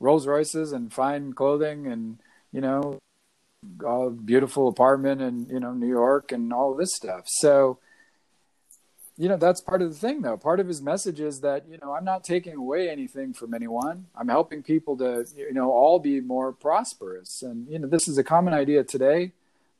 Rolls 0.00 0.26
Royces 0.26 0.72
and 0.72 0.92
fine 0.92 1.32
clothing, 1.32 1.86
and 1.86 2.18
you 2.52 2.60
know, 2.60 2.98
a 3.86 4.10
beautiful 4.10 4.66
apartment 4.66 5.22
in 5.22 5.46
you 5.48 5.60
know 5.60 5.72
New 5.72 5.88
York 5.88 6.32
and 6.32 6.52
all 6.52 6.74
this 6.74 6.94
stuff. 6.94 7.22
So. 7.26 7.78
You 9.20 9.28
know 9.28 9.36
that's 9.36 9.60
part 9.60 9.82
of 9.82 9.90
the 9.90 9.98
thing, 9.98 10.22
though. 10.22 10.38
Part 10.38 10.60
of 10.60 10.66
his 10.66 10.80
message 10.80 11.20
is 11.20 11.42
that 11.42 11.68
you 11.68 11.76
know 11.76 11.92
I'm 11.92 12.06
not 12.06 12.24
taking 12.24 12.54
away 12.54 12.88
anything 12.88 13.34
from 13.34 13.52
anyone. 13.52 14.06
I'm 14.16 14.28
helping 14.28 14.62
people 14.62 14.96
to 14.96 15.26
you 15.36 15.52
know 15.52 15.70
all 15.70 15.98
be 15.98 16.22
more 16.22 16.52
prosperous, 16.52 17.42
and 17.42 17.68
you 17.68 17.78
know 17.78 17.86
this 17.86 18.08
is 18.08 18.16
a 18.16 18.24
common 18.24 18.54
idea 18.54 18.82
today. 18.82 19.32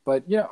But 0.05 0.29
you 0.29 0.37
know, 0.37 0.49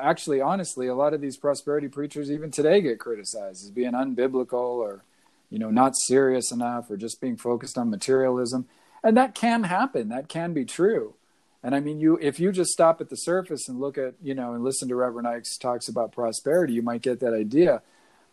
actually, 0.00 0.40
honestly, 0.40 0.86
a 0.86 0.94
lot 0.94 1.14
of 1.14 1.20
these 1.20 1.36
prosperity 1.36 1.88
preachers 1.88 2.30
even 2.30 2.52
today 2.52 2.80
get 2.80 3.00
criticized 3.00 3.64
as 3.64 3.70
being 3.72 3.90
unbiblical 3.90 4.52
or, 4.52 5.02
you 5.50 5.58
know, 5.58 5.70
not 5.70 5.96
serious 5.96 6.52
enough 6.52 6.88
or 6.92 6.96
just 6.96 7.20
being 7.20 7.36
focused 7.36 7.76
on 7.76 7.90
materialism. 7.90 8.68
And 9.02 9.16
that 9.16 9.34
can 9.34 9.64
happen. 9.64 10.10
That 10.10 10.28
can 10.28 10.52
be 10.52 10.64
true. 10.64 11.14
And 11.60 11.74
I 11.74 11.80
mean, 11.80 11.98
you 11.98 12.16
if 12.22 12.38
you 12.38 12.52
just 12.52 12.70
stop 12.70 13.00
at 13.00 13.08
the 13.08 13.16
surface 13.16 13.68
and 13.68 13.80
look 13.80 13.98
at 13.98 14.14
you 14.22 14.36
know 14.36 14.52
and 14.52 14.62
listen 14.62 14.88
to 14.90 14.94
Reverend 14.94 15.26
Ike's 15.26 15.58
talks 15.58 15.88
about 15.88 16.12
prosperity, 16.12 16.74
you 16.74 16.82
might 16.82 17.02
get 17.02 17.18
that 17.18 17.34
idea. 17.34 17.82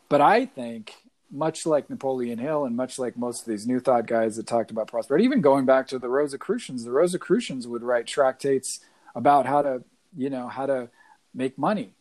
But 0.10 0.22
I 0.22 0.46
think, 0.46 0.94
much 1.32 1.66
like 1.66 1.90
Napoleon 1.90 2.38
Hill 2.40 2.66
and 2.66 2.76
much 2.76 3.00
like 3.00 3.18
most 3.18 3.42
of 3.42 3.48
these 3.48 3.68
New 3.68 3.80
Thought 3.80 4.08
guys 4.08 4.36
that 4.36 4.48
talked 4.48 4.72
about 4.72 4.88
prosperity, 4.88 5.26
even 5.26 5.42
going 5.42 5.66
back 5.66 5.88
to 5.88 6.00
the 6.00 6.10
Rosicrucians, 6.10 6.84
the 6.84 6.92
Rosicrucians 6.92 7.68
would 7.68 7.84
write 7.84 8.08
tractates 8.08 8.80
about 9.16 9.46
how 9.46 9.62
to 9.62 9.84
you 10.16 10.30
know 10.30 10.48
how 10.48 10.66
to 10.66 10.90
make 11.34 11.58
money 11.58 11.94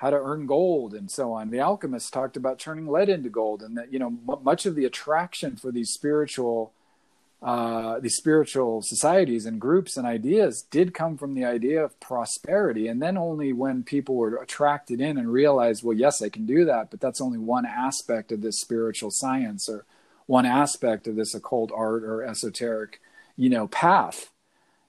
how 0.00 0.08
to 0.08 0.16
earn 0.16 0.46
gold 0.46 0.94
and 0.94 1.10
so 1.10 1.30
on. 1.34 1.50
The 1.50 1.60
alchemists 1.60 2.10
talked 2.10 2.34
about 2.34 2.58
turning 2.58 2.86
lead 2.86 3.10
into 3.10 3.28
gold 3.28 3.62
and 3.62 3.76
that 3.76 3.92
you 3.92 3.98
know 3.98 4.06
m- 4.06 4.42
much 4.42 4.64
of 4.64 4.74
the 4.74 4.86
attraction 4.86 5.56
for 5.56 5.70
these 5.70 5.90
spiritual 5.90 6.72
uh, 7.42 7.98
these 8.00 8.16
spiritual 8.16 8.82
societies 8.82 9.46
and 9.46 9.60
groups 9.60 9.96
and 9.96 10.06
ideas 10.06 10.62
did 10.62 10.92
come 10.92 11.16
from 11.16 11.34
the 11.34 11.44
idea 11.44 11.82
of 11.82 11.98
prosperity. 11.98 12.86
And 12.86 13.00
then 13.00 13.16
only 13.16 13.52
when 13.52 13.82
people 13.82 14.16
were 14.16 14.36
attracted 14.36 15.00
in 15.00 15.16
and 15.16 15.32
realized 15.32 15.82
well 15.82 15.96
yes 15.96 16.20
i 16.20 16.28
can 16.28 16.44
do 16.44 16.64
that. 16.66 16.90
But 16.90 17.00
that's 17.00 17.20
only 17.20 17.38
one 17.38 17.64
aspect 17.64 18.30
of 18.30 18.42
this 18.42 18.60
spiritual 18.60 19.10
science 19.10 19.68
or 19.68 19.86
one 20.26 20.44
aspect 20.44 21.06
of 21.06 21.16
this 21.16 21.34
occult 21.34 21.72
art 21.74 22.04
or 22.04 22.22
esoteric 22.22 23.00
you 23.36 23.48
know 23.48 23.68
path. 23.68 24.30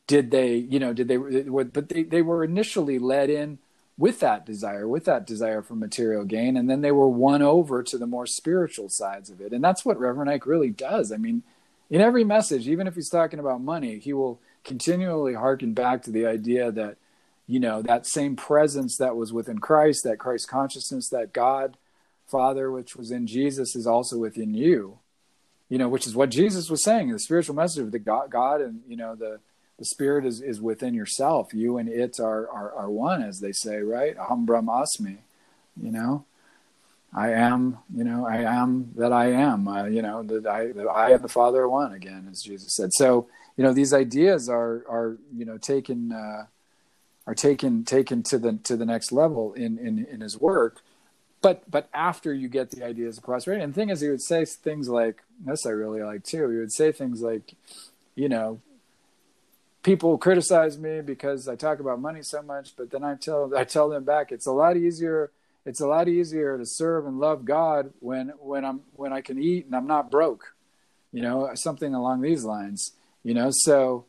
Did 0.05 0.31
they 0.31 0.55
you 0.55 0.79
know 0.79 0.91
did 0.91 1.07
they 1.07 1.17
but 1.17 1.87
they, 1.87 2.03
they 2.03 2.21
were 2.21 2.43
initially 2.43 2.99
led 2.99 3.29
in 3.29 3.59
with 3.97 4.19
that 4.19 4.45
desire 4.45 4.89
with 4.89 5.05
that 5.05 5.25
desire 5.25 5.61
for 5.61 5.75
material 5.75 6.25
gain. 6.25 6.57
And 6.57 6.69
then 6.69 6.81
they 6.81 6.91
were 6.91 7.07
won 7.07 7.41
over 7.41 7.81
to 7.81 7.97
the 7.97 8.07
more 8.07 8.25
spiritual 8.25 8.89
sides 8.89 9.29
of 9.29 9.39
it. 9.39 9.53
And 9.53 9.63
that's 9.63 9.85
what 9.85 9.99
reverend 9.99 10.29
ike 10.29 10.45
really 10.45 10.69
does. 10.69 11.13
I 11.13 11.17
mean 11.17 11.43
in 11.91 12.01
every 12.01 12.23
message 12.23 12.67
even 12.67 12.87
if 12.87 12.95
he's 12.95 13.09
talking 13.09 13.39
about 13.39 13.61
money 13.61 13.99
he 13.99 14.13
will 14.13 14.39
continually 14.63 15.35
harken 15.35 15.73
back 15.73 16.01
to 16.01 16.09
the 16.09 16.25
idea 16.25 16.71
that 16.71 16.97
you 17.45 17.59
know 17.59 17.83
that 17.83 18.07
same 18.07 18.35
presence 18.35 18.97
that 18.97 19.15
was 19.15 19.31
within 19.31 19.59
christ 19.59 20.03
that 20.03 20.17
christ 20.17 20.49
consciousness 20.49 21.07
that 21.09 21.33
god 21.33 21.77
father 22.27 22.71
which 22.71 22.95
was 22.95 23.11
in 23.11 23.27
jesus 23.27 23.75
is 23.75 23.85
also 23.85 24.17
within 24.17 24.55
you 24.55 24.97
you 25.69 25.77
know 25.77 25.89
which 25.89 26.07
is 26.07 26.15
what 26.15 26.31
jesus 26.31 26.69
was 26.69 26.83
saying 26.83 27.09
the 27.11 27.19
spiritual 27.19 27.53
message 27.53 27.83
of 27.83 27.91
the 27.91 27.99
god, 27.99 28.31
god 28.31 28.61
and 28.61 28.81
you 28.87 28.97
know 28.97 29.13
the 29.13 29.39
the 29.81 29.85
spirit 29.85 30.27
is, 30.27 30.41
is 30.41 30.61
within 30.61 30.93
yourself. 30.93 31.55
You 31.55 31.79
and 31.79 31.89
it 31.89 32.19
are, 32.19 32.47
are, 32.47 32.71
are 32.73 32.91
one, 32.91 33.23
as 33.23 33.39
they 33.39 33.51
say, 33.51 33.79
right? 33.79 34.15
Aham 34.15 34.45
Brahmasmi, 34.45 35.17
you 35.81 35.91
know, 35.91 36.23
I 37.13 37.31
am, 37.31 37.77
you 37.93 38.03
know, 38.03 38.25
I 38.25 38.37
am 38.37 38.91
that 38.95 39.11
I 39.11 39.31
am, 39.31 39.67
uh, 39.67 39.85
you 39.85 40.01
know, 40.01 40.23
that 40.23 40.47
I, 40.47 40.71
that 40.71 40.87
I 40.87 41.11
and 41.11 41.23
the 41.23 41.27
Father 41.27 41.63
are 41.63 41.69
one 41.69 41.91
again, 41.91 42.27
as 42.31 42.41
Jesus 42.41 42.73
said. 42.73 42.93
So, 42.93 43.27
you 43.57 43.63
know, 43.63 43.73
these 43.73 43.93
ideas 43.93 44.47
are, 44.47 44.85
are, 44.89 45.17
you 45.35 45.43
know, 45.43 45.57
taken, 45.57 46.13
uh, 46.13 46.45
are 47.27 47.35
taken, 47.35 47.83
taken 47.83 48.23
to 48.23 48.39
the, 48.39 48.53
to 48.63 48.77
the 48.77 48.85
next 48.85 49.11
level 49.11 49.53
in, 49.53 49.77
in, 49.77 50.05
in 50.05 50.21
his 50.21 50.39
work. 50.39 50.81
But, 51.41 51.69
but 51.69 51.89
after 51.93 52.33
you 52.33 52.47
get 52.47 52.71
the 52.71 52.85
ideas 52.85 53.17
of 53.17 53.23
prosperity, 53.23 53.63
and 53.63 53.73
the 53.73 53.75
thing 53.75 53.89
is, 53.89 53.99
he 53.99 54.09
would 54.09 54.21
say 54.21 54.45
things 54.45 54.87
like, 54.87 55.21
this 55.45 55.65
I 55.65 55.71
really 55.71 56.01
like 56.01 56.23
too. 56.23 56.49
He 56.49 56.57
would 56.59 56.71
say 56.71 56.91
things 56.91 57.21
like, 57.21 57.55
you 58.15 58.29
know, 58.29 58.61
people 59.83 60.17
criticize 60.17 60.77
me 60.77 61.01
because 61.01 61.47
I 61.47 61.55
talk 61.55 61.79
about 61.79 61.99
money 61.99 62.21
so 62.21 62.41
much, 62.41 62.75
but 62.77 62.91
then 62.91 63.03
I 63.03 63.15
tell 63.15 63.51
I 63.55 63.63
tell 63.63 63.89
them 63.89 64.03
back 64.03 64.31
it's 64.31 64.45
a 64.45 64.51
lot 64.51 64.77
easier 64.77 65.31
it's 65.65 65.81
a 65.81 65.87
lot 65.87 66.07
easier 66.07 66.57
to 66.57 66.65
serve 66.65 67.05
and 67.05 67.19
love 67.19 67.45
God 67.45 67.93
when 67.99 68.29
when 68.39 68.65
I'm 68.65 68.81
when 68.93 69.13
I 69.13 69.21
can 69.21 69.41
eat 69.41 69.65
and 69.65 69.75
I'm 69.75 69.87
not 69.87 70.11
broke. 70.11 70.55
You 71.11 71.21
know, 71.21 71.49
something 71.55 71.93
along 71.93 72.21
these 72.21 72.43
lines. 72.43 72.91
You 73.23 73.33
know, 73.33 73.49
so 73.51 74.05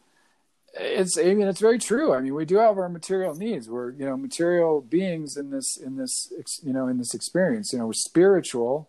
it's 0.75 1.19
I 1.19 1.35
mean 1.35 1.49
it's 1.49 1.61
very 1.61 1.79
true. 1.79 2.15
I 2.15 2.21
mean, 2.21 2.35
we 2.35 2.45
do 2.45 2.57
have 2.57 2.79
our 2.79 2.89
material 2.89 3.35
needs. 3.35 3.69
We're, 3.69 3.91
you 3.91 4.07
know, 4.07 4.17
material 4.17 4.81
beings 4.81 5.37
in 5.37 5.51
this 5.51 5.77
in 5.77 5.97
this 5.97 6.33
you 6.63 6.73
know, 6.73 6.89
in 6.89 6.99
this 6.99 7.15
experience. 7.15 7.73
You 7.73 7.81
know, 7.81 7.87
we're 7.87 7.93
spiritual 7.93 8.89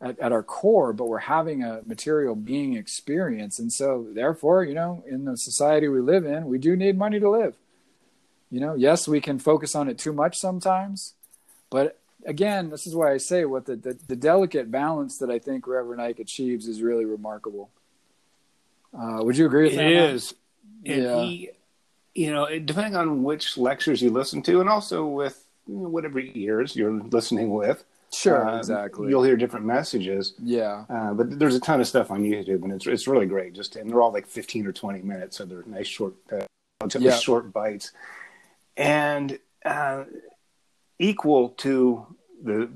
at, 0.00 0.18
at 0.18 0.32
our 0.32 0.42
core, 0.42 0.92
but 0.92 1.08
we're 1.08 1.18
having 1.18 1.62
a 1.62 1.82
material 1.84 2.34
being 2.34 2.74
experience. 2.74 3.58
And 3.58 3.72
so, 3.72 4.06
therefore, 4.12 4.64
you 4.64 4.74
know, 4.74 5.02
in 5.06 5.24
the 5.24 5.36
society 5.36 5.88
we 5.88 6.00
live 6.00 6.24
in, 6.24 6.46
we 6.46 6.58
do 6.58 6.76
need 6.76 6.96
money 6.96 7.20
to 7.20 7.30
live. 7.30 7.56
You 8.50 8.60
know, 8.60 8.74
yes, 8.74 9.06
we 9.06 9.20
can 9.20 9.38
focus 9.38 9.74
on 9.74 9.88
it 9.88 9.98
too 9.98 10.12
much 10.12 10.38
sometimes, 10.38 11.14
but 11.70 11.98
again, 12.24 12.70
this 12.70 12.86
is 12.86 12.94
why 12.94 13.12
I 13.12 13.16
say 13.18 13.44
what 13.44 13.66
the, 13.66 13.76
the, 13.76 13.98
the 14.06 14.16
delicate 14.16 14.70
balance 14.70 15.18
that 15.18 15.30
I 15.30 15.38
think 15.38 15.66
Reverend 15.66 16.00
Ike 16.02 16.18
achieves 16.20 16.66
is 16.66 16.82
really 16.82 17.04
remarkable. 17.04 17.70
Uh, 18.98 19.20
would 19.22 19.36
you 19.36 19.46
agree 19.46 19.64
with 19.64 19.74
It 19.74 19.76
that? 19.76 19.92
is. 19.92 20.34
And 20.86 21.02
Yeah. 21.02 21.22
he, 21.22 21.50
you 22.14 22.32
know, 22.32 22.46
depending 22.58 22.96
on 22.96 23.22
which 23.22 23.56
lectures 23.56 24.02
you 24.02 24.10
listen 24.10 24.42
to, 24.42 24.60
and 24.60 24.68
also 24.68 25.06
with 25.06 25.44
you 25.66 25.76
know, 25.76 25.88
whatever 25.88 26.18
ears 26.20 26.74
you're 26.74 26.92
listening 26.92 27.50
with, 27.50 27.84
Sure, 28.10 28.48
uh, 28.48 28.56
exactly. 28.56 29.10
you'll 29.10 29.22
hear 29.22 29.36
different 29.36 29.66
messages. 29.66 30.32
Yeah, 30.42 30.86
Uh, 30.88 31.12
but 31.12 31.38
there's 31.38 31.54
a 31.54 31.60
ton 31.60 31.78
of 31.80 31.86
stuff 31.86 32.10
on 32.10 32.22
YouTube, 32.22 32.62
and 32.64 32.72
it's 32.72 32.86
it's 32.86 33.06
really 33.06 33.26
great. 33.26 33.52
Just 33.52 33.76
and 33.76 33.90
they're 33.90 34.00
all 34.00 34.12
like 34.12 34.26
15 34.26 34.66
or 34.66 34.72
20 34.72 35.02
minutes, 35.02 35.36
so 35.36 35.44
they're 35.44 35.62
nice 35.66 35.86
short, 35.86 36.14
uh, 36.32 36.40
relatively 36.80 37.08
Yeah. 37.08 37.18
short 37.18 37.52
bites, 37.52 37.92
and 38.78 39.38
uh, 39.66 40.04
equal 40.98 41.50
to 41.50 42.06
the 42.42 42.70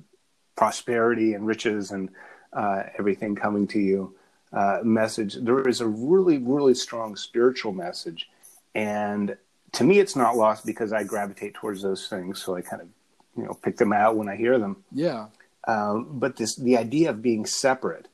prosperity 0.56 1.34
and 1.34 1.46
riches 1.46 1.90
and 1.90 2.10
uh, 2.52 2.84
everything 2.98 3.34
coming 3.34 3.66
to 3.66 3.78
you 3.78 4.14
uh, 4.52 4.80
message. 4.82 5.34
There 5.34 5.66
is 5.66 5.80
a 5.80 5.86
really 5.86 6.38
really 6.38 6.74
strong 6.74 7.16
spiritual 7.16 7.72
message, 7.72 8.28
and 8.74 9.36
to 9.72 9.84
me, 9.84 9.98
it's 9.98 10.16
not 10.16 10.36
lost 10.36 10.66
because 10.66 10.92
I 10.92 11.04
gravitate 11.04 11.54
towards 11.54 11.82
those 11.82 12.08
things, 12.08 12.42
so 12.42 12.54
I 12.54 12.60
kind 12.60 12.82
of 12.82 12.88
you 13.36 13.44
know 13.44 13.54
pick 13.62 13.76
them 13.76 13.92
out 13.92 14.16
when 14.16 14.28
I 14.28 14.36
hear 14.36 14.58
them. 14.58 14.84
Yeah, 14.92 15.28
um, 15.66 16.08
but 16.12 16.36
this 16.36 16.56
the 16.56 16.76
idea 16.76 17.10
of 17.10 17.22
being 17.22 17.46
separate 17.46 18.08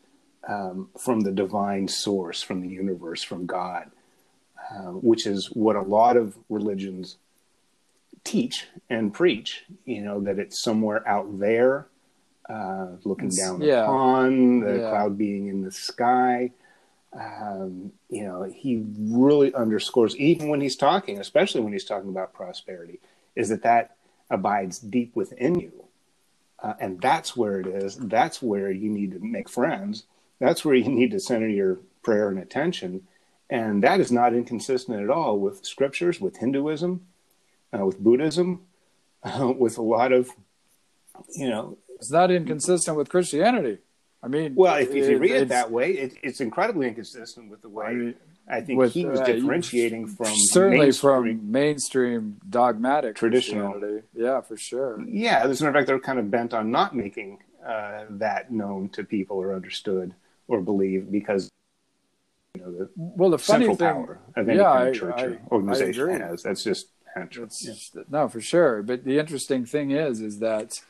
um, 0.49 0.90
from 0.99 1.21
the 1.21 1.33
divine 1.33 1.88
source, 1.88 2.42
from 2.42 2.61
the 2.61 2.68
universe, 2.68 3.23
from 3.23 3.47
God, 3.47 3.90
uh, 4.71 4.92
which 4.92 5.27
is 5.27 5.47
what 5.53 5.77
a 5.77 5.83
lot 5.83 6.16
of 6.16 6.37
religions 6.49 7.16
teach 8.24 8.66
and 8.90 9.12
preach. 9.12 9.64
You 9.85 10.02
know 10.02 10.20
that 10.20 10.38
it's 10.38 10.61
somewhere 10.62 11.07
out 11.07 11.38
there, 11.38 11.87
uh, 12.48 12.88
looking 13.04 13.28
It's- 13.28 13.38
down 13.38 13.61
yeah. 13.62 13.87
pond, 13.87 14.62
the 14.62 14.78
Yeah. 14.78 14.90
cloud 14.90 15.18
being 15.18 15.48
in 15.48 15.62
the 15.62 15.70
sky. 15.72 16.52
Um, 17.12 17.92
you 18.11 18.24
know, 18.24 18.42
he 18.42 18.85
really 18.98 19.54
underscores, 19.54 20.14
even 20.16 20.48
when 20.48 20.61
he's 20.61 20.76
talking, 20.76 21.18
especially 21.18 21.62
when 21.62 21.72
he's 21.72 21.85
talking 21.87 22.11
about 22.11 22.35
prosperity, 22.35 23.00
is 23.35 23.48
that 23.48 23.62
that 23.62 23.96
abides 24.31 24.78
deep 24.78 25.16
within 25.16 25.59
you. 25.59 25.72
Uh, 26.62 26.74
and 26.81 27.00
that's 27.00 27.37
where 27.37 27.61
it 27.61 27.66
is. 27.66 27.96
That's 27.96 28.42
where 28.42 28.70
you 28.70 28.90
need 28.90 29.12
to 29.12 29.20
make 29.20 29.48
friends. 29.48 30.04
That's 30.38 30.64
where 30.64 30.74
you 30.74 30.88
need 30.90 31.12
to 31.12 31.20
center 31.20 31.48
your 31.48 31.78
prayer 32.02 32.28
and 32.28 32.38
attention. 32.38 33.07
And 33.48 33.83
that 33.83 34.00
is 34.00 34.12
not 34.12 34.35
inconsistent 34.35 35.00
at 35.02 35.09
all 35.09 35.38
with 35.38 35.64
scriptures, 35.64 36.20
with 36.20 36.37
Hinduism, 36.37 37.07
uh, 37.76 37.85
with 37.85 37.98
Buddhism, 37.98 38.62
uh, 39.22 39.52
with 39.57 39.78
a 39.78 39.83
lot 39.83 40.12
of, 40.12 40.31
you 41.35 41.48
know, 41.48 41.78
It's 41.96 42.11
not 42.11 42.31
inconsistent 42.31 42.96
with 42.96 43.09
Christianity. 43.09 43.78
I 44.22 44.28
mean, 44.28 44.54
well, 44.57 44.74
if, 44.76 44.90
if 44.90 45.09
you 45.09 45.18
read 45.18 45.31
it 45.31 45.48
that 45.48 45.70
way, 45.70 45.92
it, 45.92 46.14
it's 46.22 46.40
incredibly 46.40 46.88
inconsistent 46.88 47.50
with 47.50 47.62
the 47.62 47.68
way 47.68 47.87
I 47.87 47.92
mean, 47.94 48.14
I 48.50 48.61
think 48.62 48.78
with, 48.78 48.92
he 48.92 49.04
was 49.04 49.20
uh, 49.20 49.24
differentiating 49.26 50.09
from 50.09 50.35
certainly 50.35 50.87
mainstream- 50.87 51.38
from 51.38 51.52
mainstream 51.52 52.40
dogmatic 52.48 53.14
Traditional. 53.14 54.00
Yeah, 54.14 54.40
for 54.40 54.57
sure. 54.57 55.00
Yeah, 55.07 55.42
as 55.44 55.61
a 55.61 55.64
matter 55.64 55.68
of 55.68 55.74
fact, 55.81 55.87
they're 55.87 56.00
kind 56.00 56.18
of 56.18 56.31
bent 56.33 56.52
on 56.52 56.70
not 56.72 56.96
making 56.96 57.38
uh, 57.64 58.07
that 58.11 58.50
known 58.50 58.88
to 58.90 59.04
people 59.04 59.37
or 59.37 59.54
understood 59.54 60.14
or 60.48 60.61
believed 60.62 61.12
because 61.12 61.48
you 62.54 62.62
know 62.62 62.72
the 62.72 62.90
Well, 62.96 63.31
the 63.31 63.38
funny 63.38 63.66
central 63.66 63.76
thing, 63.76 64.04
power 64.04 64.18
of 64.35 64.48
any 64.48 64.59
yeah, 64.59 64.64
kind 64.72 64.88
of 64.88 64.94
church 64.96 65.14
I- 65.18 65.24
or 65.26 65.40
organization 65.52 66.20
has. 66.20 66.42
That's 66.42 66.64
just 66.64 66.88
natural. 67.18 67.46
It's, 67.46 67.92
No, 68.09 68.28
for 68.28 68.40
sure. 68.40 68.83
But 68.83 69.04
the 69.04 69.18
interesting 69.18 69.64
thing 69.64 69.90
is, 69.90 70.20
is 70.20 70.38
that, 70.38 70.81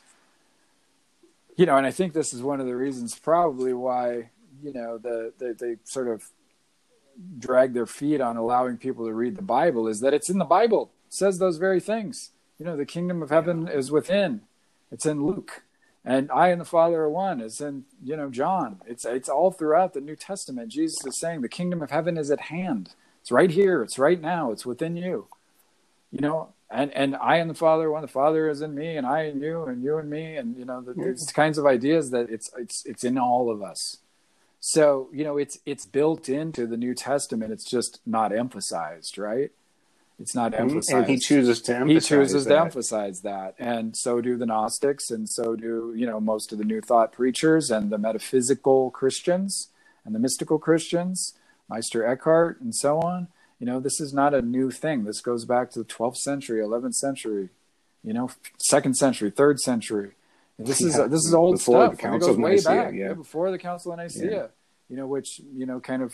you 1.55 1.65
know, 1.65 1.77
and 1.77 1.85
I 1.85 1.91
think 1.91 2.13
this 2.13 2.33
is 2.33 2.41
one 2.41 2.59
of 2.59 2.67
the 2.67 2.75
reasons 2.75 3.17
probably 3.17 3.73
why, 3.73 4.29
you 4.63 4.73
know, 4.73 4.97
the, 4.97 5.33
the 5.37 5.55
they 5.59 5.77
sort 5.83 6.07
of 6.07 6.29
drag 7.37 7.73
their 7.73 7.85
feet 7.85 8.21
on 8.21 8.37
allowing 8.37 8.77
people 8.77 9.05
to 9.05 9.13
read 9.13 9.35
the 9.35 9.41
Bible 9.41 9.87
is 9.87 9.99
that 9.99 10.13
it's 10.13 10.29
in 10.29 10.37
the 10.37 10.45
Bible. 10.45 10.91
It 11.07 11.13
says 11.13 11.37
those 11.37 11.57
very 11.57 11.79
things. 11.79 12.31
You 12.57 12.65
know, 12.65 12.77
the 12.77 12.85
kingdom 12.85 13.21
of 13.21 13.29
heaven 13.29 13.67
is 13.67 13.91
within. 13.91 14.41
It's 14.91 15.05
in 15.05 15.25
Luke. 15.25 15.63
And 16.05 16.31
I 16.31 16.47
and 16.49 16.61
the 16.61 16.65
Father 16.65 17.01
are 17.01 17.09
one. 17.09 17.41
It's 17.41 17.59
in, 17.59 17.83
you 18.03 18.15
know, 18.15 18.29
John. 18.29 18.79
It's 18.85 19.05
it's 19.05 19.29
all 19.29 19.51
throughout 19.51 19.93
the 19.93 20.01
New 20.01 20.15
Testament. 20.15 20.71
Jesus 20.71 21.05
is 21.05 21.17
saying 21.17 21.41
the 21.41 21.49
kingdom 21.49 21.81
of 21.81 21.91
heaven 21.91 22.17
is 22.17 22.31
at 22.31 22.39
hand. 22.41 22.91
It's 23.21 23.31
right 23.31 23.51
here. 23.51 23.83
It's 23.83 23.99
right 23.99 24.19
now. 24.19 24.51
It's 24.51 24.65
within 24.65 24.95
you 24.95 25.27
you 26.11 26.19
know 26.21 26.49
and 26.71 26.91
and 26.93 27.15
i 27.15 27.37
and 27.37 27.49
the 27.49 27.55
father 27.55 27.89
one 27.89 28.01
the 28.01 28.07
father 28.07 28.49
is 28.49 28.61
in 28.61 28.75
me 28.75 28.95
and 28.97 29.05
i 29.05 29.23
and 29.23 29.41
you 29.41 29.63
and 29.63 29.83
you 29.83 29.97
and 29.97 30.09
me 30.09 30.35
and 30.37 30.57
you 30.57 30.65
know 30.65 30.81
the, 30.81 30.93
these 30.93 31.31
kinds 31.31 31.57
of 31.57 31.65
ideas 31.65 32.11
that 32.11 32.29
it's 32.29 32.51
it's 32.57 32.85
it's 32.85 33.03
in 33.03 33.17
all 33.17 33.49
of 33.49 33.61
us. 33.61 33.97
So 34.59 35.09
you 35.13 35.23
know 35.23 35.37
it's 35.37 35.59
it's 35.65 35.85
built 35.85 36.27
into 36.29 36.67
the 36.67 36.77
new 36.77 36.93
testament. 36.93 37.51
It's 37.51 37.63
just 37.63 38.01
not 38.05 38.31
emphasized 38.31 39.17
right? 39.17 39.51
It's 40.19 40.35
not 40.35 40.53
emphasized 40.53 40.97
and 40.97 41.07
he 41.07 41.17
chooses 41.17 41.61
to 41.61 41.73
he 41.73 41.79
emphasize 41.79 42.07
chooses 42.07 42.45
to 42.45 42.59
emphasize 42.59 43.21
that 43.21 43.55
and 43.57 43.95
so 43.95 44.19
do 44.19 44.35
the 44.35 44.45
gnostics 44.45 45.09
and 45.11 45.29
so 45.29 45.55
do 45.55 45.93
you 45.95 46.05
know 46.05 46.19
most 46.19 46.51
of 46.51 46.57
the 46.57 46.65
new 46.65 46.81
thought 46.81 47.13
preachers 47.13 47.71
and 47.71 47.89
the 47.89 47.97
metaphysical 47.97 48.91
christians 48.91 49.69
and 50.03 50.13
the 50.13 50.19
mystical 50.19 50.59
christians 50.59 51.35
meister 51.69 52.05
eckhart 52.05 52.59
and 52.59 52.75
so 52.75 52.99
on 52.99 53.29
you 53.59 53.65
know 53.65 53.79
this 53.79 53.99
is 53.99 54.13
not 54.13 54.33
a 54.33 54.41
new 54.41 54.71
thing. 54.71 55.03
This 55.03 55.21
goes 55.21 55.45
back 55.45 55.71
to 55.71 55.79
the 55.79 55.85
12th 55.85 56.17
century 56.17 56.61
11th 56.61 56.95
century 56.95 57.49
you 58.03 58.13
know 58.13 58.29
second 58.57 58.95
century 58.95 59.29
third 59.29 59.59
century. 59.59 60.11
This 60.57 60.81
is 60.81 60.97
Yeah, 60.97 61.07
this 61.07 61.25
is 61.25 61.33
old 61.33 61.55
before 61.55 61.87
stuff 61.87 61.97
the 61.99 62.05
and 62.07 62.15
it 62.15 62.19
goes 62.19 62.29
of 62.29 62.37
way 62.37 62.55
Nicaea, 62.55 62.83
back. 62.83 62.93
yeah. 62.93 63.13
before 63.13 63.51
the 63.51 63.57
council 63.57 63.91
of 63.93 63.97
nicaea 63.99 64.31
Yeah. 64.31 64.47
you 64.89 64.97
know 64.97 65.07
which 65.07 65.41
you 65.55 65.65
know 65.65 65.79
kind 65.79 66.01
of 66.01 66.13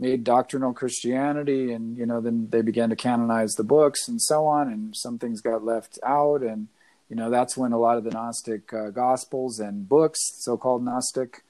made 0.00 0.22
doctrinal 0.22 0.72
Christianity, 0.72 1.72
and 1.72 1.98
you 1.98 2.06
know, 2.06 2.20
then 2.20 2.46
they 2.50 2.62
began 2.62 2.88
to 2.88 2.94
canonize 2.94 3.50
the 3.54 3.64
books 3.64 4.06
and 4.06 4.22
so 4.22 4.46
on, 4.46 4.68
and 4.68 4.94
some 4.96 5.18
things 5.18 5.40
got 5.40 5.64
left 5.64 5.98
out, 6.06 6.40
and 6.40 6.68
you 7.10 7.16
know, 7.16 7.30
that's 7.30 7.56
when 7.56 7.72
a 7.72 7.78
lot 7.78 7.98
of 7.98 8.04
the 8.04 8.10
Gnostic 8.12 8.72
uh, 8.72 8.90
Gospels 8.90 9.58
and 9.58 9.88
books, 9.88 10.20
so-called 10.44 10.84
Gnostic 10.84 11.42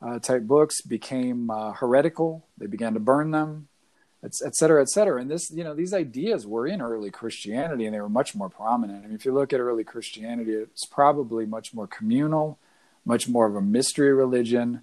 uh, 0.00 0.18
type 0.18 0.44
books, 0.44 0.80
became 0.80 1.50
uh, 1.50 1.72
heretical. 1.72 2.42
They 2.56 2.66
began 2.68 2.94
to 2.94 3.00
burn 3.00 3.32
them, 3.32 3.68
et, 4.24 4.32
et 4.44 4.54
cetera, 4.54 4.80
et 4.82 4.88
cetera. 4.88 5.20
And 5.20 5.30
this, 5.30 5.50
you 5.50 5.64
know, 5.64 5.74
these 5.74 5.94
ideas 5.94 6.46
were 6.46 6.66
in 6.66 6.80
early 6.80 7.10
Christianity, 7.10 7.86
and 7.86 7.94
they 7.94 8.00
were 8.00 8.08
much 8.08 8.34
more 8.34 8.48
prominent. 8.48 9.04
I 9.04 9.08
mean, 9.08 9.16
if 9.16 9.24
you 9.24 9.32
look 9.32 9.52
at 9.52 9.60
early 9.60 9.84
Christianity, 9.84 10.52
it's 10.52 10.86
probably 10.86 11.46
much 11.46 11.72
more 11.72 11.86
communal, 11.86 12.58
much 13.04 13.28
more 13.28 13.46
of 13.46 13.56
a 13.56 13.62
mystery 13.62 14.12
religion 14.12 14.82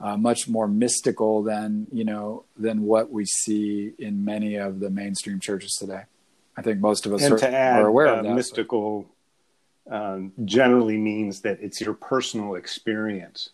uh, 0.00 0.16
much 0.16 0.48
more 0.48 0.68
mystical 0.68 1.42
than 1.42 1.86
you 1.92 2.04
know 2.04 2.44
than 2.56 2.82
what 2.82 3.10
we 3.10 3.24
see 3.24 3.92
in 3.98 4.24
many 4.24 4.56
of 4.56 4.80
the 4.80 4.90
mainstream 4.90 5.40
churches 5.40 5.76
today. 5.78 6.02
I 6.56 6.62
think 6.62 6.80
most 6.80 7.06
of 7.06 7.12
us 7.12 7.22
are, 7.24 7.42
add, 7.44 7.80
are 7.80 7.86
aware 7.86 8.08
uh, 8.08 8.18
of 8.18 8.24
that. 8.24 8.34
mystical 8.34 9.06
um, 9.90 10.32
generally 10.44 10.98
means 10.98 11.40
that 11.40 11.58
it's 11.60 11.80
your 11.80 11.94
personal 11.94 12.54
experience 12.54 13.50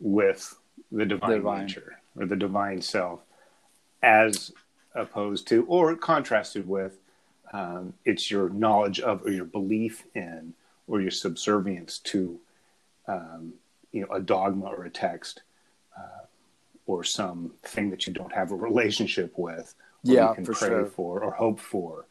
with 0.00 0.56
the 0.90 1.04
divine, 1.06 1.30
Divine. 1.30 1.66
nature 1.66 1.98
or 2.18 2.26
the 2.26 2.36
divine 2.36 2.82
self, 2.82 3.20
as 4.04 4.52
opposed 4.94 5.48
to 5.48 5.64
or 5.66 5.96
contrasted 5.96 6.68
with 6.68 6.98
um, 7.52 7.94
it's 8.04 8.30
your 8.30 8.48
knowledge 8.50 9.00
of 9.00 9.24
or 9.24 9.30
your 9.30 9.44
belief 9.44 10.04
in 10.14 10.52
or 10.86 11.00
your 11.00 11.10
subservience 11.10 11.98
to 12.00 12.38
um, 13.08 13.54
you 13.92 14.02
know 14.02 14.08
a 14.14 14.20
dogma 14.20 14.66
or 14.66 14.84
a 14.84 14.90
text 14.90 15.42
uh, 15.98 16.24
or 16.86 17.02
some 17.02 17.52
thing 17.62 17.90
that 17.90 18.06
you 18.06 18.12
don't 18.12 18.32
have 18.32 18.52
a 18.52 18.54
relationship 18.56 19.32
with 19.36 19.74
or 20.06 20.12
Yeah, 20.14 20.28
you 20.28 20.34
can 20.34 20.44
for 20.44 20.52
pray 20.54 20.68
sure. 20.68 20.86
for 20.86 21.20
or 21.24 21.30
hope 21.32 21.58
for. 21.58 22.06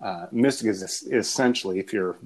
Uh, 0.00 0.26
mystic 0.32 0.66
is 0.68 0.82
es- 0.82 1.02
essentially 1.06 1.78
if 1.78 1.92
you're 1.92 2.16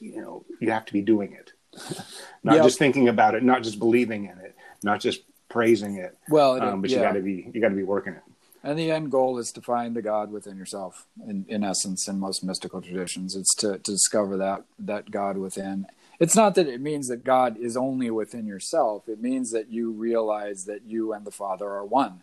you 0.00 0.20
know 0.20 0.44
you 0.60 0.70
have 0.70 0.84
to 0.86 0.92
be 0.92 1.02
doing 1.02 1.32
it. 1.32 1.52
Not 2.42 2.56
Yeah. 2.56 2.62
just 2.62 2.78
thinking 2.78 3.08
about 3.08 3.34
it 3.34 3.42
not 3.42 3.62
just 3.62 3.78
believing 3.78 4.24
in 4.24 4.38
it 4.38 4.54
not 4.82 4.98
just 5.00 5.20
praising 5.48 5.96
it. 5.96 6.16
Well, 6.28 6.54
it- 6.56 6.62
um, 6.62 6.80
but 6.80 6.90
you 6.90 6.96
got 6.96 7.12
to 7.12 7.20
be 7.20 7.50
you 7.52 7.60
got 7.60 7.68
to 7.70 7.74
be 7.76 7.82
working 7.82 8.14
it 8.14 8.22
And 8.62 8.78
the 8.78 8.90
end 8.90 9.10
goal 9.10 9.38
is 9.38 9.52
to 9.52 9.62
find 9.62 9.96
the 9.96 10.02
God 10.02 10.30
within 10.30 10.56
yourself. 10.56 11.06
In, 11.26 11.46
in 11.48 11.64
essence, 11.64 12.06
in 12.08 12.20
most 12.20 12.44
mystical 12.44 12.82
traditions, 12.82 13.34
it's 13.34 13.54
to, 13.56 13.78
to 13.78 13.92
discover 13.92 14.36
that 14.36 14.64
that 14.78 15.10
God 15.10 15.38
within. 15.38 15.86
It's 16.18 16.36
not 16.36 16.54
that 16.56 16.68
it 16.68 16.82
means 16.82 17.08
that 17.08 17.24
God 17.24 17.56
is 17.56 17.76
only 17.76 18.10
within 18.10 18.46
yourself. 18.46 19.08
It 19.08 19.22
means 19.22 19.50
that 19.52 19.70
you 19.70 19.90
realize 19.90 20.64
that 20.66 20.82
you 20.84 21.14
and 21.14 21.24
the 21.24 21.30
Father 21.30 21.66
are 21.70 21.84
one. 21.84 22.22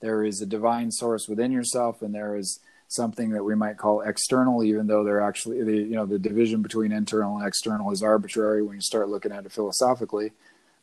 There 0.00 0.24
is 0.24 0.42
a 0.42 0.46
divine 0.46 0.90
source 0.90 1.28
within 1.28 1.52
yourself, 1.52 2.02
and 2.02 2.12
there 2.12 2.36
is 2.36 2.58
something 2.88 3.30
that 3.30 3.44
we 3.44 3.54
might 3.54 3.78
call 3.78 4.00
external, 4.00 4.64
even 4.64 4.88
though 4.88 5.04
they're 5.04 5.20
actually 5.20 5.62
the 5.62 5.76
you 5.76 5.94
know 5.94 6.06
the 6.06 6.18
division 6.18 6.62
between 6.62 6.90
internal 6.90 7.38
and 7.38 7.46
external 7.46 7.92
is 7.92 8.02
arbitrary 8.02 8.62
when 8.62 8.74
you 8.74 8.82
start 8.82 9.08
looking 9.08 9.30
at 9.30 9.46
it 9.46 9.52
philosophically. 9.52 10.32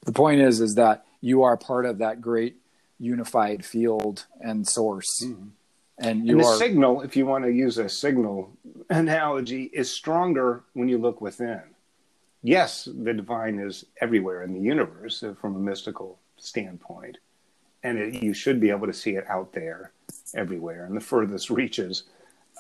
The 0.05 0.13
point 0.13 0.39
is, 0.39 0.61
is 0.61 0.75
that 0.75 1.05
you 1.19 1.43
are 1.43 1.57
part 1.57 1.85
of 1.85 1.97
that 1.97 2.21
great 2.21 2.57
unified 2.99 3.65
field 3.65 4.25
and 4.41 4.67
source, 4.67 5.21
and 5.97 6.27
you 6.27 6.33
and 6.33 6.39
the 6.39 6.45
are 6.45 6.57
signal 6.57 7.01
if 7.01 7.15
you 7.15 7.25
want 7.25 7.43
to 7.45 7.51
use 7.51 7.77
a 7.77 7.89
signal 7.89 8.51
analogy 8.89 9.63
is 9.73 9.91
stronger 9.91 10.63
when 10.73 10.87
you 10.87 10.97
look 10.97 11.21
within. 11.21 11.61
Yes 12.41 12.89
the 12.91 13.13
divine 13.13 13.59
is 13.59 13.85
everywhere 14.01 14.43
in 14.43 14.53
the 14.53 14.59
universe 14.59 15.23
uh, 15.23 15.33
from 15.39 15.55
a 15.55 15.59
mystical 15.59 16.19
standpoint 16.37 17.17
and 17.83 17.97
it, 17.97 18.23
you 18.23 18.33
should 18.33 18.59
be 18.59 18.69
able 18.69 18.87
to 18.87 18.93
see 18.93 19.11
it 19.11 19.25
out 19.27 19.53
there 19.53 19.91
everywhere 20.35 20.85
in 20.85 20.95
the 20.95 21.01
furthest 21.01 21.49
reaches. 21.49 22.03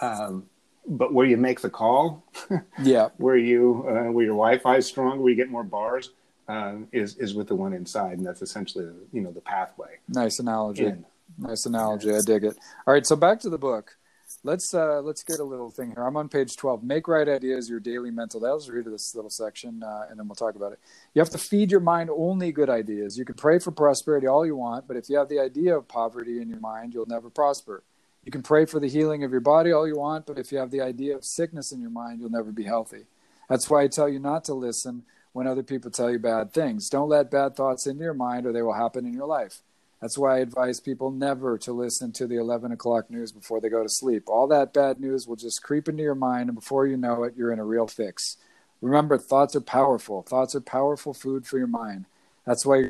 Um, 0.01 0.45
but 0.85 1.13
where 1.13 1.25
you 1.25 1.37
make 1.37 1.61
the 1.61 1.69
call 1.69 2.25
yeah. 2.83 3.09
where 3.17 3.37
you 3.37 3.85
uh, 3.87 4.11
where 4.11 4.25
your 4.25 4.35
wi-fi 4.35 4.77
is 4.77 4.85
strong 4.85 5.21
where 5.21 5.29
you 5.29 5.35
get 5.35 5.49
more 5.49 5.63
bars 5.63 6.09
um, 6.53 6.87
is 6.91 7.17
is 7.17 7.33
with 7.33 7.47
the 7.47 7.55
one 7.55 7.73
inside 7.73 8.17
and 8.17 8.25
that's 8.25 8.41
essentially 8.41 8.85
you 9.11 9.21
know 9.21 9.31
the 9.31 9.41
pathway 9.41 9.97
nice 10.07 10.39
analogy. 10.39 10.85
in. 10.85 11.05
Nice 11.37 11.65
analogy. 11.65 12.11
I 12.13 12.19
dig 12.25 12.43
it. 12.43 12.57
All 12.85 12.93
right, 12.93 13.05
so 13.05 13.15
back 13.15 13.39
to 13.41 13.49
the 13.49 13.57
book. 13.57 13.97
Let's 14.43 14.73
uh, 14.73 15.01
let's 15.01 15.23
get 15.23 15.39
a 15.39 15.43
little 15.43 15.69
thing 15.69 15.89
here. 15.89 16.03
I'm 16.03 16.17
on 16.17 16.27
page 16.27 16.55
12. 16.57 16.83
Make 16.83 17.07
right 17.07 17.27
ideas 17.27 17.69
your 17.69 17.79
daily 17.79 18.11
mental. 18.11 18.45
I'll 18.45 18.59
just 18.59 18.69
read 18.69 18.85
this 18.85 19.15
little 19.15 19.29
section, 19.29 19.83
uh, 19.83 20.07
and 20.09 20.19
then 20.19 20.27
we'll 20.27 20.35
talk 20.35 20.55
about 20.55 20.73
it. 20.73 20.79
You 21.13 21.21
have 21.21 21.29
to 21.31 21.37
feed 21.37 21.71
your 21.71 21.79
mind 21.79 22.09
only 22.09 22.51
good 22.51 22.69
ideas. 22.69 23.17
You 23.17 23.25
can 23.25 23.35
pray 23.35 23.59
for 23.59 23.71
prosperity 23.71 24.27
all 24.27 24.45
you 24.45 24.55
want, 24.55 24.87
but 24.87 24.97
if 24.97 25.09
you 25.09 25.17
have 25.17 25.29
the 25.29 25.39
idea 25.39 25.77
of 25.77 25.87
poverty 25.87 26.41
in 26.41 26.49
your 26.49 26.59
mind, 26.59 26.93
you'll 26.93 27.05
never 27.05 27.29
prosper. 27.29 27.83
You 28.25 28.31
can 28.31 28.41
pray 28.41 28.65
for 28.65 28.79
the 28.79 28.87
healing 28.87 29.23
of 29.23 29.31
your 29.31 29.41
body 29.41 29.71
all 29.71 29.87
you 29.87 29.97
want, 29.97 30.25
but 30.25 30.37
if 30.37 30.51
you 30.51 30.57
have 30.57 30.71
the 30.71 30.81
idea 30.81 31.15
of 31.15 31.23
sickness 31.23 31.71
in 31.71 31.81
your 31.81 31.89
mind, 31.89 32.19
you'll 32.19 32.29
never 32.29 32.51
be 32.51 32.63
healthy. 32.63 33.03
That's 33.49 33.69
why 33.69 33.83
I 33.83 33.87
tell 33.87 34.09
you 34.09 34.19
not 34.19 34.45
to 34.45 34.53
listen 34.53 35.03
when 35.33 35.47
other 35.47 35.63
people 35.63 35.91
tell 35.91 36.11
you 36.11 36.19
bad 36.19 36.53
things. 36.53 36.89
Don't 36.89 37.09
let 37.09 37.31
bad 37.31 37.55
thoughts 37.55 37.85
into 37.85 38.03
your 38.03 38.13
mind, 38.13 38.45
or 38.45 38.53
they 38.53 38.61
will 38.61 38.73
happen 38.73 39.05
in 39.05 39.13
your 39.13 39.27
life. 39.27 39.61
That's 39.99 40.17
why 40.17 40.35
I 40.35 40.39
advise 40.39 40.79
people 40.79 41.11
never 41.11 41.57
to 41.59 41.71
listen 41.71 42.11
to 42.13 42.27
the 42.27 42.35
11 42.35 42.71
o'clock 42.71 43.09
news 43.09 43.31
before 43.31 43.61
they 43.61 43.69
go 43.69 43.83
to 43.83 43.89
sleep. 43.89 44.23
All 44.27 44.47
that 44.47 44.73
bad 44.73 44.99
news 44.99 45.27
will 45.27 45.35
just 45.35 45.63
creep 45.63 45.87
into 45.87 46.03
your 46.03 46.15
mind, 46.15 46.49
and 46.49 46.55
before 46.55 46.85
you 46.85 46.97
know 46.97 47.23
it, 47.23 47.35
you're 47.37 47.51
in 47.51 47.59
a 47.59 47.65
real 47.65 47.87
fix. 47.87 48.37
Remember, 48.81 49.17
thoughts 49.17 49.55
are 49.55 49.61
powerful. 49.61 50.21
Thoughts 50.21 50.55
are 50.55 50.61
powerful 50.61 51.13
food 51.13 51.47
for 51.47 51.57
your 51.57 51.67
mind. 51.67 52.05
That's 52.45 52.65
why 52.65 52.89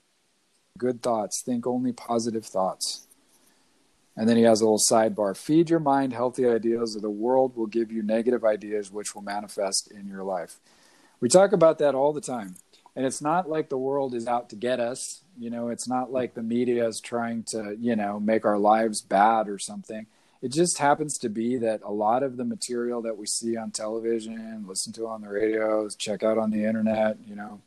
good 0.78 1.04
thoughts. 1.04 1.44
Think 1.46 1.68
only 1.68 1.94
positive 1.94 2.46
thoughts. 2.46 3.06
And 4.18 4.28
then 4.28 4.38
he 4.38 4.44
has 4.44 4.62
a 4.62 4.66
little 4.66 4.80
sidebar 4.80 5.38
feed 5.38 5.70
your 5.70 5.80
mind 5.80 6.14
healthy 6.14 6.48
ideas, 6.48 6.98
or 6.98 7.00
the 7.00 7.10
world 7.10 7.56
will 7.56 7.68
give 7.68 7.91
you 7.91 8.02
negative 8.02 8.44
ideas, 8.44 8.91
which 8.91 9.14
will 9.14 9.22
manifest 9.22 9.91
in 9.91 10.08
your 10.08 10.24
life. 10.24 10.58
We 11.24 11.30
talk 11.30 11.53
about 11.53 11.80
that 11.80 11.95
all 11.95 12.11
the 12.11 12.19
time. 12.19 12.57
And 12.97 13.05
it's 13.05 13.21
not 13.21 13.49
like 13.49 13.69
the 13.69 13.78
world 13.78 14.13
is 14.13 14.28
out 14.28 14.49
to 14.49 14.57
get 14.57 14.82
us. 14.82 15.21
You 15.39 15.49
know, 15.49 15.69
it's 15.69 15.88
not 15.88 16.11
like 16.11 16.34
the 16.34 16.43
media 16.43 16.86
is 16.86 16.99
trying 16.99 17.43
to, 17.43 17.78
you 17.80 17.95
know, 17.95 18.19
make 18.19 18.43
our 18.43 18.57
lives 18.57 18.99
bad 18.99 19.47
or 19.47 19.57
something. 19.57 20.05
It 20.41 20.51
just 20.51 20.80
happens 20.80 21.17
to 21.19 21.30
be 21.30 21.55
that 21.59 21.80
a 21.86 21.93
lot 21.93 22.24
of 22.24 22.36
the 22.36 22.43
material 22.43 23.01
that 23.03 23.15
we 23.17 23.26
see 23.26 23.55
on 23.55 23.71
television, 23.71 24.65
listen 24.67 24.91
to 24.91 25.07
on 25.07 25.21
the 25.21 25.30
radios, 25.30 25.95
check 25.95 26.24
out 26.24 26.38
on 26.38 26.51
the 26.51 26.65
internet, 26.65 27.15
you 27.26 27.38
know, 27.38 27.61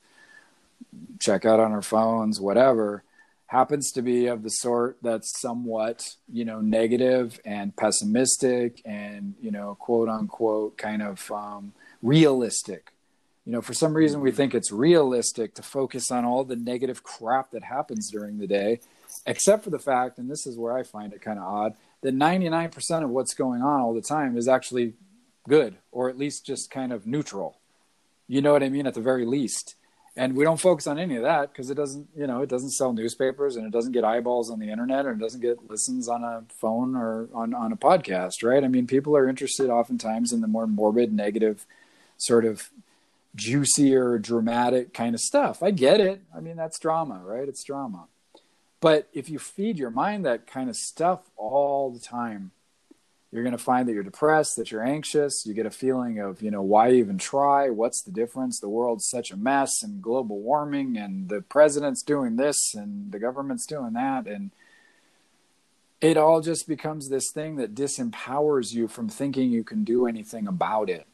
check 1.18 1.46
out 1.46 1.58
on 1.58 1.72
our 1.72 1.80
phones, 1.80 2.38
whatever, 2.38 3.04
happens 3.46 3.90
to 3.92 4.02
be 4.02 4.26
of 4.26 4.42
the 4.42 4.50
sort 4.50 4.98
that's 5.00 5.40
somewhat, 5.40 6.16
you 6.30 6.44
know, 6.44 6.60
negative 6.60 7.40
and 7.46 7.74
pessimistic 7.74 8.82
and, 8.84 9.34
you 9.40 9.50
know, 9.50 9.78
quote 9.80 10.10
unquote, 10.10 10.76
kind 10.76 11.00
of 11.00 11.30
um, 11.30 11.72
realistic. 12.02 12.92
You 13.46 13.52
know, 13.52 13.62
for 13.62 13.74
some 13.74 13.94
reason, 13.94 14.20
we 14.20 14.32
think 14.32 14.54
it's 14.54 14.72
realistic 14.72 15.54
to 15.54 15.62
focus 15.62 16.10
on 16.10 16.24
all 16.24 16.44
the 16.44 16.56
negative 16.56 17.02
crap 17.02 17.52
that 17.52 17.62
happens 17.62 18.10
during 18.10 18.38
the 18.38 18.46
day, 18.46 18.80
except 19.24 19.64
for 19.64 19.70
the 19.70 19.78
fact, 19.78 20.18
and 20.18 20.28
this 20.28 20.46
is 20.46 20.58
where 20.58 20.76
I 20.76 20.82
find 20.82 21.12
it 21.12 21.22
kind 21.22 21.38
of 21.38 21.44
odd, 21.44 21.76
that 22.02 22.14
99% 22.14 23.04
of 23.04 23.10
what's 23.10 23.34
going 23.34 23.62
on 23.62 23.80
all 23.80 23.94
the 23.94 24.02
time 24.02 24.36
is 24.36 24.48
actually 24.48 24.94
good 25.48 25.76
or 25.92 26.10
at 26.10 26.18
least 26.18 26.44
just 26.44 26.70
kind 26.70 26.92
of 26.92 27.06
neutral. 27.06 27.58
You 28.26 28.42
know 28.42 28.52
what 28.52 28.64
I 28.64 28.68
mean? 28.68 28.86
At 28.86 28.94
the 28.94 29.00
very 29.00 29.24
least 29.24 29.76
and 30.16 30.34
we 30.34 30.44
don't 30.44 30.60
focus 30.60 30.86
on 30.86 30.98
any 30.98 31.16
of 31.16 31.22
that 31.22 31.52
because 31.52 31.70
it 31.70 31.74
doesn't 31.74 32.08
you 32.16 32.26
know 32.26 32.40
it 32.40 32.48
doesn't 32.48 32.70
sell 32.70 32.92
newspapers 32.92 33.56
and 33.56 33.66
it 33.66 33.72
doesn't 33.72 33.92
get 33.92 34.04
eyeballs 34.04 34.50
on 34.50 34.58
the 34.58 34.70
internet 34.70 35.06
or 35.06 35.12
it 35.12 35.18
doesn't 35.18 35.40
get 35.40 35.68
listens 35.68 36.08
on 36.08 36.24
a 36.24 36.42
phone 36.48 36.96
or 36.96 37.28
on, 37.34 37.54
on 37.54 37.72
a 37.72 37.76
podcast 37.76 38.42
right 38.42 38.64
i 38.64 38.68
mean 38.68 38.86
people 38.86 39.16
are 39.16 39.28
interested 39.28 39.68
oftentimes 39.68 40.32
in 40.32 40.40
the 40.40 40.48
more 40.48 40.66
morbid 40.66 41.12
negative 41.12 41.66
sort 42.16 42.44
of 42.44 42.70
juicier 43.36 44.18
dramatic 44.18 44.92
kind 44.92 45.14
of 45.14 45.20
stuff 45.20 45.62
i 45.62 45.70
get 45.70 46.00
it 46.00 46.22
i 46.34 46.40
mean 46.40 46.56
that's 46.56 46.78
drama 46.78 47.20
right 47.24 47.48
it's 47.48 47.62
drama 47.62 48.06
but 48.80 49.08
if 49.12 49.28
you 49.28 49.38
feed 49.38 49.78
your 49.78 49.90
mind 49.90 50.24
that 50.24 50.46
kind 50.46 50.68
of 50.68 50.76
stuff 50.76 51.30
all 51.36 51.90
the 51.90 52.00
time 52.00 52.50
you're 53.36 53.42
going 53.42 53.56
to 53.56 53.62
find 53.62 53.86
that 53.86 53.92
you're 53.92 54.02
depressed, 54.02 54.56
that 54.56 54.70
you're 54.70 54.82
anxious. 54.82 55.44
You 55.44 55.52
get 55.52 55.66
a 55.66 55.70
feeling 55.70 56.20
of, 56.20 56.40
you 56.40 56.50
know, 56.50 56.62
why 56.62 56.92
even 56.92 57.18
try? 57.18 57.68
What's 57.68 58.02
the 58.02 58.10
difference? 58.10 58.60
The 58.60 58.68
world's 58.68 59.08
such 59.08 59.30
a 59.30 59.36
mess 59.36 59.82
and 59.82 60.00
global 60.00 60.40
warming 60.40 60.96
and 60.96 61.28
the 61.28 61.42
president's 61.42 62.02
doing 62.02 62.36
this 62.36 62.74
and 62.74 63.12
the 63.12 63.18
government's 63.18 63.66
doing 63.66 63.92
that. 63.94 64.26
And 64.26 64.52
it 66.00 66.16
all 66.16 66.40
just 66.40 66.68
becomes 66.68 67.08
this 67.08 67.30
thing 67.30 67.56
that 67.56 67.74
disempowers 67.74 68.72
you 68.72 68.86
from 68.88 69.08
thinking 69.08 69.50
you 69.50 69.64
can 69.64 69.84
do 69.84 70.06
anything 70.06 70.46
about 70.46 70.88
it. 70.88 71.06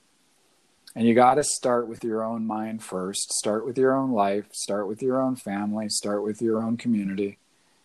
And 0.95 1.07
you 1.07 1.15
got 1.15 1.35
to 1.35 1.45
start 1.45 1.89
with 1.89 2.05
your 2.05 2.23
own 2.23 2.47
mind 2.47 2.83
first, 2.83 3.33
start 3.33 3.65
with 3.65 3.79
your 3.79 3.95
own 3.95 4.13
life, 4.13 4.47
start 4.53 4.89
with 4.89 5.03
your 5.03 5.21
own 5.21 5.37
family, 5.37 5.89
start 5.89 6.23
with 6.23 6.43
your 6.43 6.63
own 6.63 6.77
community, 6.77 7.39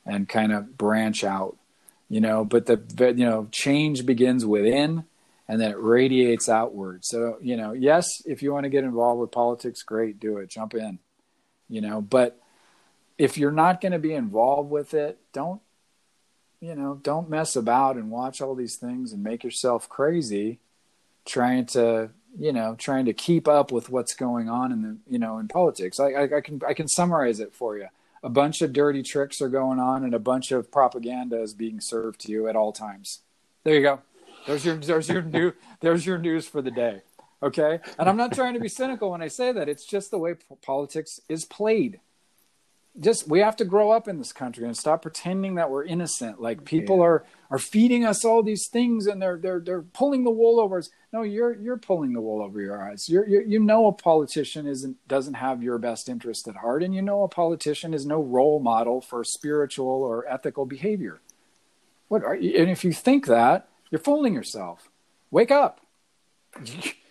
and 0.05 0.27
kind 0.27 0.51
of 0.51 0.77
branch 0.77 1.23
out 1.23 1.57
you 2.09 2.21
know 2.21 2.45
but 2.45 2.65
the 2.65 2.81
you 3.15 3.25
know 3.25 3.47
change 3.51 4.05
begins 4.05 4.45
within 4.45 5.03
and 5.49 5.61
then 5.61 5.71
it 5.71 5.79
radiates 5.79 6.49
outward. 6.49 7.01
So 7.03 7.37
you 7.41 7.57
know 7.57 7.73
yes 7.73 8.07
if 8.25 8.41
you 8.41 8.53
want 8.53 8.63
to 8.63 8.69
get 8.69 8.83
involved 8.83 9.21
with 9.21 9.31
politics 9.31 9.83
great 9.83 10.19
do 10.19 10.37
it. 10.37 10.49
Jump 10.49 10.73
in 10.73 10.99
you 11.69 11.81
know 11.81 12.01
but 12.01 12.39
if 13.17 13.37
you're 13.37 13.51
not 13.51 13.81
going 13.81 13.91
to 13.91 13.99
be 13.99 14.13
involved 14.13 14.69
with 14.69 14.93
it 14.93 15.19
don't 15.33 15.61
you 16.59 16.75
know 16.75 16.99
don't 17.01 17.29
mess 17.29 17.55
about 17.55 17.95
and 17.97 18.09
watch 18.09 18.41
all 18.41 18.55
these 18.55 18.77
things 18.77 19.11
and 19.11 19.23
make 19.23 19.43
yourself 19.43 19.89
crazy 19.89 20.59
trying 21.25 21.65
to 21.65 22.09
you 22.37 22.51
know 22.51 22.75
trying 22.77 23.05
to 23.05 23.13
keep 23.13 23.47
up 23.47 23.71
with 23.71 23.89
what's 23.89 24.15
going 24.15 24.49
on 24.49 24.71
in 24.71 24.81
the 24.81 24.97
you 25.07 25.19
know 25.19 25.37
in 25.37 25.47
politics 25.47 25.99
I, 25.99 26.11
I, 26.11 26.37
I 26.37 26.41
can 26.41 26.61
i 26.67 26.73
can 26.73 26.87
summarize 26.87 27.39
it 27.39 27.53
for 27.53 27.77
you 27.77 27.87
a 28.23 28.29
bunch 28.29 28.61
of 28.61 28.73
dirty 28.73 29.03
tricks 29.03 29.41
are 29.41 29.49
going 29.49 29.79
on 29.79 30.03
and 30.03 30.13
a 30.13 30.19
bunch 30.19 30.51
of 30.51 30.71
propaganda 30.71 31.41
is 31.41 31.53
being 31.53 31.79
served 31.79 32.21
to 32.21 32.31
you 32.31 32.47
at 32.47 32.55
all 32.55 32.71
times. 32.71 33.21
There 33.63 33.75
you 33.75 33.81
go. 33.81 34.01
There's 34.45 34.65
your 34.65 34.75
there's 34.75 35.09
your 35.09 35.21
new 35.21 35.53
there's 35.81 36.05
your 36.05 36.17
news 36.17 36.47
for 36.47 36.61
the 36.61 36.71
day. 36.71 37.01
Okay? 37.43 37.79
And 37.99 38.09
I'm 38.09 38.17
not 38.17 38.33
trying 38.33 38.55
to 38.55 38.59
be 38.59 38.69
cynical 38.69 39.11
when 39.11 39.21
I 39.21 39.27
say 39.27 39.51
that. 39.51 39.69
It's 39.69 39.85
just 39.85 40.09
the 40.09 40.17
way 40.17 40.35
politics 40.61 41.21
is 41.29 41.45
played. 41.45 41.99
Just 42.99 43.27
we 43.27 43.39
have 43.39 43.55
to 43.57 43.65
grow 43.65 43.91
up 43.91 44.07
in 44.07 44.17
this 44.17 44.33
country 44.33 44.65
and 44.65 44.75
stop 44.75 45.03
pretending 45.03 45.55
that 45.55 45.69
we're 45.69 45.85
innocent. 45.85 46.41
Like 46.41 46.65
people 46.65 46.97
yeah. 46.97 47.03
are 47.03 47.25
are 47.49 47.59
feeding 47.59 48.05
us 48.05 48.25
all 48.25 48.43
these 48.43 48.67
things 48.67 49.07
and 49.07 49.21
they're 49.21 49.37
they're 49.37 49.59
they're 49.59 49.81
pulling 49.81 50.23
the 50.23 50.31
wool 50.31 50.59
over 50.59 50.79
us. 50.79 50.89
No, 51.13 51.21
you're 51.21 51.55
you're 51.55 51.77
pulling 51.77 52.13
the 52.13 52.21
wool 52.21 52.41
over 52.41 52.61
your 52.61 52.81
eyes. 52.81 53.09
You're, 53.09 53.27
you're, 53.27 53.43
you 53.43 53.59
know 53.59 53.87
a 53.87 53.91
politician 53.91 54.67
isn't 54.67 54.97
doesn't 55.07 55.35
have 55.35 55.63
your 55.63 55.77
best 55.77 56.09
interest 56.09 56.47
at 56.47 56.57
heart, 56.57 56.83
and 56.83 56.93
you 56.93 57.01
know 57.01 57.23
a 57.23 57.27
politician 57.27 57.93
is 57.93 58.05
no 58.05 58.21
role 58.21 58.59
model 58.59 59.01
for 59.01 59.23
spiritual 59.23 59.87
or 59.87 60.27
ethical 60.27 60.65
behavior. 60.65 61.19
What 62.07 62.23
are 62.23 62.35
you, 62.35 62.57
and 62.57 62.69
if 62.69 62.83
you 62.83 62.93
think 62.93 63.27
that, 63.27 63.69
you're 63.91 63.99
fooling 63.99 64.33
yourself. 64.33 64.89
Wake 65.31 65.51
up. 65.51 65.81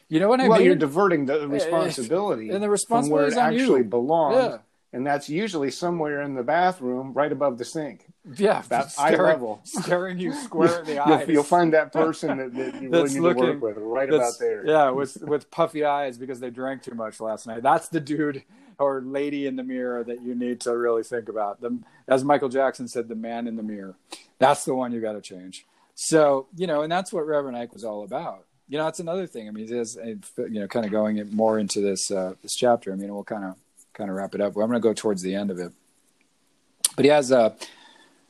You 0.08 0.20
know 0.20 0.28
what 0.28 0.38
I 0.38 0.44
well, 0.44 0.58
mean? 0.58 0.58
Well, 0.58 0.66
you're 0.66 0.76
diverting 0.76 1.26
the 1.26 1.42
eh, 1.42 1.46
responsibility 1.46 2.50
and 2.50 2.62
the 2.62 2.70
responsibility 2.70 3.32
from 3.32 3.40
where 3.40 3.52
it 3.52 3.60
actually 3.60 3.82
belongs. 3.82 4.36
Yeah 4.36 4.58
and 4.96 5.06
that's 5.06 5.28
usually 5.28 5.70
somewhere 5.70 6.22
in 6.22 6.34
the 6.34 6.42
bathroom, 6.42 7.12
right 7.12 7.30
above 7.30 7.58
the 7.58 7.66
sink. 7.66 8.05
Yeah, 8.34 8.62
that's 8.68 8.94
staring, 8.94 9.20
eye 9.20 9.24
level, 9.24 9.60
staring 9.62 10.18
you 10.18 10.32
square 10.44 10.80
in 10.80 10.86
the 10.86 10.98
eyes. 10.98 11.26
You'll, 11.28 11.34
you'll 11.34 11.42
find 11.44 11.72
that 11.74 11.92
person 11.92 12.38
that, 12.38 12.54
that 12.54 12.82
you 12.82 12.90
really 12.90 13.10
need 13.10 13.20
looking, 13.20 13.42
to 13.44 13.52
work 13.52 13.76
with, 13.76 13.76
right 13.78 14.08
about 14.08 14.32
there. 14.40 14.66
Yeah, 14.66 14.90
with 14.90 15.16
with 15.22 15.50
puffy 15.50 15.84
eyes 15.84 16.18
because 16.18 16.40
they 16.40 16.50
drank 16.50 16.82
too 16.82 16.94
much 16.94 17.20
last 17.20 17.46
night. 17.46 17.62
That's 17.62 17.88
the 17.88 18.00
dude 18.00 18.42
or 18.78 19.00
lady 19.00 19.46
in 19.46 19.56
the 19.56 19.62
mirror 19.62 20.02
that 20.04 20.22
you 20.22 20.34
need 20.34 20.60
to 20.62 20.76
really 20.76 21.02
think 21.02 21.28
about. 21.28 21.60
The, 21.60 21.78
as 22.08 22.24
Michael 22.24 22.48
Jackson 22.48 22.88
said, 22.88 23.08
the 23.08 23.14
man 23.14 23.46
in 23.46 23.56
the 23.56 23.62
mirror. 23.62 23.94
That's 24.38 24.64
the 24.64 24.74
one 24.74 24.92
you 24.92 25.00
got 25.00 25.12
to 25.12 25.20
change. 25.20 25.64
So 25.94 26.48
you 26.56 26.66
know, 26.66 26.82
and 26.82 26.90
that's 26.90 27.12
what 27.12 27.26
Reverend 27.26 27.56
Ike 27.56 27.72
was 27.72 27.84
all 27.84 28.02
about. 28.02 28.44
You 28.68 28.78
know, 28.78 28.84
that's 28.84 28.98
another 28.98 29.28
thing. 29.28 29.46
I 29.46 29.52
mean, 29.52 29.72
is 29.72 29.96
you 29.96 30.48
know, 30.48 30.66
kind 30.66 30.84
of 30.84 30.90
going 30.90 31.22
more 31.32 31.60
into 31.60 31.80
this 31.80 32.10
uh, 32.10 32.34
this 32.42 32.56
chapter. 32.56 32.92
I 32.92 32.96
mean, 32.96 33.14
we'll 33.14 33.22
kind 33.22 33.44
of 33.44 33.54
kind 33.94 34.10
of 34.10 34.16
wrap 34.16 34.34
it 34.34 34.40
up. 34.40 34.56
I'm 34.56 34.66
going 34.66 34.72
to 34.72 34.80
go 34.80 34.92
towards 34.92 35.22
the 35.22 35.36
end 35.36 35.52
of 35.52 35.60
it. 35.60 35.72
But 36.96 37.04
he 37.04 37.10
has 37.12 37.30
a. 37.30 37.38
Uh, 37.38 37.54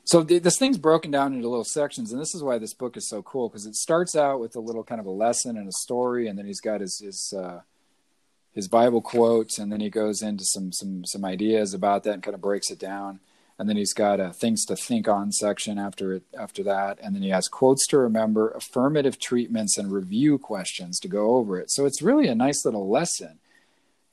so 0.06 0.22
th- 0.22 0.42
this 0.42 0.56
thing's 0.56 0.78
broken 0.78 1.10
down 1.10 1.34
into 1.34 1.48
little 1.48 1.64
sections, 1.64 2.12
and 2.12 2.20
this 2.20 2.34
is 2.34 2.42
why 2.42 2.58
this 2.58 2.74
book 2.74 2.96
is 2.96 3.08
so 3.08 3.22
cool 3.22 3.48
because 3.48 3.66
it 3.66 3.74
starts 3.74 4.14
out 4.14 4.38
with 4.38 4.54
a 4.54 4.60
little 4.60 4.84
kind 4.84 5.00
of 5.00 5.06
a 5.06 5.10
lesson 5.10 5.56
and 5.56 5.68
a 5.68 5.72
story, 5.72 6.28
and 6.28 6.38
then 6.38 6.46
he's 6.46 6.60
got 6.60 6.80
his 6.80 7.00
his 7.00 7.34
uh, 7.36 7.60
his 8.52 8.68
Bible 8.68 9.02
quotes, 9.02 9.58
and 9.58 9.70
then 9.70 9.80
he 9.80 9.90
goes 9.90 10.22
into 10.22 10.44
some 10.44 10.72
some 10.72 11.04
some 11.04 11.24
ideas 11.24 11.74
about 11.74 12.04
that 12.04 12.14
and 12.14 12.22
kind 12.22 12.36
of 12.36 12.40
breaks 12.40 12.70
it 12.70 12.78
down, 12.78 13.18
and 13.58 13.68
then 13.68 13.76
he's 13.76 13.92
got 13.92 14.20
a 14.20 14.32
things 14.32 14.64
to 14.66 14.76
think 14.76 15.08
on 15.08 15.32
section 15.32 15.76
after 15.76 16.14
it 16.14 16.22
after 16.38 16.62
that, 16.62 17.00
and 17.02 17.14
then 17.14 17.22
he 17.22 17.30
has 17.30 17.48
quotes 17.48 17.84
to 17.88 17.98
remember, 17.98 18.50
affirmative 18.50 19.18
treatments, 19.18 19.76
and 19.76 19.90
review 19.90 20.38
questions 20.38 21.00
to 21.00 21.08
go 21.08 21.36
over 21.36 21.58
it. 21.58 21.68
So 21.70 21.84
it's 21.84 22.00
really 22.00 22.28
a 22.28 22.34
nice 22.36 22.64
little 22.64 22.88
lesson, 22.88 23.40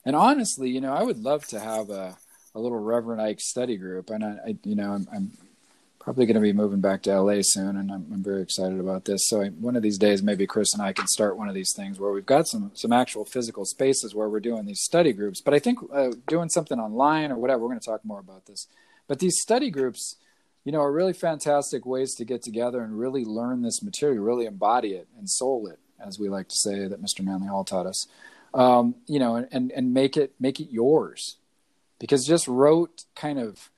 and 0.05 0.15
honestly, 0.15 0.69
you 0.69 0.81
know, 0.81 0.93
I 0.93 1.03
would 1.03 1.19
love 1.19 1.45
to 1.47 1.59
have 1.59 1.89
a, 1.89 2.17
a 2.55 2.59
little 2.59 2.79
Reverend 2.79 3.21
Ike 3.21 3.39
study 3.39 3.77
group. 3.77 4.09
And 4.09 4.23
I, 4.23 4.37
I 4.47 4.55
you 4.63 4.75
know, 4.75 4.91
I'm, 4.91 5.07
I'm 5.13 5.31
probably 6.03 6.25
going 6.25 6.35
to 6.35 6.41
be 6.41 6.53
moving 6.53 6.81
back 6.81 7.01
to 7.03 7.21
LA 7.21 7.39
soon, 7.41 7.77
and 7.77 7.91
I'm, 7.91 8.05
I'm 8.11 8.23
very 8.23 8.41
excited 8.41 8.79
about 8.79 9.05
this. 9.05 9.27
So 9.27 9.41
I, 9.41 9.49
one 9.49 9.75
of 9.75 9.83
these 9.83 9.97
days, 9.97 10.21
maybe 10.21 10.45
Chris 10.45 10.73
and 10.73 10.81
I 10.81 10.93
can 10.93 11.07
start 11.07 11.37
one 11.37 11.47
of 11.47 11.55
these 11.55 11.73
things 11.75 11.99
where 11.99 12.11
we've 12.11 12.25
got 12.25 12.47
some 12.47 12.71
some 12.73 12.91
actual 12.91 13.25
physical 13.25 13.65
spaces 13.65 14.13
where 14.13 14.29
we're 14.29 14.39
doing 14.39 14.65
these 14.65 14.81
study 14.81 15.13
groups. 15.13 15.41
But 15.41 15.53
I 15.53 15.59
think 15.59 15.79
uh, 15.91 16.11
doing 16.27 16.49
something 16.49 16.79
online 16.79 17.31
or 17.31 17.37
whatever, 17.37 17.63
we're 17.63 17.69
going 17.69 17.79
to 17.79 17.85
talk 17.85 18.03
more 18.03 18.19
about 18.19 18.45
this. 18.45 18.67
But 19.07 19.19
these 19.19 19.39
study 19.39 19.69
groups, 19.69 20.17
you 20.63 20.71
know, 20.71 20.81
are 20.81 20.91
really 20.91 21.13
fantastic 21.13 21.85
ways 21.85 22.15
to 22.15 22.25
get 22.25 22.41
together 22.41 22.81
and 22.81 22.99
really 22.99 23.25
learn 23.25 23.61
this 23.61 23.81
material, 23.81 24.23
really 24.23 24.45
embody 24.45 24.93
it 24.93 25.07
and 25.17 25.29
soul 25.29 25.67
it, 25.67 25.79
as 25.99 26.19
we 26.19 26.29
like 26.29 26.49
to 26.49 26.55
say 26.55 26.87
that 26.87 27.01
Mr. 27.01 27.23
Manly 27.23 27.47
Hall 27.47 27.63
taught 27.63 27.85
us 27.85 28.07
um, 28.53 28.95
you 29.07 29.19
know, 29.19 29.35
and 29.51 29.71
and 29.71 29.93
make 29.93 30.15
it 30.17 30.33
make 30.39 30.59
it 30.59 30.69
yours, 30.71 31.37
because 31.99 32.25
just 32.25 32.47
rote 32.47 33.05
kind 33.15 33.39
of 33.39 33.69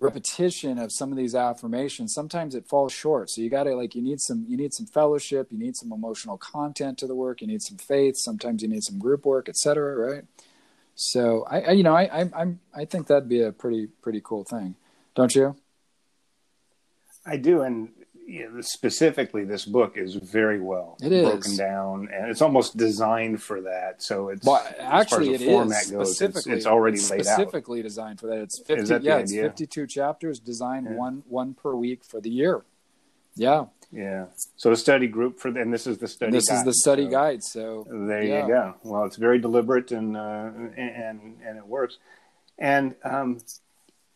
repetition 0.00 0.78
of 0.78 0.92
some 0.92 1.10
of 1.10 1.16
these 1.16 1.34
affirmations 1.34 2.14
sometimes 2.14 2.54
it 2.54 2.66
falls 2.66 2.92
short. 2.92 3.30
So 3.30 3.40
you 3.40 3.50
got 3.50 3.64
to 3.64 3.74
like 3.74 3.94
you 3.94 4.02
need 4.02 4.20
some 4.20 4.44
you 4.48 4.56
need 4.56 4.74
some 4.74 4.86
fellowship 4.86 5.48
you 5.50 5.58
need 5.58 5.76
some 5.76 5.92
emotional 5.92 6.36
content 6.38 6.98
to 6.98 7.06
the 7.06 7.14
work 7.14 7.40
you 7.40 7.46
need 7.46 7.62
some 7.62 7.78
faith 7.78 8.16
sometimes 8.16 8.62
you 8.62 8.68
need 8.68 8.84
some 8.84 8.98
group 8.98 9.24
work 9.24 9.48
etc 9.48 9.94
right? 9.96 10.24
So 10.94 11.44
I, 11.50 11.60
I, 11.60 11.70
you 11.72 11.82
know 11.82 11.94
I, 11.94 12.04
I 12.04 12.30
i'm 12.36 12.60
i 12.74 12.84
think 12.84 13.08
that'd 13.08 13.28
be 13.28 13.42
a 13.42 13.52
pretty 13.52 13.88
pretty 14.02 14.20
cool 14.22 14.44
thing. 14.44 14.76
Don't 15.14 15.34
you? 15.34 15.56
I 17.26 17.36
do 17.36 17.62
and 17.62 17.88
you 18.26 18.50
know, 18.50 18.60
specifically 18.60 19.44
this 19.44 19.64
book 19.64 19.96
is 19.96 20.14
very 20.14 20.60
well 20.60 20.96
it 21.02 21.10
broken 21.22 21.52
is. 21.52 21.58
down 21.58 22.08
and 22.12 22.30
it's 22.30 22.42
almost 22.42 22.76
designed 22.76 23.42
for 23.42 23.60
that 23.60 24.02
so 24.02 24.28
it's 24.28 24.46
well, 24.46 24.66
actually 24.80 25.34
as 25.34 25.42
as 25.42 25.46
format 25.46 25.90
goes 25.90 26.20
it's, 26.20 26.46
it's, 26.46 26.66
already 26.66 26.96
it's 26.96 27.10
laid 27.10 27.24
specifically 27.24 27.80
out. 27.80 27.84
designed 27.84 28.20
for 28.20 28.26
that 28.28 28.38
it's 28.38 28.60
50 28.60 28.84
that 28.84 29.02
yeah 29.02 29.18
it's 29.18 29.32
52 29.32 29.86
chapters 29.86 30.38
designed 30.38 30.86
yeah. 30.86 30.96
one 30.96 31.22
one 31.28 31.54
per 31.54 31.74
week 31.74 32.04
for 32.04 32.20
the 32.20 32.30
year 32.30 32.64
yeah 33.34 33.66
yeah 33.92 34.26
so 34.56 34.72
a 34.72 34.76
study 34.76 35.06
group 35.06 35.38
for 35.38 35.48
and 35.48 35.72
this 35.72 35.86
is 35.86 35.98
the 35.98 36.08
study 36.08 36.32
this 36.32 36.48
guide, 36.48 36.56
is 36.56 36.64
the 36.64 36.74
study 36.74 37.04
so 37.04 37.10
guide 37.10 37.42
so 37.42 37.86
there 37.88 38.22
yeah. 38.22 38.42
you 38.42 38.48
go 38.48 38.74
well 38.82 39.04
it's 39.04 39.16
very 39.16 39.38
deliberate 39.38 39.92
and 39.92 40.16
uh, 40.16 40.50
and 40.76 41.40
and 41.44 41.58
it 41.58 41.66
works 41.66 41.98
and 42.58 42.94
um 43.04 43.38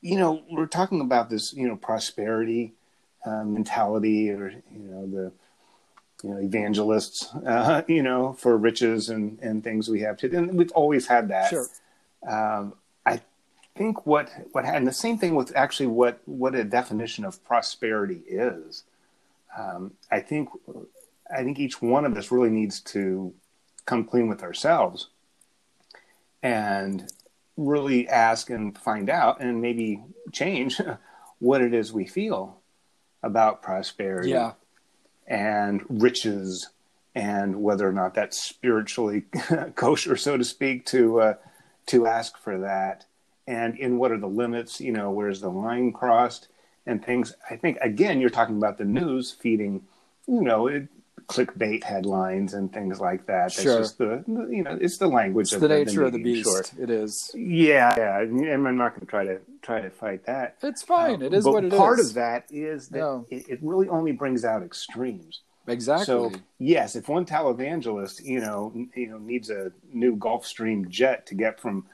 you 0.00 0.16
know 0.16 0.42
we're 0.50 0.66
talking 0.66 1.00
about 1.00 1.28
this 1.28 1.52
you 1.52 1.66
know 1.68 1.76
prosperity 1.76 2.74
uh, 3.24 3.44
mentality 3.44 4.30
or 4.30 4.50
you 4.50 4.78
know 4.78 5.06
the 5.06 5.32
you 6.22 6.30
know 6.30 6.40
evangelists, 6.40 7.34
uh, 7.46 7.82
you 7.88 8.02
know, 8.02 8.32
for 8.34 8.56
riches 8.56 9.08
and 9.08 9.38
and 9.40 9.62
things 9.62 9.88
we 9.88 10.00
have 10.00 10.16
to. 10.18 10.36
And 10.36 10.54
we've 10.54 10.72
always 10.72 11.06
had 11.06 11.28
that. 11.28 11.50
Sure. 11.50 11.66
Um, 12.28 12.74
I 13.06 13.20
think 13.76 14.06
what 14.06 14.30
what 14.52 14.64
and 14.64 14.86
the 14.86 14.92
same 14.92 15.18
thing 15.18 15.34
with 15.34 15.54
actually 15.56 15.86
what 15.86 16.20
what 16.26 16.54
a 16.54 16.64
definition 16.64 17.24
of 17.24 17.42
prosperity 17.44 18.22
is. 18.26 18.84
Um, 19.56 19.92
I 20.10 20.20
think 20.20 20.48
I 21.30 21.42
think 21.42 21.58
each 21.58 21.80
one 21.80 22.04
of 22.04 22.16
us 22.16 22.30
really 22.30 22.50
needs 22.50 22.80
to 22.80 23.34
come 23.86 24.04
clean 24.04 24.28
with 24.28 24.42
ourselves 24.42 25.08
and 26.42 27.10
really 27.56 28.08
ask 28.08 28.50
and 28.50 28.76
find 28.78 29.10
out 29.10 29.40
and 29.40 29.60
maybe 29.60 30.04
change 30.32 30.80
what 31.38 31.60
it 31.60 31.74
is 31.74 31.92
we 31.92 32.06
feel 32.06 32.57
about 33.22 33.62
prosperity 33.62 34.30
Yeah. 34.30 34.52
and 35.26 35.82
riches 35.88 36.68
and 37.14 37.62
whether 37.62 37.88
or 37.88 37.92
not 37.92 38.14
that's 38.14 38.40
spiritually 38.42 39.22
kosher 39.74 40.16
so 40.16 40.36
to 40.36 40.44
speak 40.44 40.86
to 40.86 41.20
uh, 41.20 41.34
to 41.86 42.06
ask 42.06 42.36
for 42.38 42.58
that. 42.58 43.06
And 43.46 43.78
in 43.78 43.96
what 43.98 44.12
are 44.12 44.18
the 44.18 44.26
limits? 44.28 44.80
You 44.80 44.92
know 44.92 45.10
where's 45.10 45.40
the 45.40 45.48
line 45.48 45.90
crossed 45.92 46.48
and 46.86 47.04
things? 47.04 47.32
I 47.50 47.56
think 47.56 47.78
again 47.80 48.20
you're 48.20 48.30
talking 48.30 48.56
about 48.58 48.78
the 48.78 48.84
news 48.84 49.32
feeding 49.32 49.82
you 50.26 50.42
know 50.42 50.66
it, 50.66 50.88
clickbait 51.28 51.84
headlines 51.84 52.54
and 52.54 52.72
things 52.72 53.00
like 53.00 53.26
that 53.26 53.44
that's 53.52 53.60
Sure. 53.62 53.78
just 53.80 53.98
the 53.98 54.24
you 54.50 54.62
know 54.62 54.78
it's 54.80 54.96
the 54.98 55.06
language 55.06 55.48
It's 55.48 55.52
of 55.52 55.60
the 55.60 55.68
nature 55.68 56.04
of 56.04 56.12
the 56.12 56.22
beast. 56.22 56.72
It 56.78 56.88
is. 56.90 57.30
Yeah, 57.34 57.94
yeah, 57.96 58.20
and 58.22 58.66
I'm 58.66 58.76
not 58.78 58.90
going 58.94 59.00
to 59.00 59.06
try 59.06 59.24
to 59.24 59.38
try 59.62 59.80
to 59.82 59.90
fight 59.90 60.24
that. 60.24 60.56
It's 60.62 60.82
fine. 60.82 61.20
It 61.22 61.34
is 61.34 61.44
what 61.44 61.64
it 61.64 61.72
is. 61.72 61.78
part 61.78 62.00
of 62.00 62.14
that 62.14 62.46
is 62.50 62.88
that 62.88 62.98
No. 62.98 63.26
it, 63.30 63.48
it 63.48 63.58
really 63.62 63.88
only 63.88 64.12
brings 64.12 64.44
out 64.44 64.62
extremes. 64.62 65.42
Exactly. 65.66 66.06
So 66.06 66.32
yes, 66.58 66.96
if 66.96 67.08
one 67.10 67.26
televangelist, 67.26 68.24
you 68.24 68.40
know, 68.40 68.72
you 68.96 69.08
know, 69.08 69.18
needs 69.18 69.50
a 69.50 69.70
new 69.92 70.16
Gulfstream 70.16 70.88
jet 70.88 71.26
to 71.26 71.34
get 71.34 71.60
from, 71.60 71.84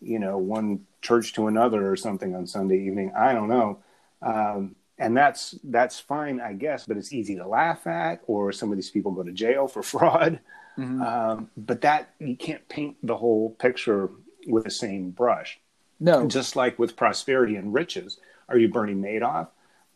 you 0.00 0.18
know, 0.18 0.36
one 0.36 0.84
church 1.00 1.32
to 1.34 1.46
another 1.46 1.88
or 1.90 1.94
something 1.96 2.34
on 2.34 2.46
Sunday 2.48 2.78
evening, 2.84 3.12
I 3.16 3.32
don't 3.32 3.48
know, 3.48 3.78
um, 4.22 4.74
and 5.00 5.16
that's 5.16 5.56
that's 5.64 5.98
fine, 5.98 6.40
I 6.40 6.52
guess. 6.52 6.86
But 6.86 6.96
it's 6.98 7.12
easy 7.12 7.34
to 7.36 7.46
laugh 7.48 7.86
at, 7.88 8.20
or 8.28 8.52
some 8.52 8.70
of 8.70 8.76
these 8.76 8.90
people 8.90 9.10
go 9.10 9.24
to 9.24 9.32
jail 9.32 9.66
for 9.66 9.82
fraud. 9.94 10.38
Mhm. 10.78 11.04
Um, 11.04 11.50
but 11.56 11.80
that 11.80 12.10
you 12.20 12.36
can't 12.36 12.66
paint 12.68 12.96
the 13.02 13.16
whole 13.16 13.50
picture 13.58 14.08
with 14.46 14.64
the 14.64 14.70
same 14.70 15.10
brush 15.10 15.58
no. 15.98 16.26
just 16.26 16.54
like 16.56 16.78
with 16.78 16.96
prosperity 16.96 17.56
and 17.56 17.74
riches 17.74 18.18
are 18.48 18.56
you 18.56 18.68
bernie 18.70 18.94
madoff 18.94 19.48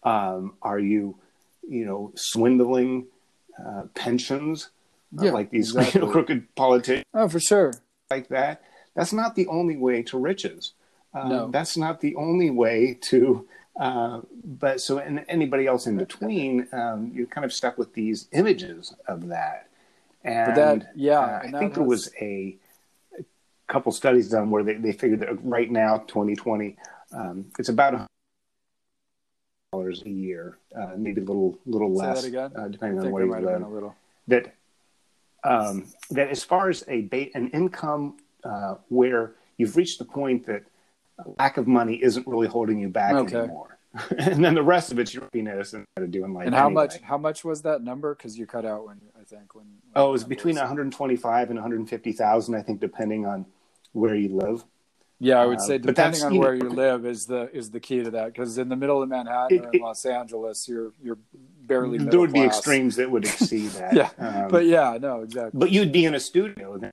um, 0.02 0.52
are 0.60 0.78
you 0.78 1.16
you 1.66 1.86
know 1.86 2.12
swindling 2.16 3.06
uh, 3.58 3.84
pensions 3.94 4.68
uh, 5.18 5.24
Yeah, 5.24 5.30
like 5.30 5.48
these 5.50 5.72
you 5.94 6.00
know, 6.02 6.08
crooked 6.10 6.54
politicians 6.56 7.06
oh, 7.14 7.28
for 7.28 7.40
sure. 7.40 7.72
like 8.10 8.28
that 8.28 8.60
that's 8.94 9.12
not 9.14 9.34
the 9.36 9.46
only 9.46 9.76
way 9.78 10.02
to 10.02 10.18
riches 10.18 10.72
uh, 11.14 11.28
No. 11.28 11.48
that's 11.50 11.76
not 11.78 12.00
the 12.02 12.16
only 12.16 12.50
way 12.50 12.98
to 13.02 13.46
uh, 13.80 14.20
but 14.44 14.80
so 14.80 14.98
and 14.98 15.24
anybody 15.28 15.66
else 15.66 15.86
in 15.86 15.96
between 15.96 16.68
um, 16.72 17.10
you're 17.14 17.26
kind 17.26 17.44
of 17.44 17.52
stuck 17.52 17.76
with 17.78 17.92
these 17.94 18.28
images 18.32 18.94
of 19.08 19.28
that. 19.28 19.68
And 20.22 20.56
that- 20.56 20.92
yeah, 20.96 21.18
uh, 21.20 21.40
and 21.44 21.56
i 21.56 21.58
think 21.58 21.74
there 21.74 21.82
was- 21.82 22.06
was 22.06 22.14
a 22.20 22.56
couple 23.66 23.90
studies 23.92 24.28
done 24.30 24.50
where 24.50 24.62
they, 24.62 24.74
they 24.74 24.92
figured 24.92 25.20
that 25.20 25.44
right 25.44 25.70
now 25.70 25.98
2020 26.06 26.76
um, 27.12 27.46
it's 27.58 27.68
about 27.70 28.06
dollars 29.72 30.02
a 30.06 30.10
year 30.10 30.58
uh, 30.76 30.92
maybe 30.96 31.20
a 31.20 31.24
little 31.24 31.58
little 31.66 31.92
less 31.92 32.18
uh, 32.56 32.68
depending 32.68 32.98
on 32.98 33.04
there 33.04 33.12
you 33.26 33.32
a 33.66 33.68
little. 33.68 33.94
that 34.28 34.54
um, 35.44 35.86
that 36.10 36.28
as 36.28 36.42
far 36.44 36.68
as 36.70 36.84
a 36.88 37.02
ba- 37.02 37.34
an 37.34 37.48
income 37.50 38.16
uh, 38.44 38.76
where 38.88 39.32
you've 39.58 39.76
reached 39.76 39.98
the 39.98 40.04
point 40.04 40.46
that 40.46 40.62
lack 41.38 41.56
of 41.56 41.66
money 41.66 42.02
isn't 42.02 42.26
really 42.26 42.46
holding 42.48 42.78
you 42.78 42.88
back 42.88 43.14
Okay. 43.14 43.36
anymore, 43.36 43.78
and 44.18 44.44
then 44.44 44.54
the 44.54 44.62
rest 44.62 44.90
of 44.92 44.98
it's 44.98 45.14
your 45.14 45.24
happiness 45.24 45.72
and 45.72 45.84
how 45.96 46.02
to 46.02 46.08
do 46.08 46.24
in 46.24 46.34
life. 46.34 46.46
And 46.46 46.54
how 46.54 46.66
anyway. 46.66 46.82
much? 46.84 47.00
How 47.02 47.18
much 47.18 47.44
was 47.44 47.62
that 47.62 47.82
number? 47.82 48.14
Because 48.14 48.36
you 48.38 48.46
cut 48.46 48.64
out 48.64 48.86
when 48.86 49.00
I 49.20 49.24
think 49.24 49.54
when. 49.54 49.64
when 49.64 49.76
Oh, 49.94 50.08
it 50.08 50.12
was 50.12 50.24
between 50.24 50.56
125 50.56 51.50
and 51.50 51.56
150,000, 51.58 52.54
I 52.54 52.62
think, 52.62 52.80
depending 52.80 53.26
on 53.26 53.46
where 53.92 54.14
you 54.16 54.34
live. 54.36 54.64
Yeah, 55.20 55.38
I 55.40 55.46
would 55.46 55.58
Uh, 55.58 55.62
say 55.62 55.78
depending 55.78 56.22
on 56.24 56.34
you 56.34 56.40
where 56.40 56.56
know- 56.56 56.64
you 56.66 56.70
live 56.70 57.06
is 57.06 57.26
the 57.26 57.48
is 57.56 57.70
the 57.70 57.78
key 57.78 58.02
to 58.02 58.10
that. 58.10 58.26
Because 58.32 58.58
in 58.58 58.68
the 58.68 58.76
middle 58.76 59.00
of 59.00 59.08
Manhattan 59.08 59.56
It- 59.58 59.64
or 59.64 59.68
in 59.68 59.74
it- 59.76 59.82
Los 59.82 60.04
Angeles, 60.04 60.68
you're 60.68 60.92
you're 61.00 61.18
barely 61.62 61.98
there 61.98 62.18
would 62.18 62.32
be 62.32 62.42
extremes 62.42 62.96
that 62.96 63.08
would 63.10 63.24
exceed 63.24 63.68
that. 63.78 63.94
Yeah, 63.94 64.10
Um, 64.18 64.48
But 64.50 64.66
yeah, 64.66 64.98
no, 65.00 65.22
exactly. 65.22 65.56
but 65.58 65.70
you'd 65.70 65.92
be 65.92 66.04
in 66.04 66.14
a 66.14 66.20
studio. 66.20 66.76
then. 66.78 66.90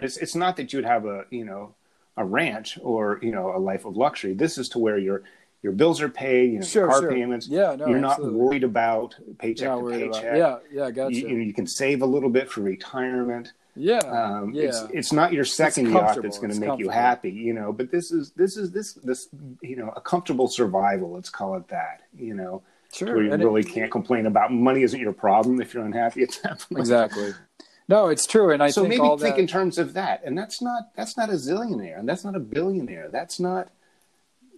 It's 0.00 0.18
it's 0.18 0.34
not 0.36 0.56
that 0.58 0.72
you'd 0.74 0.84
have 0.84 1.06
a 1.06 1.24
you 1.30 1.44
know 1.46 1.74
a 2.16 2.24
ranch 2.24 2.78
or 2.82 3.18
you 3.22 3.32
know 3.32 3.54
a 3.56 3.58
life 3.58 3.84
of 3.84 3.96
luxury. 3.96 4.34
This 4.34 4.58
is 4.58 4.68
to 4.70 4.78
where 4.78 4.98
your 4.98 5.22
your 5.62 5.72
bills 5.72 6.00
are 6.02 6.08
paid, 6.08 6.52
you 6.52 6.58
know, 6.58 6.64
Sure, 6.64 6.88
car 6.88 7.00
sure. 7.02 7.10
payments. 7.12 7.46
Yeah, 7.48 7.76
no, 7.76 7.86
you're 7.86 8.00
not 8.00 8.22
worried 8.22 8.64
about 8.64 9.14
paycheck 9.38 9.68
to 9.68 9.78
worried 9.78 10.02
about- 10.08 10.14
paycheck. 10.22 10.36
yeah, 10.36 10.56
yeah, 10.72 10.90
gotcha. 10.90 11.14
You, 11.14 11.28
you 11.28 11.38
know, 11.38 11.44
you 11.44 11.54
can 11.54 11.66
save 11.68 12.02
a 12.02 12.06
little 12.06 12.30
bit 12.30 12.50
for 12.50 12.62
retirement. 12.62 13.52
yeah, 13.76 13.98
Um, 13.98 14.52
yeah. 14.52 14.64
it's, 14.64 14.82
it's 14.92 15.12
not 15.12 15.32
your 15.32 15.44
second 15.44 15.90
yacht 15.92 16.18
that's 16.20 16.38
going 16.40 16.52
to 16.52 16.58
make 16.60 16.78
you 16.80 16.88
happy, 16.88 17.30
you 17.30 17.52
know. 17.54 17.72
But 17.72 17.90
this 17.92 18.10
is 18.10 18.32
this 18.32 18.56
is 18.56 18.72
this 18.72 18.94
this 18.94 19.28
you 19.62 19.76
know 19.76 19.92
a 19.96 20.00
comfortable 20.00 20.48
survival. 20.48 21.12
Let's 21.12 21.30
call 21.30 21.54
it 21.54 21.68
that. 21.68 22.02
You 22.14 22.34
know, 22.34 22.62
sure. 22.92 23.14
where 23.14 23.22
you 23.24 23.32
and 23.32 23.40
it- 23.40 23.46
really 23.46 23.62
can't 23.64 23.90
complain 23.90 24.26
about 24.26 24.52
money. 24.52 24.82
Isn't 24.82 25.00
your 25.00 25.12
problem 25.14 25.60
if 25.62 25.72
you're 25.74 25.84
unhappy 25.86 26.24
at 26.24 26.38
that 26.42 26.58
point. 26.68 26.80
exactly. 26.80 27.32
No, 27.88 28.08
it's 28.08 28.26
true, 28.26 28.50
and 28.50 28.62
I 28.62 28.70
so 28.70 28.82
think 28.82 29.02
maybe 29.02 29.16
think 29.16 29.36
that. 29.36 29.38
in 29.38 29.46
terms 29.46 29.78
of 29.78 29.94
that, 29.94 30.22
and 30.24 30.36
that's 30.36 30.62
not 30.62 30.94
that's 30.94 31.16
not 31.16 31.28
a 31.30 31.34
zillionaire, 31.34 31.98
and 31.98 32.08
that's 32.08 32.24
not 32.24 32.36
a 32.36 32.40
billionaire. 32.40 33.08
That's 33.10 33.40
not 33.40 33.70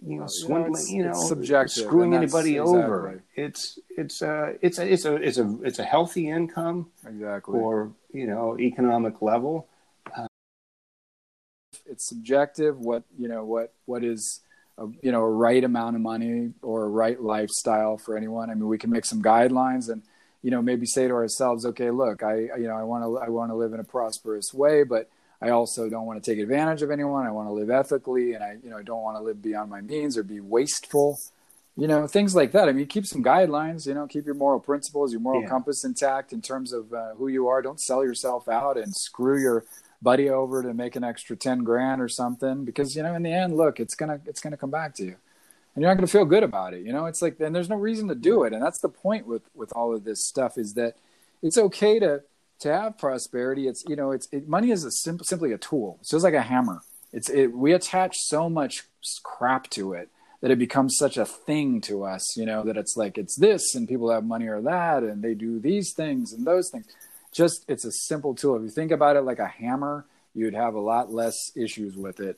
you 0.05 0.19
know 0.19 0.25
swindling. 0.27 0.87
You 0.87 1.03
know, 1.03 1.11
it's 1.11 1.27
subjective, 1.27 1.85
screwing 1.85 2.13
and 2.13 2.23
that's- 2.23 2.33
anybody 2.33 2.59
over. 2.59 3.23
It's 3.35 3.79
it's 3.97 4.21
a 4.21 4.55
it's 4.61 4.77
a 4.77 4.91
it's 4.91 5.05
a 5.05 5.15
it's 5.15 5.37
a 5.37 5.57
it's 5.63 5.79
a 5.79 5.83
healthy 5.83 6.29
income 6.29 6.91
exactly. 7.05 7.59
or 7.59 7.91
you 8.13 8.27
know 8.27 8.57
economic 8.59 9.21
level. 9.21 9.67
Uh, 10.15 10.27
it's 11.85 12.07
subjective 12.07 12.79
what 12.79 13.03
you 13.17 13.27
know 13.27 13.43
what 13.43 13.73
what 13.85 14.03
is 14.03 14.41
a, 14.77 14.87
you 15.01 15.11
know 15.11 15.21
a 15.21 15.29
right 15.29 15.63
amount 15.63 15.95
of 15.95 16.01
money 16.01 16.53
or 16.61 16.83
a 16.83 16.89
right 16.89 17.21
lifestyle 17.21 17.97
for 17.97 18.17
anyone 18.17 18.49
i 18.49 18.53
mean 18.53 18.67
we 18.67 18.77
can 18.77 18.89
make 18.89 19.05
some 19.05 19.21
guidelines 19.21 19.89
and 19.89 20.01
you 20.45 20.51
know 20.51 20.61
maybe 20.61 20.85
say 20.85 21.07
to 21.07 21.13
ourselves 21.15 21.65
okay 21.65 21.89
look 21.89 22.21
i 22.21 22.35
you 22.61 22.67
know 22.69 22.77
i 22.77 22.83
want 22.91 23.03
to 23.03 23.09
i 23.25 23.29
want 23.37 23.49
to 23.49 23.55
live 23.55 23.73
in 23.73 23.79
a 23.79 23.83
prosperous 23.95 24.53
way 24.53 24.83
but 24.83 25.09
i 25.41 25.49
also 25.49 25.89
don't 25.89 26.05
want 26.05 26.17
to 26.23 26.31
take 26.31 26.39
advantage 26.39 26.81
of 26.83 26.91
anyone. 26.91 27.25
I 27.25 27.31
want 27.31 27.47
to 27.49 27.53
live 27.59 27.71
ethically 27.71 28.33
and 28.35 28.43
i 28.43 28.51
you 28.63 28.69
know 28.69 28.77
i 28.77 28.83
don't 28.83 29.01
want 29.07 29.17
to 29.17 29.23
live 29.23 29.41
beyond 29.41 29.67
my 29.71 29.81
means 29.81 30.17
or 30.19 30.23
be 30.23 30.39
wasteful 30.39 31.17
you 31.75 31.87
know 31.87 32.05
things 32.07 32.35
like 32.39 32.51
that. 32.53 32.69
I 32.69 32.73
mean 32.73 32.85
keep 32.95 33.05
some 33.13 33.23
guidelines 33.23 33.87
you 33.87 33.95
know 33.97 34.05
keep 34.13 34.25
your 34.29 34.39
moral 34.45 34.59
principles 34.59 35.11
your 35.11 35.19
moral 35.27 35.41
Yeah. 35.41 35.49
compass 35.49 35.83
intact 35.83 36.31
in 36.31 36.41
terms 36.41 36.69
of 36.71 36.93
uh, 36.93 37.15
who 37.17 37.27
you 37.27 37.47
are. 37.51 37.61
Don't 37.67 37.81
sell 37.89 38.03
yourself 38.09 38.47
out 38.47 38.77
and 38.77 38.93
screw 39.07 39.37
your 39.41 39.65
buddy 40.01 40.29
over 40.29 40.61
to 40.61 40.73
make 40.73 40.95
an 40.95 41.03
extra 41.03 41.35
10 41.35 41.63
grand 41.63 41.99
or 42.05 42.07
something 42.21 42.63
because 42.69 42.95
you 42.95 43.01
know 43.03 43.15
in 43.15 43.23
the 43.23 43.33
end 43.33 43.57
look 43.57 43.79
it's 43.79 43.95
gonna 43.95 44.19
it's 44.27 44.41
gonna 44.41 44.61
come 44.63 44.69
back 44.69 44.93
to 44.99 45.03
you 45.09 45.15
and 45.75 45.81
you're 45.81 45.91
not 45.91 45.97
gonna 45.97 46.07
feel 46.07 46.25
good 46.25 46.43
about 46.43 46.73
it 46.73 46.83
you 46.83 46.93
know? 46.93 47.05
It's 47.05 47.21
like 47.21 47.37
then 47.37 47.53
there's 47.53 47.69
no 47.69 47.75
reason 47.75 48.07
to 48.07 48.15
do 48.15 48.43
it. 48.43 48.53
And 48.53 48.63
that's 48.63 48.79
the 48.79 48.89
point 48.89 49.27
with 49.27 49.43
with 49.53 49.71
all 49.73 49.93
of 49.93 50.03
this 50.03 50.25
stuff 50.25 50.57
is 50.57 50.73
that 50.73 50.95
it's 51.41 51.57
okay 51.57 51.99
to 51.99 52.23
to 52.59 52.73
have 52.73 52.97
prosperity. 52.97 53.67
It's 53.67 53.83
you 53.87 53.95
know 53.95 54.11
it's 54.11 54.27
it, 54.31 54.47
money 54.47 54.71
is 54.71 54.83
a 54.83 54.91
sim- 54.91 55.23
simply 55.23 55.51
a 55.51 55.57
tool. 55.57 55.97
It's 56.01 56.11
just 56.11 56.23
like 56.23 56.33
a 56.33 56.41
hammer. 56.41 56.81
It's 57.11 57.29
it, 57.29 57.47
we 57.47 57.73
attach 57.73 58.15
so 58.17 58.49
much 58.49 58.83
crap 59.23 59.69
to 59.71 59.93
it 59.93 60.09
that 60.41 60.51
it 60.51 60.59
becomes 60.59 60.97
such 60.97 61.17
a 61.17 61.25
thing 61.25 61.79
to 61.79 62.03
us 62.03 62.35
you 62.35 62.45
know 62.45 62.63
that 62.63 62.77
it's 62.77 62.97
like 62.97 63.17
it's 63.17 63.35
this 63.35 63.73
and 63.75 63.87
people 63.87 64.11
have 64.11 64.23
money 64.23 64.47
or 64.47 64.61
that 64.61 65.03
and 65.03 65.23
they 65.23 65.33
do 65.33 65.59
these 65.59 65.93
things 65.93 66.33
and 66.33 66.45
those 66.45 66.69
things. 66.71 66.85
Just 67.31 67.65
it's 67.67 67.85
a 67.85 67.91
simple 67.91 68.33
tool. 68.33 68.55
If 68.55 68.63
you 68.63 68.69
think 68.69 68.91
about 68.91 69.15
it 69.15 69.21
like 69.21 69.39
a 69.39 69.47
hammer 69.47 70.05
you'd 70.33 70.53
have 70.53 70.75
a 70.75 70.79
lot 70.79 71.13
less 71.13 71.35
issues 71.55 71.95
with 71.95 72.19
it 72.19 72.37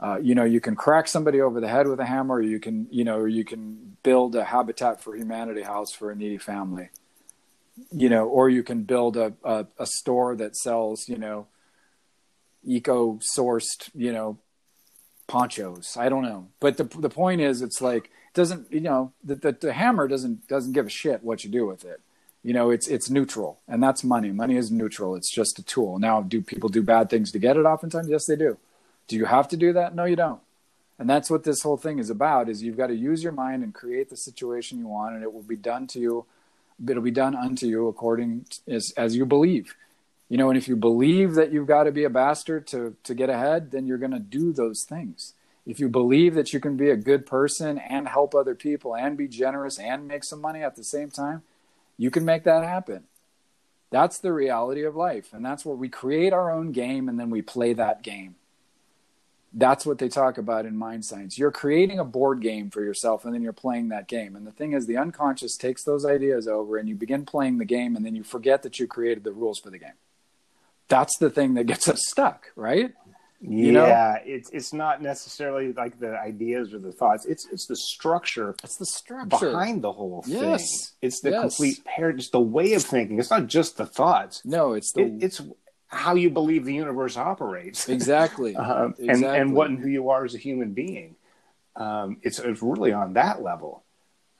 uh, 0.00 0.18
you 0.22 0.34
know 0.34 0.44
you 0.44 0.60
can 0.60 0.76
crack 0.76 1.08
somebody 1.08 1.40
over 1.40 1.60
the 1.60 1.68
head 1.68 1.88
with 1.88 1.98
a 1.98 2.04
hammer 2.06 2.36
or 2.36 2.42
you 2.42 2.60
can 2.60 2.86
you 2.90 3.04
know 3.04 3.24
you 3.24 3.44
can 3.44 3.96
build 4.02 4.36
a 4.36 4.44
habitat 4.44 5.00
for 5.00 5.16
humanity 5.16 5.62
house 5.62 5.92
for 5.92 6.10
a 6.10 6.16
needy 6.16 6.38
family. 6.38 6.90
You 7.90 8.08
know 8.08 8.26
or 8.26 8.48
you 8.48 8.62
can 8.62 8.82
build 8.82 9.16
a, 9.16 9.34
a, 9.42 9.66
a 9.78 9.86
store 9.86 10.36
that 10.36 10.56
sells 10.56 11.08
you 11.08 11.18
know 11.18 11.46
eco 12.64 13.18
sourced 13.36 13.90
you 13.94 14.12
know 14.12 14.38
ponchos. 15.26 15.96
I 15.96 16.08
don't 16.08 16.22
know. 16.22 16.48
But 16.60 16.76
the 16.76 16.84
the 16.84 17.10
point 17.10 17.40
is 17.40 17.60
it's 17.60 17.80
like 17.80 18.10
doesn't 18.34 18.72
you 18.72 18.80
know 18.80 19.12
the, 19.24 19.34
the, 19.34 19.52
the 19.52 19.72
hammer 19.72 20.06
doesn't 20.06 20.46
doesn't 20.46 20.72
give 20.72 20.86
a 20.86 20.90
shit 20.90 21.24
what 21.24 21.42
you 21.42 21.50
do 21.50 21.66
with 21.66 21.84
it. 21.84 22.00
You 22.44 22.52
know 22.52 22.70
it's 22.70 22.86
it's 22.86 23.10
neutral 23.10 23.58
and 23.66 23.82
that's 23.82 24.04
money. 24.04 24.30
Money 24.30 24.56
is 24.56 24.70
neutral. 24.70 25.16
It's 25.16 25.32
just 25.32 25.58
a 25.58 25.64
tool. 25.64 25.98
Now 25.98 26.22
do 26.22 26.40
people 26.40 26.68
do 26.68 26.82
bad 26.82 27.10
things 27.10 27.32
to 27.32 27.40
get 27.40 27.56
it 27.56 27.66
oftentimes? 27.66 28.08
Yes 28.08 28.26
they 28.26 28.36
do 28.36 28.58
do 29.08 29.16
you 29.16 29.24
have 29.24 29.48
to 29.48 29.56
do 29.56 29.72
that? 29.72 29.94
No 29.94 30.04
you 30.04 30.16
don't. 30.16 30.40
And 30.98 31.08
that's 31.08 31.30
what 31.30 31.44
this 31.44 31.62
whole 31.62 31.76
thing 31.76 31.98
is 31.98 32.10
about 32.10 32.48
is 32.48 32.62
you've 32.62 32.76
got 32.76 32.88
to 32.88 32.94
use 32.94 33.22
your 33.22 33.32
mind 33.32 33.62
and 33.62 33.72
create 33.72 34.10
the 34.10 34.16
situation 34.16 34.78
you 34.78 34.88
want 34.88 35.14
and 35.14 35.22
it 35.22 35.32
will 35.32 35.42
be 35.42 35.56
done 35.56 35.86
to 35.88 36.00
you 36.00 36.26
it'll 36.86 37.02
be 37.02 37.10
done 37.10 37.34
unto 37.34 37.66
you 37.66 37.88
according 37.88 38.44
to, 38.44 38.74
as 38.74 38.92
as 38.96 39.16
you 39.16 39.26
believe. 39.26 39.74
You 40.28 40.36
know 40.36 40.48
and 40.50 40.58
if 40.58 40.68
you 40.68 40.76
believe 40.76 41.34
that 41.34 41.52
you've 41.52 41.66
got 41.66 41.84
to 41.84 41.92
be 41.92 42.04
a 42.04 42.10
bastard 42.10 42.66
to 42.68 42.96
to 43.04 43.14
get 43.14 43.30
ahead 43.30 43.70
then 43.70 43.86
you're 43.86 43.98
going 43.98 44.12
to 44.12 44.18
do 44.18 44.52
those 44.52 44.84
things. 44.84 45.34
If 45.66 45.78
you 45.80 45.88
believe 45.88 46.34
that 46.34 46.52
you 46.52 46.60
can 46.60 46.76
be 46.76 46.90
a 46.90 46.96
good 46.96 47.26
person 47.26 47.78
and 47.78 48.08
help 48.08 48.34
other 48.34 48.54
people 48.54 48.96
and 48.96 49.16
be 49.16 49.28
generous 49.28 49.78
and 49.78 50.08
make 50.08 50.24
some 50.24 50.40
money 50.40 50.62
at 50.62 50.76
the 50.76 50.84
same 50.84 51.10
time 51.10 51.42
you 51.96 52.10
can 52.10 52.24
make 52.24 52.44
that 52.44 52.64
happen. 52.64 53.04
That's 53.90 54.18
the 54.18 54.32
reality 54.32 54.84
of 54.84 54.96
life 54.96 55.32
and 55.32 55.44
that's 55.44 55.64
where 55.64 55.76
we 55.76 55.88
create 55.88 56.32
our 56.32 56.50
own 56.50 56.72
game 56.72 57.08
and 57.08 57.20
then 57.20 57.30
we 57.30 57.42
play 57.42 57.72
that 57.74 58.02
game 58.02 58.34
that's 59.52 59.86
what 59.86 59.98
they 59.98 60.08
talk 60.08 60.38
about 60.38 60.66
in 60.66 60.76
mind 60.76 61.04
science. 61.04 61.38
You're 61.38 61.50
creating 61.50 61.98
a 61.98 62.04
board 62.04 62.40
game 62.40 62.70
for 62.70 62.82
yourself 62.82 63.24
and 63.24 63.34
then 63.34 63.42
you're 63.42 63.52
playing 63.52 63.88
that 63.88 64.08
game. 64.08 64.36
And 64.36 64.46
the 64.46 64.52
thing 64.52 64.72
is, 64.72 64.86
the 64.86 64.98
unconscious 64.98 65.56
takes 65.56 65.84
those 65.84 66.04
ideas 66.04 66.46
over 66.46 66.76
and 66.76 66.88
you 66.88 66.94
begin 66.94 67.24
playing 67.24 67.58
the 67.58 67.64
game 67.64 67.96
and 67.96 68.04
then 68.04 68.14
you 68.14 68.22
forget 68.22 68.62
that 68.62 68.78
you 68.78 68.86
created 68.86 69.24
the 69.24 69.32
rules 69.32 69.58
for 69.58 69.70
the 69.70 69.78
game. 69.78 69.92
That's 70.88 71.16
the 71.18 71.30
thing 71.30 71.54
that 71.54 71.64
gets 71.66 71.88
us 71.88 72.06
stuck, 72.06 72.50
right? 72.56 72.92
You 73.40 73.72
yeah, 73.72 73.72
know? 73.72 74.16
it's 74.24 74.50
it's 74.50 74.72
not 74.72 75.00
necessarily 75.00 75.72
like 75.72 76.00
the 76.00 76.18
ideas 76.18 76.74
or 76.74 76.80
the 76.80 76.90
thoughts. 76.90 77.24
It's 77.24 77.46
it's 77.52 77.66
the 77.66 77.76
structure. 77.76 78.56
It's 78.64 78.78
the 78.78 78.86
structure 78.86 79.52
behind 79.52 79.82
the 79.82 79.92
whole 79.92 80.22
thing. 80.22 80.42
Yes, 80.42 80.94
it's 81.00 81.20
the 81.20 81.30
yes. 81.30 81.40
complete 81.42 81.84
pair. 81.84 82.12
Just 82.12 82.32
the 82.32 82.40
way 82.40 82.72
of 82.72 82.82
thinking. 82.82 83.20
It's 83.20 83.30
not 83.30 83.46
just 83.46 83.76
the 83.76 83.86
thoughts. 83.86 84.42
No, 84.44 84.72
it's 84.72 84.92
the 84.92 85.02
it, 85.02 85.22
it's 85.22 85.40
how 85.88 86.14
you 86.14 86.30
believe 86.30 86.64
the 86.64 86.74
universe 86.74 87.16
operates. 87.16 87.88
Exactly. 87.88 88.54
um, 88.56 88.94
exactly. 88.98 89.08
And, 89.08 89.24
and 89.24 89.52
what 89.54 89.70
and 89.70 89.78
who 89.78 89.88
you 89.88 90.10
are 90.10 90.24
as 90.24 90.34
a 90.34 90.38
human 90.38 90.72
being. 90.72 91.16
Um, 91.76 92.18
it's, 92.22 92.38
it's 92.38 92.62
really 92.62 92.92
on 92.92 93.14
that 93.14 93.42
level 93.42 93.84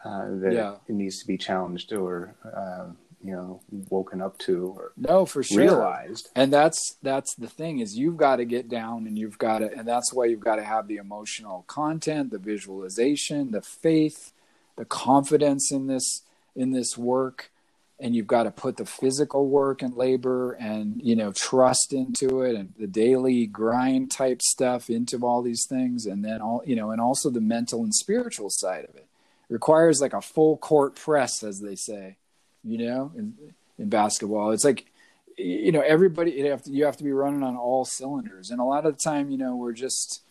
uh, 0.04 0.26
that 0.40 0.52
Yeah. 0.52 0.76
it 0.86 0.92
needs 0.94 1.20
to 1.20 1.26
be 1.26 1.38
challenged 1.38 1.92
or, 1.92 2.34
uh, 2.44 2.92
you 3.24 3.32
know, 3.32 3.60
woken 3.90 4.20
up 4.20 4.38
to 4.38 4.74
or 4.76 4.92
no, 4.96 5.26
for 5.26 5.42
sure. 5.42 5.58
realized. 5.58 6.28
And 6.36 6.52
that's 6.52 6.96
that's 7.02 7.34
the 7.34 7.48
thing 7.48 7.80
is 7.80 7.96
you've 7.96 8.16
got 8.16 8.36
to 8.36 8.44
get 8.44 8.68
down 8.68 9.06
and 9.08 9.18
you've 9.18 9.38
got 9.38 9.58
to 9.58 9.72
and 9.72 9.88
that's 9.88 10.12
why 10.12 10.26
you've 10.26 10.40
got 10.40 10.56
to 10.56 10.64
have 10.64 10.86
the 10.86 10.96
emotional 10.98 11.64
content, 11.66 12.30
the 12.30 12.38
visualization, 12.38 13.50
the 13.50 13.62
faith, 13.62 14.32
the 14.76 14.84
confidence 14.84 15.72
in 15.72 15.88
this 15.88 16.22
in 16.54 16.70
this 16.70 16.96
work 16.96 17.50
and 18.00 18.14
you've 18.14 18.26
got 18.26 18.44
to 18.44 18.50
put 18.50 18.76
the 18.76 18.84
physical 18.84 19.48
work 19.48 19.82
and 19.82 19.96
labor 19.96 20.52
and 20.52 21.00
you 21.02 21.16
know 21.16 21.32
trust 21.32 21.92
into 21.92 22.42
it 22.42 22.54
and 22.54 22.72
the 22.78 22.86
daily 22.86 23.46
grind 23.46 24.10
type 24.10 24.40
stuff 24.42 24.88
into 24.88 25.18
all 25.24 25.42
these 25.42 25.66
things 25.66 26.06
and 26.06 26.24
then 26.24 26.40
all 26.40 26.62
you 26.64 26.76
know 26.76 26.90
and 26.90 27.00
also 27.00 27.30
the 27.30 27.40
mental 27.40 27.82
and 27.82 27.94
spiritual 27.94 28.50
side 28.50 28.84
of 28.84 28.94
it, 28.94 29.06
it 29.48 29.52
requires 29.52 30.00
like 30.00 30.12
a 30.12 30.20
full 30.20 30.56
court 30.56 30.94
press 30.94 31.42
as 31.42 31.60
they 31.60 31.74
say 31.74 32.16
you 32.64 32.78
know 32.78 33.12
in, 33.16 33.34
in 33.78 33.88
basketball. 33.88 34.50
It's 34.52 34.64
like 34.64 34.86
you 35.36 35.72
know 35.72 35.80
everybody 35.80 36.32
you 36.32 36.50
have 36.50 36.62
to 36.64 36.70
you 36.70 36.84
have 36.84 36.96
to 36.96 37.04
be 37.04 37.12
running 37.12 37.42
on 37.42 37.56
all 37.56 37.84
cylinders. 37.84 38.50
And 38.50 38.60
a 38.60 38.64
lot 38.64 38.86
of 38.86 38.96
the 38.96 39.02
time 39.02 39.30
you 39.30 39.38
know 39.38 39.56
we're 39.56 39.72
just 39.72 40.22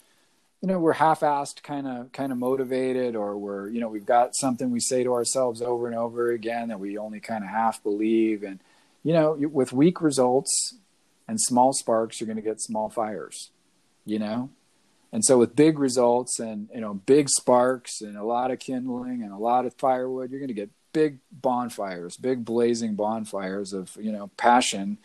you 0.62 0.68
know 0.68 0.80
we're 0.80 0.94
half-assed 0.94 1.62
kind 1.64 1.88
of 1.88 2.12
kind 2.12 2.32
of 2.32 2.38
motivated 2.38 3.16
or 3.16 3.38
we're 3.38 3.70
you 3.70 3.80
know 3.80 3.90
we've 3.90 4.06
got 4.06 4.36
something 4.36 4.72
we 4.72 4.80
say 4.80 5.04
to 5.04 5.14
ourselves 5.14 5.62
over 5.62 5.88
and 5.88 5.96
over 5.96 6.32
again 6.32 6.70
that 6.70 6.80
we 6.80 6.98
only 6.98 7.20
kind 7.20 7.44
of 7.44 7.50
half 7.50 7.82
believe. 7.84 8.44
And 8.44 8.60
you 9.04 9.14
know 9.14 9.34
with 9.34 9.74
weak 9.74 10.02
results 10.02 10.76
and 11.28 11.40
small 11.40 11.74
sparks 11.74 12.20
you're 12.20 12.26
going 12.28 12.38
to 12.38 12.42
get 12.42 12.62
small 12.62 12.90
fires 12.90 13.52
you 14.06 14.20
know? 14.20 14.50
And 15.12 15.24
so 15.24 15.38
with 15.38 15.56
big 15.56 15.80
results 15.80 16.40
and 16.40 16.70
you 16.74 16.82
know 16.82 16.94
big 16.94 17.30
sparks 17.30 18.02
and 18.02 18.18
a 18.18 18.24
lot 18.24 18.52
of 18.52 18.60
kindling 18.60 19.24
and 19.24 19.32
a 19.32 19.38
lot 19.38 19.66
of 19.66 19.74
firewood 19.76 20.32
you're 20.32 20.40
going 20.40 20.48
to 20.48 20.54
get 20.54 20.70
big 20.94 21.20
bonfires 21.32 22.18
big 22.18 22.44
blazing 22.44 22.96
bonfires 22.96 23.72
of 23.74 23.96
you 24.00 24.12
know 24.12 24.30
passion 24.38 24.98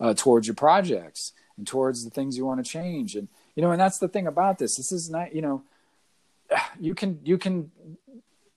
uh, 0.00 0.14
towards 0.14 0.46
your 0.46 0.54
projects 0.54 1.32
and 1.56 1.66
towards 1.66 2.04
the 2.04 2.10
things 2.10 2.36
you 2.36 2.46
want 2.46 2.64
to 2.64 2.68
change. 2.68 3.14
And 3.14 3.28
you 3.54 3.62
know 3.62 3.70
and 3.70 3.80
that's 3.80 3.98
the 3.98 4.08
thing 4.08 4.26
about 4.26 4.58
this. 4.58 4.76
This 4.76 4.92
is 4.92 5.10
not 5.10 5.34
you 5.34 5.42
know 5.42 5.62
you 6.80 6.94
can 6.94 7.20
you 7.24 7.38
can 7.38 7.70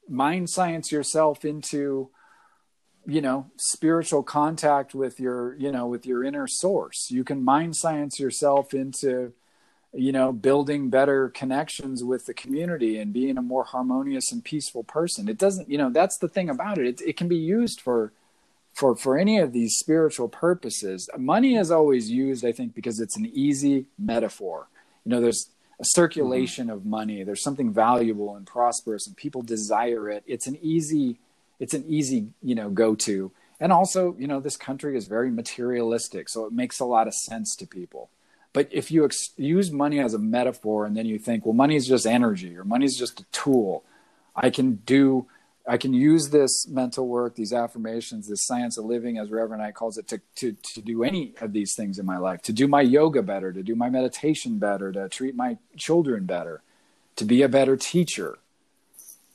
mind 0.08 0.50
science 0.50 0.92
yourself 0.92 1.46
into 1.46 2.10
you 3.06 3.22
know 3.22 3.48
spiritual 3.58 4.24
contact 4.24 4.96
with 4.96 5.20
your 5.20 5.56
you 5.56 5.72
know 5.72 5.88
with 5.88 6.06
your 6.06 6.24
inner 6.24 6.48
source. 6.48 7.10
You 7.10 7.24
can 7.24 7.44
mind 7.44 7.76
science 7.76 8.20
yourself 8.20 8.74
into 8.74 9.34
you 9.94 10.12
know 10.12 10.32
building 10.32 10.90
better 10.90 11.30
connections 11.30 12.04
with 12.04 12.26
the 12.26 12.34
community 12.34 12.98
and 12.98 13.14
being 13.14 13.38
a 13.38 13.42
more 13.42 13.64
harmonious 13.64 14.32
and 14.32 14.44
peaceful 14.44 14.84
person. 14.84 15.28
It 15.28 15.38
doesn't 15.38 15.70
you 15.70 15.78
know 15.78 15.90
that's 15.90 16.18
the 16.18 16.30
thing 16.30 16.50
about 16.50 16.78
it. 16.78 16.86
It, 16.86 17.02
it 17.02 17.18
can 17.18 17.28
be 17.28 17.38
used 17.38 17.82
for 17.82 18.14
for 18.74 18.96
for 18.96 19.18
any 19.18 19.38
of 19.40 19.54
these 19.54 19.76
spiritual 19.76 20.30
purposes. 20.30 21.10
Money 21.18 21.56
is 21.56 21.72
always 21.72 22.10
used 22.10 22.46
i 22.46 22.52
think 22.52 22.74
because 22.74 23.00
it's 23.00 23.18
an 23.18 23.26
easy 23.26 23.86
metaphor 24.00 24.68
you 25.06 25.10
know 25.10 25.22
there's 25.22 25.50
a 25.80 25.86
circulation 25.86 26.68
mm-hmm. 26.68 26.76
of 26.76 26.86
money 26.86 27.24
there's 27.24 27.42
something 27.42 27.74
valuable 27.74 28.36
and 28.36 28.46
prosperous 28.46 29.08
and 29.08 29.16
people 29.18 29.42
desire 29.42 30.10
it. 30.10 30.24
It's 30.28 30.48
an 30.48 30.58
easy 30.62 31.20
it's 31.60 31.74
an 31.74 31.86
easy 31.88 32.28
you 32.42 32.56
know 32.56 32.70
go 32.70 32.96
to 32.96 33.32
and 33.60 33.72
also 33.72 34.16
you 34.18 34.28
know 34.28 34.40
this 34.40 34.58
country 34.58 34.98
is 34.98 35.08
very 35.08 35.32
materialistic 35.32 36.30
so 36.30 36.46
it 36.46 36.54
makes 36.54 36.80
a 36.80 36.86
lot 36.86 37.08
of 37.08 37.14
sense 37.14 37.56
to 37.58 37.68
people. 37.68 38.10
But 38.54 38.68
if 38.72 38.92
you 38.92 39.04
ex- 39.04 39.32
use 39.36 39.72
money 39.72 40.00
as 40.00 40.14
a 40.14 40.20
metaphor 40.20 40.86
and 40.86 40.96
then 40.96 41.06
you 41.06 41.18
think 41.18 41.46
well 41.46 41.54
money 41.54 41.76
is 41.76 41.88
just 41.88 42.06
energy 42.06 42.56
or 42.58 42.64
money 42.64 42.86
is 42.86 42.98
just 42.98 43.20
a 43.20 43.26
tool. 43.32 43.84
I 44.36 44.50
can 44.50 44.76
do 44.86 45.28
I 45.66 45.78
can 45.78 45.94
use 45.94 46.30
this 46.30 46.68
mental 46.68 47.08
work, 47.08 47.36
these 47.36 47.54
affirmations, 47.54 48.28
this 48.28 48.46
science 48.46 48.78
of 48.78 48.84
living, 48.84 49.18
as 49.18 49.32
Reverend 49.32 49.64
Ike 49.64 49.76
calls 49.76 49.98
it, 49.98 50.08
to, 50.10 50.20
to, 50.36 50.54
to 50.74 50.82
do 50.82 51.04
any 51.04 51.34
of 51.40 51.54
these 51.54 51.74
things 51.74 52.00
in 52.00 52.06
my 52.06 52.18
life, 52.18 52.42
to 52.44 52.54
do 52.54 52.68
my 52.68 52.82
yoga 52.82 53.22
better, 53.22 53.54
to 53.54 53.64
do 53.64 53.76
my 53.76 53.90
meditation 53.90 54.60
better, 54.60 54.92
to 54.92 55.08
treat 55.08 55.36
my 55.36 55.58
children 55.78 56.26
better, 56.26 56.62
to 57.16 57.24
be 57.24 57.42
a 57.42 57.50
better 57.50 57.78
teacher. 57.78 58.40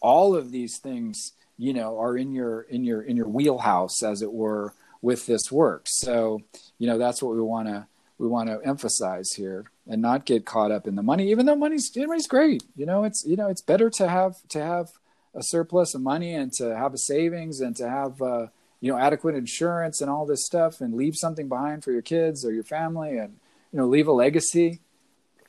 All 0.01 0.37
of 0.37 0.51
these 0.51 0.79
things, 0.79 1.33
you 1.57 1.72
know, 1.72 1.99
are 1.99 2.16
in 2.16 2.33
your 2.33 2.62
in 2.62 2.85
your 2.85 3.01
in 3.01 3.16
your 3.16 3.29
wheelhouse, 3.29 4.03
as 4.03 4.20
it 4.22 4.33
were, 4.33 4.74
with 5.01 5.26
this 5.26 5.51
work. 5.51 5.83
So, 5.87 6.43
you 6.79 6.87
know, 6.87 6.99
that's 6.99 7.22
what 7.22 7.35
we 7.35 7.41
want 7.41 7.68
to 7.68 7.87
we 8.18 8.26
want 8.26 8.49
to 8.49 8.61
emphasize 8.64 9.33
here 9.33 9.70
and 9.87 10.03
not 10.03 10.26
get 10.26 10.45
caught 10.45 10.70
up 10.70 10.87
in 10.87 10.97
the 10.97 11.03
money, 11.03 11.31
even 11.31 11.47
though 11.47 11.57
money's 11.57 11.91
money's 11.97 12.26
great. 12.26 12.64
You 12.76 12.85
know, 12.85 13.05
it's 13.05 13.24
you 13.24 13.37
know, 13.37 13.49
it's 13.49 13.62
better 13.62 13.89
to 13.91 14.09
have 14.09 14.37
to 14.51 14.62
have 14.62 14.91
a 15.39 15.43
surplus 15.43 15.95
of 15.95 16.01
money 16.01 16.34
and 16.34 16.53
to 16.53 16.76
have 16.76 16.93
a 16.93 16.99
savings 16.99 17.61
and 17.61 17.76
to 17.76 17.89
have 17.89 18.20
uh, 18.20 18.47
you 18.80 18.91
know 18.91 18.99
adequate 18.99 19.34
insurance 19.34 20.01
and 20.01 20.11
all 20.11 20.26
this 20.26 20.45
stuff 20.45 20.80
and 20.80 20.95
leave 20.95 21.14
something 21.16 21.49
behind 21.49 21.84
for 21.84 21.93
your 21.93 22.03
kids 22.03 22.45
or 22.45 22.53
your 22.53 22.64
family 22.64 23.16
and 23.16 23.39
you 23.72 23.78
know 23.78 23.86
leave 23.86 24.09
a 24.09 24.12
legacy. 24.12 24.80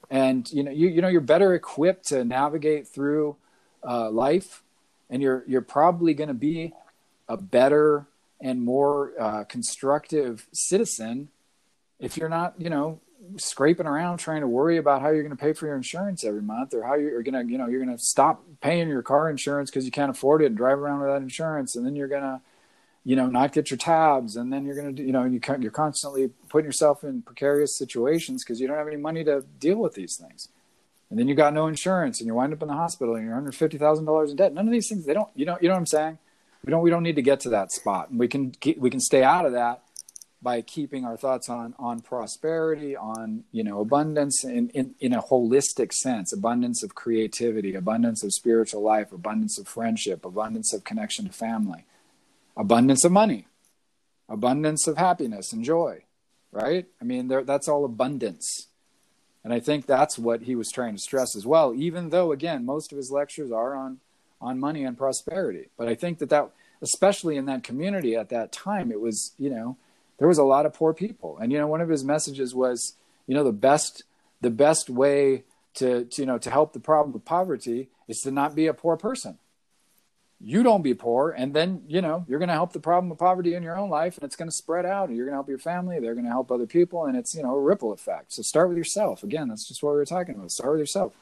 And 0.10 0.50
you 0.52 0.64
know 0.64 0.72
you 0.72 0.88
you 0.88 1.02
know 1.02 1.08
you're 1.08 1.22
better 1.22 1.54
equipped 1.54 2.08
to 2.10 2.24
navigate 2.24 2.88
through 2.88 3.36
uh, 3.88 4.10
life 4.10 4.64
and 5.10 5.22
you're 5.22 5.44
you're 5.48 5.62
probably 5.62 6.14
going 6.14 6.28
to 6.28 6.34
be 6.34 6.74
a 7.28 7.38
better 7.38 8.06
and 8.42 8.62
more 8.62 9.12
uh, 9.20 9.44
constructive 9.44 10.48
citizen 10.54 11.30
if 12.00 12.18
you're 12.18 12.30
not 12.30 12.56
you 12.60 12.70
know 12.70 13.00
scraping 13.38 13.86
around 13.86 14.18
trying 14.18 14.42
to 14.42 14.48
worry 14.48 14.78
about 14.78 15.02
how 15.02 15.10
you're 15.10 15.24
going 15.24 15.36
to 15.36 15.42
pay 15.42 15.54
for 15.54 15.66
your 15.66 15.76
insurance 15.76 16.24
every 16.24 16.42
month 16.42 16.74
or 16.74 16.84
how 16.84 16.96
you're 16.96 17.22
going 17.24 17.34
to 17.34 17.52
you 17.52 17.58
know 17.58 17.68
you're 17.68 17.84
going 17.84 17.96
to 17.96 18.02
stop 18.02 18.44
paying 18.62 18.88
your 18.88 19.02
car 19.02 19.30
insurance 19.30 19.70
because 19.70 19.86
you 19.86 19.92
can't 19.92 20.10
afford 20.10 20.42
it 20.42 20.48
and 20.48 20.58
drive 20.58 20.80
around 20.80 21.02
without 21.02 21.22
insurance. 21.22 21.76
And 21.76 21.86
then 21.86 21.96
you're 21.96 22.08
going 22.08 22.22
to 22.22 22.42
you 23.04 23.16
know 23.16 23.28
not 23.28 23.52
get 23.52 23.72
your 23.72 23.78
tabs. 23.78 24.36
And 24.36 24.52
then 24.52 24.66
you're 24.66 24.76
going 24.76 24.96
to 24.96 25.04
you 25.04 25.12
know 25.12 25.26
you 25.26 25.40
you're 25.60 25.72
constantly 25.72 26.30
putting 26.50 26.66
yourself 26.66 27.04
in 27.04 27.22
precarious 27.22 27.78
situations 27.78 28.44
because 28.44 28.60
you 28.60 28.68
don't 28.68 28.78
have 28.78 28.88
any 28.88 28.98
money 28.98 29.24
to 29.26 29.44
deal 29.60 29.78
with 29.78 29.94
these 29.96 30.16
things. 30.16 30.50
And 31.10 31.18
then 31.18 31.28
you 31.28 31.36
got 31.36 31.54
no 31.54 31.68
insurance 31.68 32.20
and 32.20 32.28
you 32.28 32.36
wind 32.36 32.54
up 32.54 32.62
in 32.62 32.68
the 32.68 32.74
hospital 32.74 33.16
and 33.16 33.26
you're 33.26 33.36
under 33.36 33.52
fifty 33.52 33.78
thousand 33.78 34.06
dollars 34.06 34.32
in 34.32 34.38
debt. 34.38 34.54
None 34.54 34.68
of 34.68 34.72
these 34.72 34.88
things 34.88 35.06
they 35.06 35.14
don't 35.14 35.30
you 35.36 35.46
know 35.46 35.58
you 35.60 35.68
know 35.68 35.74
what 35.74 35.80
i'm 35.80 35.86
saying? 35.86 36.18
We 36.64 36.72
don't 36.72 36.82
we 36.82 36.90
don't 36.90 37.04
need 37.04 37.16
to 37.16 37.22
get 37.22 37.42
to 37.42 37.50
that 37.50 37.72
spot. 37.72 38.10
And 38.10 38.20
we 38.20 38.28
can 38.28 38.54
we 38.78 38.90
can 38.90 39.00
stay 39.00 39.24
out 39.24 39.46
of 39.46 39.52
that 39.54 39.84
by 40.42 40.62
keeping 40.62 41.06
our 41.06 41.18
thoughts 41.18 41.50
on 41.50 41.76
on 41.78 42.00
prosperity 42.00 42.96
on 42.96 43.44
you 43.52 43.64
know 43.64 43.82
abundance 43.82 44.44
in, 44.44 44.70
in 44.70 44.96
in 45.00 45.14
a 45.14 45.22
holistic 45.22 45.92
sense 45.92 46.32
abundance 46.32 46.84
of 46.84 46.96
creativity 46.96 47.76
abundance 47.76 48.24
of 48.24 48.32
spiritual 48.34 48.82
life 48.82 49.12
abundance 49.12 49.60
of 49.60 49.68
friendship 49.68 50.26
abundance 50.26 50.74
of 50.74 50.84
connection 50.84 51.26
to 51.26 51.32
family 51.32 51.86
abundance 52.56 53.04
of 53.04 53.12
money 53.12 53.48
abundance 54.30 54.88
of 54.88 54.98
happiness 54.98 55.52
and 55.52 55.64
joy 55.64 56.04
right? 56.52 56.88
I 57.02 57.04
mean 57.04 57.28
there, 57.28 57.44
that's 57.44 57.68
all 57.68 57.86
abundance. 57.86 58.68
And 59.44 59.54
i 59.54 59.60
think 59.60 59.86
that's 59.86 60.20
what 60.20 60.44
he 60.44 60.56
was 60.56 60.70
trying 60.70 60.96
to 60.96 61.02
stress 61.02 61.36
as 61.36 61.46
well 61.46 61.74
even 61.74 62.10
though 62.10 62.32
again 62.32 62.66
most 62.66 62.92
of 62.92 62.98
his 62.98 63.10
lectures 63.10 63.52
are 63.52 63.74
on 63.74 64.00
on 64.42 64.60
money 64.60 64.84
and 64.84 64.98
prosperity. 64.98 65.70
But 65.78 65.88
i 65.88 65.96
think 65.96 66.20
that 66.20 66.30
that 66.30 66.50
especially 66.82 67.38
in 67.38 67.46
that 67.46 67.64
community 67.64 68.16
at 68.16 68.30
that 68.30 68.52
time 68.52 68.92
it 68.92 69.00
was 69.00 69.34
you 69.38 69.50
know 69.50 69.78
there 70.20 70.28
was 70.28 70.38
a 70.38 70.44
lot 70.44 70.66
of 70.66 70.74
poor 70.74 70.94
people. 70.94 71.38
And 71.38 71.52
you 71.52 71.58
know 71.58 71.68
one 71.68 71.82
of 71.82 71.90
his 71.90 72.04
messages 72.04 72.54
was 72.54 72.94
you 73.26 73.34
know 73.34 73.44
the 73.44 73.52
best 73.52 74.04
the 74.42 74.52
best 74.52 74.90
way 74.90 75.46
to, 75.76 76.06
to 76.06 76.22
you 76.22 76.26
know 76.26 76.38
to 76.38 76.52
help 76.52 76.74
the 76.74 76.80
problem 76.80 77.16
of 77.16 77.26
poverty 77.26 77.90
is 78.08 78.20
to 78.22 78.32
not 78.32 78.54
be 78.54 78.68
a 78.68 78.74
poor 78.74 78.98
person. 78.98 79.40
You 80.42 80.64
don't 80.64 80.84
be 80.84 80.94
poor 80.94 81.32
and 81.32 81.54
then 81.54 81.84
you 81.88 82.02
know 82.02 82.26
you're 82.28 82.40
going 82.40 82.50
to 82.50 82.54
help 82.54 82.72
the 82.72 82.80
problem 82.80 83.12
of 83.12 83.18
poverty 83.18 83.56
in 83.56 83.64
your 83.64 83.78
own 83.78 83.90
life 83.90 84.18
and 84.18 84.24
it's 84.24 84.38
going 84.38 84.48
to 84.48 84.56
spread 84.56 84.86
out 84.86 85.10
and 85.10 85.18
you're 85.18 85.26
going 85.26 85.34
to 85.34 85.38
help 85.38 85.50
your 85.50 85.58
family 85.58 86.00
they're 86.00 86.14
going 86.14 86.26
to 86.26 86.32
help 86.32 86.50
other 86.50 86.66
people 86.66 87.06
and 87.06 87.18
it's 87.18 87.36
you 87.36 87.44
know 87.44 87.56
a 87.56 87.60
ripple 87.60 87.92
effect. 87.92 88.34
So 88.34 88.42
start 88.42 88.70
with 88.70 88.78
yourself. 88.78 89.24
Again 89.24 89.50
that's 89.50 89.68
just 89.68 89.84
what 89.84 89.92
we 89.92 89.98
were 89.98 90.06
talking 90.06 90.36
about. 90.36 90.52
Start 90.52 90.72
with 90.72 90.80
yourself. 90.80 91.14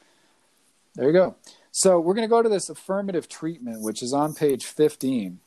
There 0.94 1.06
you 1.06 1.12
go. 1.12 1.36
So 1.70 2.00
we're 2.00 2.14
going 2.14 2.28
to 2.28 2.30
go 2.30 2.42
to 2.42 2.48
this 2.48 2.68
affirmative 2.68 3.28
treatment 3.28 3.82
which 3.82 4.02
is 4.02 4.12
on 4.12 4.34
page 4.34 4.66
15 4.66 5.40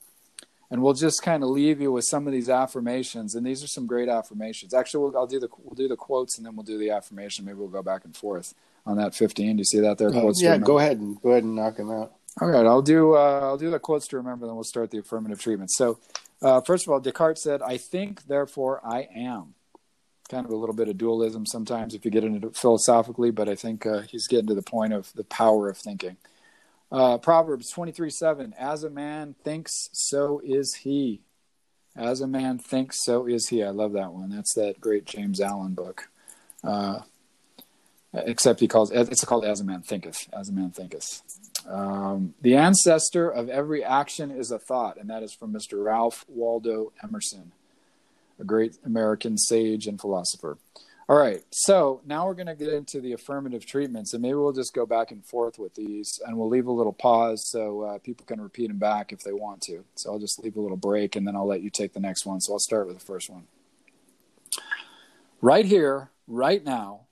and 0.71 0.81
we'll 0.81 0.93
just 0.93 1.21
kind 1.21 1.43
of 1.43 1.49
leave 1.49 1.79
you 1.81 1.91
with 1.91 2.05
some 2.05 2.25
of 2.25 2.33
these 2.33 2.49
affirmations 2.49 3.35
and 3.35 3.45
these 3.45 3.63
are 3.63 3.67
some 3.67 3.85
great 3.85 4.09
affirmations 4.09 4.73
actually 4.73 5.03
we'll, 5.03 5.17
i'll 5.17 5.27
do 5.27 5.39
the 5.39 5.49
we'll 5.63 5.75
do 5.75 5.87
the 5.87 5.95
quotes 5.95 6.37
and 6.37 6.45
then 6.45 6.55
we'll 6.55 6.63
do 6.63 6.77
the 6.79 6.89
affirmation 6.89 7.45
maybe 7.45 7.57
we'll 7.59 7.67
go 7.67 7.83
back 7.83 8.05
and 8.05 8.15
forth 8.15 8.55
on 8.85 8.97
that 8.97 9.13
15 9.13 9.57
do 9.57 9.59
you 9.59 9.65
see 9.65 9.79
that 9.81 9.97
there 9.99 10.09
Uh, 10.09 10.31
yeah, 10.41 10.57
go 10.65 10.79
ahead 10.79 10.97
and 10.97 11.21
go 11.21 11.29
ahead 11.31 11.43
and 11.43 11.55
knock 11.55 11.75
them 11.77 11.91
out. 11.91 12.13
All 12.39 12.47
right, 12.47 12.65
I'll 12.65 12.81
do 12.81 13.15
uh, 13.15 13.41
I'll 13.43 13.57
do 13.57 13.69
the 13.69 13.77
quotes 13.77 14.07
to 14.07 14.17
remember, 14.17 14.45
then 14.47 14.55
we'll 14.55 14.63
start 14.63 14.89
the 14.89 14.99
affirmative 14.99 15.41
treatment. 15.41 15.69
So, 15.71 15.99
uh, 16.41 16.61
first 16.61 16.87
of 16.87 16.93
all, 16.93 17.01
Descartes 17.01 17.43
said, 17.43 17.61
"I 17.61 17.75
think, 17.75 18.23
therefore 18.27 18.79
I 18.85 19.09
am." 19.13 19.53
Kind 20.29 20.45
of 20.45 20.51
a 20.53 20.55
little 20.55 20.73
bit 20.73 20.87
of 20.87 20.97
dualism 20.97 21.45
sometimes 21.45 21.93
if 21.93 22.05
you 22.05 22.09
get 22.09 22.23
into 22.23 22.47
it 22.47 22.55
philosophically, 22.55 23.31
but 23.31 23.49
I 23.49 23.55
think 23.55 23.85
uh, 23.85 24.03
he's 24.09 24.27
getting 24.27 24.47
to 24.47 24.55
the 24.55 24.61
point 24.61 24.93
of 24.93 25.11
the 25.13 25.25
power 25.25 25.67
of 25.67 25.77
thinking. 25.77 26.15
Uh, 26.91 27.17
Proverbs 27.17 27.69
twenty 27.69 27.91
three 27.91 28.09
seven: 28.09 28.53
As 28.57 28.83
a 28.83 28.89
man 28.89 29.35
thinks, 29.43 29.89
so 29.93 30.41
is 30.43 30.75
he. 30.83 31.21
As 31.95 32.21
a 32.21 32.27
man 32.27 32.57
thinks, 32.57 33.03
so 33.03 33.25
is 33.25 33.49
he. 33.49 33.63
I 33.63 33.69
love 33.69 33.93
that 33.93 34.13
one. 34.13 34.29
That's 34.29 34.53
that 34.55 34.81
great 34.81 35.05
James 35.05 35.39
Allen 35.39 35.73
book. 35.73 36.09
Uh, 36.63 36.99
except 38.13 38.59
he 38.59 38.67
calls 38.67 38.91
it's 38.91 39.23
called 39.23 39.45
"As 39.45 39.61
a 39.61 39.63
Man 39.63 39.81
Thinketh." 39.81 40.27
As 40.33 40.49
a 40.49 40.53
Man 40.53 40.71
Thinketh. 40.71 41.21
Um, 41.67 42.33
the 42.41 42.55
ancestor 42.55 43.29
of 43.29 43.47
every 43.47 43.83
action 43.83 44.31
is 44.31 44.51
a 44.51 44.59
thought, 44.59 44.97
and 44.97 45.09
that 45.09 45.23
is 45.23 45.33
from 45.33 45.53
Mr. 45.53 45.83
Ralph 45.83 46.25
Waldo 46.27 46.91
Emerson, 47.03 47.51
a 48.39 48.43
great 48.43 48.77
American 48.85 49.37
sage 49.37 49.87
and 49.87 49.99
philosopher. 49.99 50.57
All 51.11 51.17
right, 51.17 51.43
so 51.51 51.99
now 52.05 52.25
we're 52.25 52.35
going 52.35 52.47
to 52.47 52.55
get 52.55 52.69
into 52.69 53.01
the 53.01 53.11
affirmative 53.11 53.65
treatments, 53.65 54.13
and 54.13 54.21
maybe 54.21 54.35
we'll 54.35 54.53
just 54.53 54.73
go 54.73 54.85
back 54.85 55.11
and 55.11 55.25
forth 55.25 55.59
with 55.59 55.75
these, 55.75 56.21
and 56.25 56.37
we'll 56.37 56.47
leave 56.47 56.67
a 56.67 56.71
little 56.71 56.93
pause 56.93 57.49
so 57.49 57.81
uh, 57.81 57.97
people 57.97 58.25
can 58.25 58.39
repeat 58.39 58.69
them 58.69 58.77
back 58.77 59.11
if 59.11 59.19
they 59.19 59.33
want 59.33 59.59
to. 59.63 59.83
So 59.95 60.09
I'll 60.09 60.19
just 60.19 60.41
leave 60.41 60.55
a 60.55 60.61
little 60.61 60.77
break, 60.77 61.17
and 61.17 61.27
then 61.27 61.35
I'll 61.35 61.45
let 61.45 61.63
you 61.63 61.69
take 61.69 61.91
the 61.91 61.99
next 61.99 62.25
one. 62.25 62.39
So 62.39 62.53
I'll 62.53 62.59
start 62.59 62.87
with 62.87 62.97
the 62.97 63.05
first 63.05 63.29
one. 63.29 63.43
Right 65.41 65.65
here, 65.65 66.11
right 66.27 66.63
now, 66.63 67.07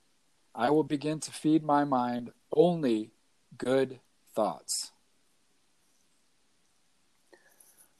I 0.54 0.70
will 0.70 0.82
begin 0.82 1.20
to 1.20 1.30
feed 1.30 1.62
my 1.62 1.84
mind 1.84 2.32
only 2.56 3.10
good 3.58 4.00
thoughts. 4.34 4.92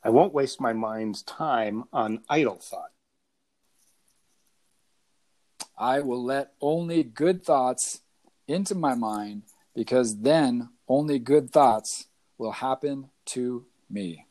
I 0.03 0.09
won't 0.09 0.33
waste 0.33 0.63
my 0.63 0.73
mind's 0.73 1.23
time 1.23 1.85
on 1.93 2.23
idle 2.31 2.59
thought. 2.59 2.93
I 5.81 6.01
will 6.01 6.23
let 6.23 6.53
only 6.61 7.03
good 7.03 7.43
thoughts 7.43 8.03
into 8.47 8.75
my 8.75 8.95
mind 8.95 9.45
because 9.75 10.19
then 10.19 10.69
only 10.87 11.19
good 11.19 11.51
thoughts 11.51 12.07
will 12.37 12.53
happen 12.53 13.09
to 13.27 13.65
me. 13.89 14.27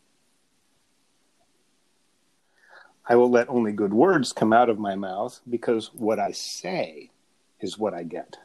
I 3.04 3.16
will 3.16 3.32
let 3.32 3.50
only 3.50 3.72
good 3.72 3.92
words 3.92 4.32
come 4.32 4.54
out 4.54 4.70
of 4.70 4.78
my 4.78 4.94
mouth 4.94 5.42
because 5.50 5.90
what 5.96 6.20
I 6.20 6.34
say 6.34 7.10
is 7.60 7.80
what 7.80 7.96
I 7.96 8.04
get. 8.04 8.38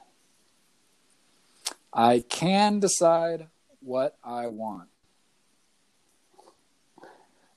I 1.92 2.24
can 2.26 2.80
decide 2.80 3.48
what 3.80 4.16
I 4.24 4.46
want. 4.46 4.88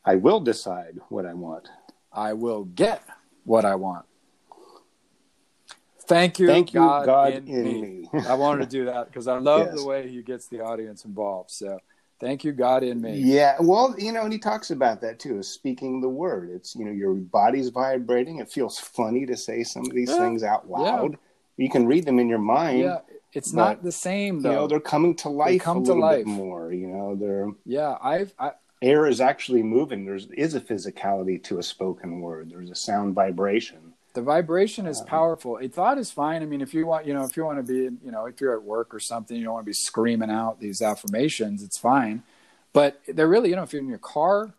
I 0.04 0.16
will 0.16 0.42
decide 0.42 1.00
what 1.08 1.26
I 1.26 1.34
want. 1.34 1.70
I 2.12 2.34
will 2.34 2.66
get 2.66 3.02
what 3.46 3.64
I 3.64 3.76
want. 3.76 4.06
Thank 6.08 6.40
you, 6.40 6.48
Thank 6.48 6.74
you, 6.74 6.80
God, 6.80 7.06
God 7.06 7.34
in, 7.34 7.48
in 7.48 7.64
me. 7.64 7.82
me. 7.82 8.10
I 8.28 8.34
wanted 8.36 8.70
to 8.70 8.78
do 8.78 8.86
that 8.86 9.08
because 9.08 9.28
I 9.28 9.38
love 9.38 9.68
Yes. 9.68 9.76
the 9.76 9.84
way 9.84 10.08
he 10.10 10.22
gets 10.22 10.48
the 10.48 10.62
audience 10.62 11.04
involved. 11.06 11.52
So, 11.52 11.80
thank 12.20 12.44
you, 12.44 12.54
God, 12.54 12.84
in 12.84 13.02
me. 13.02 13.18
Yeah, 13.18 13.58
well, 13.60 13.94
you 13.98 14.12
know, 14.12 14.24
and 14.24 14.32
he 14.32 14.40
talks 14.40 14.72
about 14.72 15.02
that 15.02 15.20
too, 15.20 15.38
is 15.40 15.50
speaking 15.50 16.00
the 16.02 16.10
word. 16.10 16.50
It's, 16.50 16.76
you 16.76 16.86
know, 16.86 16.92
your 16.92 17.14
body's 17.14 17.70
vibrating. 17.70 18.40
It 18.40 18.50
feels 18.50 18.80
funny 18.80 19.26
to 19.26 19.36
say 19.36 19.64
some 19.64 19.86
of 19.86 19.94
these 19.94 20.10
Yeah, 20.10 20.18
things 20.18 20.44
out 20.44 20.70
yeah. 20.70 20.82
loud. 20.82 21.18
You 21.58 21.70
can 21.70 21.88
read 21.88 22.06
them 22.06 22.20
in 22.20 22.30
your 22.30 22.40
mind. 22.40 22.80
Yeah, 22.80 23.00
it's 23.34 23.52
but, 23.52 23.58
not 23.58 23.84
the 23.84 23.92
same 23.92 24.42
though 24.42 24.50
You 24.50 24.56
know, 24.56 24.68
they're 24.68 24.80
coming 24.80 25.16
to 25.18 25.30
life 25.30 25.52
they 25.52 25.60
come 25.60 25.84
to 25.84 25.94
life. 25.94 26.26
more. 26.26 26.72
You 26.72 26.88
know, 26.88 27.16
they're 27.16 27.50
yeah, 27.66 27.98
I've 28.02 28.34
I, 28.40 28.52
air 28.82 29.08
is 29.08 29.20
actually 29.22 29.64
moving. 29.64 30.06
There's 30.06 30.28
is 30.32 30.56
a 30.56 30.62
physicality 30.62 31.44
to 31.46 31.60
a 31.60 31.64
spoken 31.64 32.22
word. 32.22 32.50
There's 32.52 32.70
a 32.70 32.76
sound 32.76 33.16
vibration. 33.16 33.87
The 34.18 34.24
vibration 34.24 34.88
is 34.88 35.00
powerful. 35.06 35.60
A 35.62 35.68
thought 35.68 36.00
is 36.00 36.10
fine. 36.10 36.42
I 36.42 36.48
mean, 36.48 36.62
if 36.62 36.74
you 36.74 36.88
want, 36.88 37.06
you 37.06 37.14
know, 37.14 37.24
if 37.24 37.38
you 37.38 37.46
want 37.46 37.60
to 37.60 37.64
be, 37.72 37.96
you 38.04 38.12
know, 38.12 38.26
if 38.26 38.42
you're 38.42 38.56
at 38.56 38.64
work 38.64 38.92
or 38.92 39.00
something, 39.00 39.38
you 39.38 39.44
don't 39.44 39.54
want 39.54 39.64
to 39.64 39.70
be 39.70 39.74
screaming 39.74 40.32
out 40.32 40.60
these 40.60 40.82
affirmations. 40.82 41.62
It's 41.62 41.78
fine, 41.78 42.24
but 42.74 43.00
they're 43.08 43.28
really, 43.28 43.50
you 43.50 43.56
know, 43.56 43.62
if 43.62 43.74
you're 43.74 43.82
in 43.84 43.88
your 43.88 44.00
car, 44.00 44.56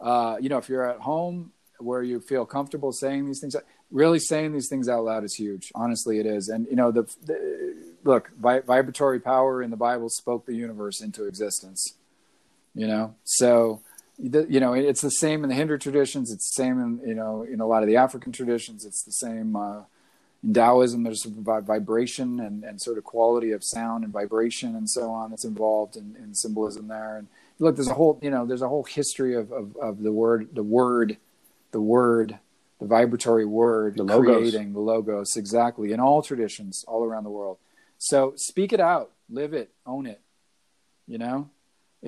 uh, 0.00 0.38
you 0.40 0.48
know, 0.48 0.56
if 0.56 0.70
you're 0.70 0.88
at 0.88 1.00
home 1.00 1.52
where 1.80 2.02
you 2.02 2.18
feel 2.18 2.46
comfortable 2.46 2.92
saying 2.92 3.26
these 3.26 3.40
things, 3.40 3.54
really 3.90 4.18
saying 4.18 4.54
these 4.54 4.70
things 4.70 4.88
out 4.88 5.04
loud 5.04 5.22
is 5.22 5.34
huge. 5.34 5.70
Honestly, 5.74 6.18
it 6.18 6.24
is. 6.24 6.48
And 6.48 6.66
you 6.70 6.76
know, 6.76 6.90
the, 6.90 7.02
the 7.26 7.74
look, 8.04 8.30
vi- 8.40 8.60
vibratory 8.60 9.20
power 9.20 9.62
in 9.62 9.68
the 9.70 9.76
Bible 9.76 10.08
spoke 10.08 10.46
the 10.46 10.56
universe 10.56 11.02
into 11.02 11.26
existence. 11.26 11.92
You 12.74 12.86
know, 12.86 13.16
so 13.22 13.82
you 14.18 14.60
know 14.60 14.72
it's 14.74 15.00
the 15.02 15.10
same 15.10 15.42
in 15.42 15.48
the 15.48 15.54
Hindu 15.56 15.78
traditions. 15.78 16.30
It's 16.32 16.54
the 16.54 16.62
same 16.62 16.80
in 16.80 17.00
you 17.08 17.14
know 17.14 17.42
in 17.42 17.60
a 17.60 17.66
lot 17.66 17.82
of 17.82 17.88
the 17.88 17.96
African 17.96 18.32
traditions. 18.32 18.84
It's 18.84 19.02
the 19.02 19.12
same 19.12 19.56
uh, 19.56 19.82
in 20.42 20.54
Taoism. 20.54 21.02
There's 21.02 21.24
vi- 21.24 21.60
vibration 21.60 22.38
and, 22.40 22.62
and 22.64 22.80
sort 22.80 22.98
of 22.98 23.04
quality 23.04 23.50
of 23.52 23.64
sound 23.64 24.04
and 24.04 24.12
vibration 24.12 24.76
and 24.76 24.88
so 24.88 25.10
on 25.10 25.30
that's 25.30 25.44
involved 25.44 25.96
in, 25.96 26.16
in 26.22 26.34
symbolism 26.34 26.88
there. 26.88 27.16
And 27.18 27.28
look, 27.58 27.76
there's 27.76 27.88
a 27.88 27.94
whole 27.94 28.18
you 28.22 28.30
know 28.30 28.46
there's 28.46 28.62
a 28.62 28.68
whole 28.68 28.84
history 28.84 29.34
of, 29.34 29.50
of, 29.52 29.76
of 29.76 30.02
the 30.02 30.12
word 30.12 30.48
the 30.54 30.62
word 30.62 31.16
the 31.72 31.80
word 31.80 32.38
the 32.80 32.86
vibratory 32.86 33.44
word 33.46 33.96
The 33.96 34.02
logos. 34.04 34.38
creating 34.50 34.72
the 34.74 34.80
logos 34.80 35.36
exactly 35.36 35.92
in 35.92 36.00
all 36.00 36.22
traditions 36.22 36.84
all 36.86 37.04
around 37.04 37.24
the 37.24 37.30
world. 37.30 37.58
So 37.98 38.34
speak 38.36 38.72
it 38.72 38.80
out, 38.80 39.12
live 39.30 39.54
it, 39.54 39.70
own 39.86 40.06
it. 40.06 40.20
You 41.06 41.18
know, 41.18 41.50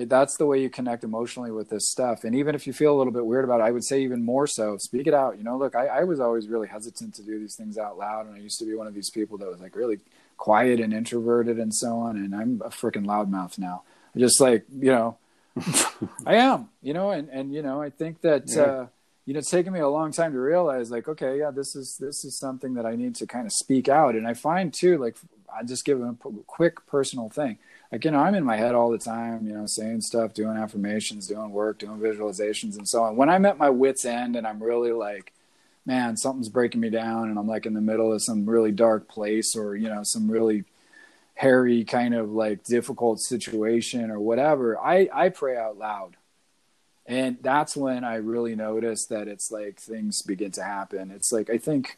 that's 0.05 0.37
the 0.37 0.45
way 0.45 0.61
you 0.61 0.69
connect 0.69 1.03
emotionally 1.03 1.51
with 1.51 1.69
this 1.69 1.89
stuff. 1.89 2.23
And 2.23 2.35
even 2.35 2.53
if 2.53 2.67
you 2.67 2.73
feel 2.73 2.95
a 2.95 2.97
little 2.97 3.11
bit 3.11 3.25
weird 3.25 3.43
about 3.43 3.61
it, 3.61 3.63
I 3.63 3.71
would 3.71 3.83
say 3.83 4.01
even 4.03 4.23
more 4.23 4.45
so, 4.45 4.77
speak 4.77 5.07
it 5.07 5.13
out. 5.13 5.37
You 5.37 5.43
know, 5.43 5.57
look, 5.57 5.75
I, 5.75 5.87
I 5.87 6.03
was 6.03 6.19
always 6.19 6.47
really 6.47 6.67
hesitant 6.67 7.15
to 7.15 7.23
do 7.23 7.39
these 7.39 7.55
things 7.55 7.77
out 7.77 7.97
loud. 7.97 8.27
And 8.27 8.35
I 8.35 8.39
used 8.39 8.59
to 8.59 8.65
be 8.65 8.75
one 8.75 8.85
of 8.85 8.93
these 8.93 9.09
people 9.09 9.37
that 9.39 9.49
was 9.49 9.59
like 9.59 9.75
really 9.75 9.99
quiet 10.37 10.79
and 10.79 10.93
introverted 10.93 11.57
and 11.57 11.73
so 11.73 11.97
on. 11.97 12.15
And 12.17 12.35
I'm 12.35 12.61
a 12.63 12.69
freaking 12.69 13.05
loudmouth 13.05 13.57
now. 13.57 13.83
I 14.15 14.19
just 14.19 14.39
like, 14.39 14.65
you 14.71 14.91
know, 14.91 15.17
I 16.27 16.35
am, 16.35 16.69
you 16.83 16.93
know, 16.93 17.09
and, 17.11 17.29
and, 17.29 17.53
you 17.53 17.63
know, 17.63 17.81
I 17.81 17.89
think 17.89 18.21
that, 18.21 18.43
Yeah. 18.47 18.63
uh, 18.63 18.87
you 19.25 19.33
know, 19.33 19.39
it's 19.39 19.49
taken 19.49 19.73
me 19.73 19.79
a 19.79 19.89
long 19.89 20.11
time 20.11 20.31
to 20.33 20.39
realize 20.39 20.91
like, 20.91 21.07
okay, 21.07 21.39
yeah, 21.39 21.51
this 21.51 21.75
is, 21.75 21.97
this 21.99 22.23
is 22.23 22.37
something 22.37 22.75
that 22.75 22.85
I 22.85 22.95
need 22.95 23.15
to 23.15 23.27
kind 23.27 23.45
of 23.45 23.51
speak 23.51 23.89
out. 23.89 24.15
And 24.15 24.27
I 24.27 24.33
find 24.35 24.73
too, 24.73 24.97
like, 24.99 25.17
I 25.53 25.63
just 25.63 25.85
give 25.85 25.99
a 26.01 26.15
quick 26.45 26.85
personal 26.87 27.29
thing 27.29 27.57
like 27.91 28.05
you 28.05 28.11
know 28.11 28.19
i'm 28.19 28.35
in 28.35 28.43
my 28.43 28.57
head 28.57 28.75
all 28.75 28.91
the 28.91 28.97
time 28.97 29.45
you 29.47 29.53
know 29.53 29.65
saying 29.65 30.01
stuff 30.01 30.33
doing 30.33 30.57
affirmations 30.57 31.27
doing 31.27 31.51
work 31.51 31.79
doing 31.79 31.99
visualizations 31.99 32.77
and 32.77 32.87
so 32.87 33.03
on. 33.03 33.15
When 33.15 33.29
i'm 33.29 33.45
at 33.45 33.57
my 33.57 33.69
wits 33.69 34.05
end 34.05 34.35
and 34.35 34.45
i'm 34.47 34.61
really 34.61 34.91
like 34.91 35.33
man 35.85 36.17
something's 36.17 36.49
breaking 36.49 36.81
me 36.81 36.89
down 36.89 37.29
and 37.29 37.37
i'm 37.37 37.47
like 37.47 37.65
in 37.65 37.73
the 37.73 37.81
middle 37.81 38.11
of 38.11 38.23
some 38.23 38.45
really 38.45 38.71
dark 38.71 39.07
place 39.07 39.55
or 39.55 39.75
you 39.75 39.89
know 39.89 40.03
some 40.03 40.29
really 40.29 40.65
hairy 41.35 41.83
kind 41.83 42.15
of 42.15 42.31
like 42.31 42.63
difficult 42.63 43.19
situation 43.19 44.09
or 44.09 44.19
whatever 44.19 44.77
i 44.79 45.09
i 45.13 45.29
pray 45.29 45.57
out 45.57 45.77
loud. 45.77 46.15
And 47.05 47.37
that's 47.41 47.77
when 47.77 48.03
i 48.03 48.15
really 48.15 48.55
notice 48.55 49.05
that 49.05 49.27
it's 49.27 49.49
like 49.49 49.79
things 49.79 50.21
begin 50.21 50.51
to 50.51 50.63
happen. 50.63 51.11
It's 51.11 51.31
like 51.31 51.49
i 51.49 51.57
think 51.57 51.97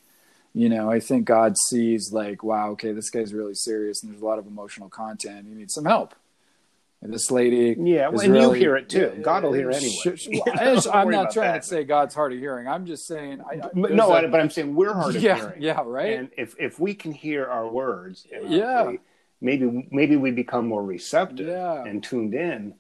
you 0.60 0.68
know, 0.68 0.92
I 0.92 1.00
think 1.00 1.26
God 1.26 1.56
sees 1.70 2.12
like, 2.12 2.44
wow, 2.44 2.72
okay, 2.72 2.92
this 2.92 3.10
guy's 3.10 3.34
really 3.34 3.56
serious, 3.56 4.04
and 4.04 4.12
there's 4.12 4.22
a 4.22 4.26
lot 4.26 4.40
of 4.40 4.46
emotional 4.48 4.90
content. 4.90 5.48
he 5.48 5.54
needs 5.54 5.74
some 5.74 5.86
help. 5.86 6.14
And 7.02 7.14
this 7.14 7.32
lady, 7.32 7.78
Yeah, 7.80 8.10
well, 8.10 8.20
and 8.26 8.36
you 8.36 8.52
hear 8.52 8.76
it 8.76 8.90
too. 8.90 9.22
God 9.24 9.44
will 9.44 9.54
hear 9.54 9.72
anyway. 9.72 9.90
Sh- 9.90 10.20
sh- 10.22 10.28
You 10.28 10.44
well, 10.46 10.54
know, 10.56 10.62
I- 10.62 10.74
don't 10.76 10.96
I'm 10.96 11.10
not 11.10 11.32
trying 11.32 11.54
that. 11.54 11.62
to 11.62 11.68
say 11.68 11.84
God's 11.86 12.14
hard 12.14 12.34
of 12.34 12.40
hearing. 12.40 12.68
I'm 12.68 12.86
just 12.86 13.08
saying, 13.08 13.40
I, 13.50 13.62
no, 13.74 14.14
a- 14.14 14.28
but 14.28 14.42
I'm 14.42 14.50
saying 14.50 14.76
we're 14.76 14.94
hard 14.94 15.16
of 15.16 15.22
yeah, 15.24 15.36
hearing. 15.38 15.62
yeah, 15.62 15.82
right. 15.86 16.20
And 16.20 16.30
if 16.38 16.56
if 16.60 16.78
we 16.78 16.94
can 16.94 17.14
hear 17.14 17.46
our 17.46 17.70
words, 17.70 18.28
Yeah. 18.46 18.92
maybe 19.40 19.88
maybe 19.92 20.18
we 20.18 20.32
become 20.32 20.68
more 20.68 20.84
receptive 20.84 21.48
Yeah. 21.48 21.86
and 21.86 22.04
tuned 22.04 22.34
in 22.34 22.74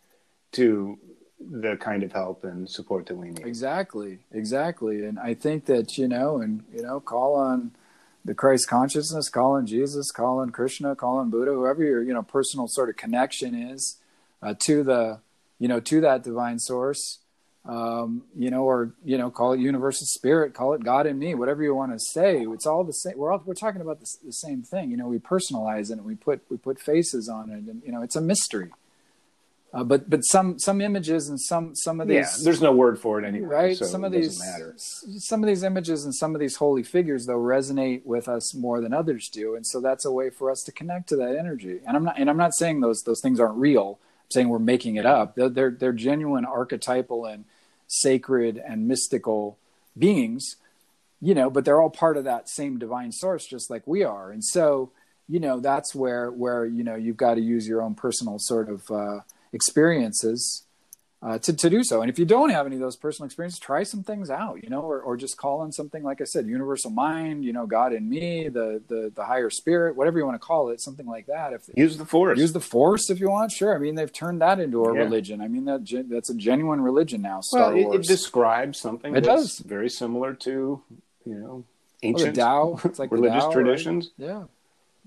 to 0.53 0.97
the 1.39 1.77
kind 1.77 2.03
of 2.03 2.11
help 2.11 2.43
and 2.43 2.69
support 2.69 3.05
that 3.07 3.15
we 3.15 3.29
need. 3.29 3.45
Exactly, 3.45 4.19
exactly. 4.31 5.05
And 5.05 5.17
I 5.19 5.33
think 5.33 5.65
that, 5.65 5.97
you 5.97 6.07
know, 6.07 6.37
and, 6.37 6.63
you 6.73 6.81
know, 6.81 6.99
call 6.99 7.35
on 7.35 7.71
the 8.25 8.33
Christ 8.33 8.67
consciousness, 8.67 9.29
call 9.29 9.53
on 9.53 9.65
Jesus, 9.65 10.11
call 10.11 10.39
on 10.39 10.49
Krishna, 10.51 10.95
call 10.95 11.17
on 11.17 11.29
Buddha, 11.29 11.51
whoever 11.51 11.83
your, 11.83 12.03
you 12.03 12.13
know, 12.13 12.23
personal 12.23 12.67
sort 12.67 12.89
of 12.89 12.97
connection 12.97 13.55
is 13.55 13.97
uh, 14.41 14.53
to 14.65 14.83
the, 14.83 15.19
you 15.57 15.67
know, 15.67 15.79
to 15.79 16.01
that 16.01 16.23
divine 16.23 16.59
source, 16.59 17.19
um, 17.65 18.23
you 18.35 18.49
know, 18.49 18.63
or 18.63 18.93
you 19.03 19.17
know, 19.17 19.29
call 19.29 19.53
it 19.53 19.59
universal 19.59 20.05
spirit, 20.05 20.53
call 20.53 20.73
it 20.73 20.83
God 20.83 21.05
in 21.05 21.19
me, 21.19 21.35
whatever 21.35 21.63
you 21.63 21.75
want 21.75 21.91
to 21.91 21.99
say. 21.99 22.41
It's 22.41 22.65
all 22.65 22.83
the 22.83 22.93
same. 22.93 23.17
We're 23.17 23.31
all 23.31 23.43
we're 23.45 23.53
talking 23.53 23.81
about 23.81 23.99
the, 23.99 24.07
the 24.25 24.31
same 24.31 24.63
thing. 24.63 24.91
You 24.91 24.97
know, 24.97 25.07
we 25.07 25.19
personalize 25.19 25.89
it 25.89 25.97
and 25.97 26.05
we 26.05 26.15
put 26.15 26.41
we 26.49 26.57
put 26.57 26.79
faces 26.79 27.29
on 27.29 27.49
it, 27.49 27.69
and 27.69 27.81
you 27.85 27.91
know, 27.91 28.01
it's 28.01 28.15
a 28.15 28.21
mystery. 28.21 28.71
Uh, 29.71 29.83
but 29.83 30.09
but 30.09 30.25
some 30.25 30.57
some 30.57 30.81
images 30.81 31.29
and 31.29 31.39
some 31.39 31.75
some 31.75 32.01
of 32.01 32.07
these 32.07 32.15
yeah, 32.15 32.43
there's 32.43 32.61
no 32.61 32.71
word 32.71 32.97
for 32.97 33.21
it 33.21 33.27
anyway, 33.27 33.47
right? 33.47 33.77
So 33.77 33.85
some 33.85 34.03
of 34.03 34.11
these 34.11 34.39
matter. 34.39 34.73
some 34.77 35.43
of 35.43 35.47
these 35.47 35.61
images 35.61 36.05
and 36.05 36.15
some 36.15 36.33
of 36.33 36.41
these 36.41 36.55
holy 36.55 36.81
figures 36.81 37.27
though 37.27 37.37
resonate 37.37 38.03
with 38.03 38.27
us 38.27 38.55
more 38.55 38.81
than 38.81 38.93
others 38.93 39.29
do, 39.29 39.53
and 39.55 39.65
so 39.65 39.79
that's 39.79 40.05
a 40.05 40.11
way 40.11 40.31
for 40.31 40.49
us 40.49 40.63
to 40.63 40.71
connect 40.71 41.09
to 41.09 41.15
that 41.17 41.35
energy. 41.35 41.81
And 41.85 41.95
I'm 41.95 42.03
not 42.03 42.19
and 42.19 42.31
I'm 42.31 42.37
not 42.37 42.55
saying 42.55 42.81
those 42.81 43.03
those 43.03 43.21
things 43.21 43.39
aren't 43.39 43.57
real. 43.57 43.99
I'm 44.01 44.31
saying 44.31 44.49
we're 44.49 44.57
making 44.57 44.95
it 44.95 45.05
up. 45.05 45.35
They're 45.35 45.49
they're, 45.49 45.71
they're 45.71 45.93
genuine 45.93 46.45
archetypal 46.45 47.25
and 47.25 47.45
sacred 47.85 48.57
and 48.57 48.87
mystical 48.87 49.59
beings, 49.95 50.55
you 51.21 51.35
know. 51.35 51.51
But 51.51 51.63
they're 51.63 51.79
all 51.79 51.91
part 51.91 52.17
of 52.17 52.23
that 52.23 52.49
same 52.49 52.79
divine 52.79 53.11
source, 53.11 53.45
just 53.45 53.69
like 53.69 53.85
we 53.85 54.03
are. 54.03 54.31
And 54.31 54.43
so 54.43 54.89
you 55.27 55.39
know 55.39 55.59
that's 55.59 55.93
where 55.93 56.31
where 56.31 56.65
you 56.65 56.83
know 56.83 56.95
you've 56.95 57.17
got 57.17 57.35
to 57.35 57.41
use 57.41 57.67
your 57.67 57.83
own 57.83 57.93
personal 57.93 58.39
sort 58.39 58.67
of 58.67 58.89
uh, 58.89 59.19
experiences 59.53 60.63
uh, 61.21 61.37
to, 61.37 61.51
to 61.53 61.69
do 61.69 61.83
so. 61.83 62.01
And 62.01 62.09
if 62.09 62.17
you 62.17 62.23
don't 62.23 62.49
have 62.49 62.65
any 62.65 62.77
of 62.77 62.81
those 62.81 62.95
personal 62.95 63.25
experiences, 63.25 63.59
try 63.59 63.83
some 63.83 64.03
things 64.03 64.29
out, 64.29 64.63
you 64.63 64.69
know, 64.69 64.79
or, 64.81 65.01
or 65.01 65.17
just 65.17 65.35
call 65.35 65.59
on 65.59 65.73
something, 65.73 66.01
like 66.01 66.21
I 66.21 66.23
said, 66.23 66.47
universal 66.47 66.91
mind, 66.91 67.43
you 67.43 67.51
know, 67.51 67.65
God 67.65 67.91
in 67.91 68.07
me, 68.07 68.47
the, 68.47 68.81
the, 68.87 69.11
the 69.13 69.25
higher 69.25 69.49
spirit, 69.49 69.97
whatever 69.97 70.17
you 70.17 70.25
want 70.25 70.35
to 70.35 70.45
call 70.45 70.69
it, 70.69 70.79
something 70.79 71.05
like 71.05 71.25
that. 71.25 71.51
If 71.51 71.63
Use 71.75 71.97
the 71.97 72.05
force. 72.05 72.39
use 72.39 72.53
the 72.53 72.61
force 72.61 73.09
if 73.09 73.19
you 73.19 73.29
want, 73.29 73.51
sure. 73.51 73.75
I 73.75 73.79
mean, 73.79 73.95
they've 73.95 74.13
turned 74.13 74.39
that 74.41 74.61
into 74.61 74.85
a 74.85 74.93
Yeah. 74.93 75.01
religion. 75.01 75.41
I 75.41 75.49
mean, 75.49 75.65
that 75.65 75.81
that's 76.09 76.29
a 76.29 76.35
genuine 76.35 76.79
religion 76.79 77.21
now. 77.21 77.41
Star 77.41 77.67
well, 77.73 77.75
it, 77.75 77.81
it 77.81 77.85
Wars. 77.87 78.07
describes 78.07 78.79
something 78.79 79.13
It 79.13 79.21
that's 79.25 79.57
does. 79.57 79.59
very 79.59 79.89
similar 79.89 80.33
to 80.35 80.81
you 81.25 81.35
know 81.35 81.65
Oh, 82.01 82.07
ancient 82.07 82.37
Tao, 82.37 82.79
it's 82.85 82.97
like 82.97 83.11
religious 83.11 83.43
Tao, 83.43 83.47
right? 83.47 83.53
traditions. 83.53 84.11
Yeah. 84.17 84.43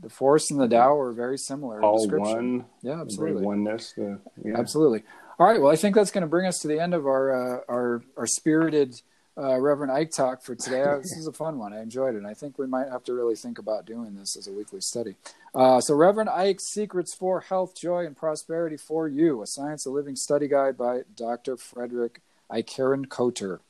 The 0.03 0.09
force 0.11 0.51
and 0.51 0.61
the 0.61 0.69
Tao 0.69 0.99
are 0.99 1.13
very 1.13 1.39
similar. 1.39 1.79
in 1.79 1.85
All 1.85 1.99
description. 1.99 2.59
one, 2.59 2.65
Yeah, 2.83 3.01
absolutely. 3.01 3.43
oneness. 3.45 3.93
The, 3.97 4.19
yeah. 4.45 4.59
Absolutely. 4.59 5.05
All 5.39 5.47
right. 5.47 5.61
Well, 5.61 5.71
I 5.73 5.77
think 5.77 5.95
that's 5.95 6.11
going 6.11 6.23
to 6.23 6.29
bring 6.29 6.47
us 6.47 6.59
to 6.61 6.69
the 6.69 6.81
end 6.81 6.93
of 6.95 7.07
our 7.07 7.33
uh, 7.33 7.61
our 7.69 8.03
our 8.17 8.27
spirited 8.27 9.01
uh, 9.39 9.59
Reverend 9.61 9.91
Ike 9.93 10.11
talk 10.11 10.43
for 10.43 10.55
today. 10.55 10.83
Uh, 10.83 10.99
this 10.99 11.13
is 11.17 11.27
a 11.27 11.33
fun 11.33 11.59
one. 11.59 11.73
I 11.73 11.81
enjoyed 11.83 12.15
it. 12.15 12.19
And 12.19 12.27
I 12.27 12.35
think 12.35 12.59
we 12.59 12.67
might 12.67 12.89
have 12.91 13.03
to 13.05 13.15
really 13.15 13.35
think 13.37 13.59
about 13.59 13.87
doing 13.87 14.15
this 14.15 14.37
as 14.37 14.47
a 14.47 14.53
weekly 14.53 14.81
study. 14.83 15.15
Uh, 15.55 15.81
so, 15.81 15.95
Reverend 15.95 16.29
Ike's 16.31 16.71
Secrets 16.73 17.15
for 17.15 17.41
Health, 17.41 17.75
Joy, 17.75 18.05
and 18.07 18.17
Prosperity 18.17 18.77
for 18.77 19.09
You: 19.09 19.43
A 19.43 19.47
Science 19.47 19.87
of 19.87 19.95
Living 19.95 20.17
Study 20.17 20.49
Guide 20.49 20.77
by 20.77 21.03
Dr. 21.17 21.57
Frederick 21.57 22.21
Eikerenkoetter, 22.51 23.61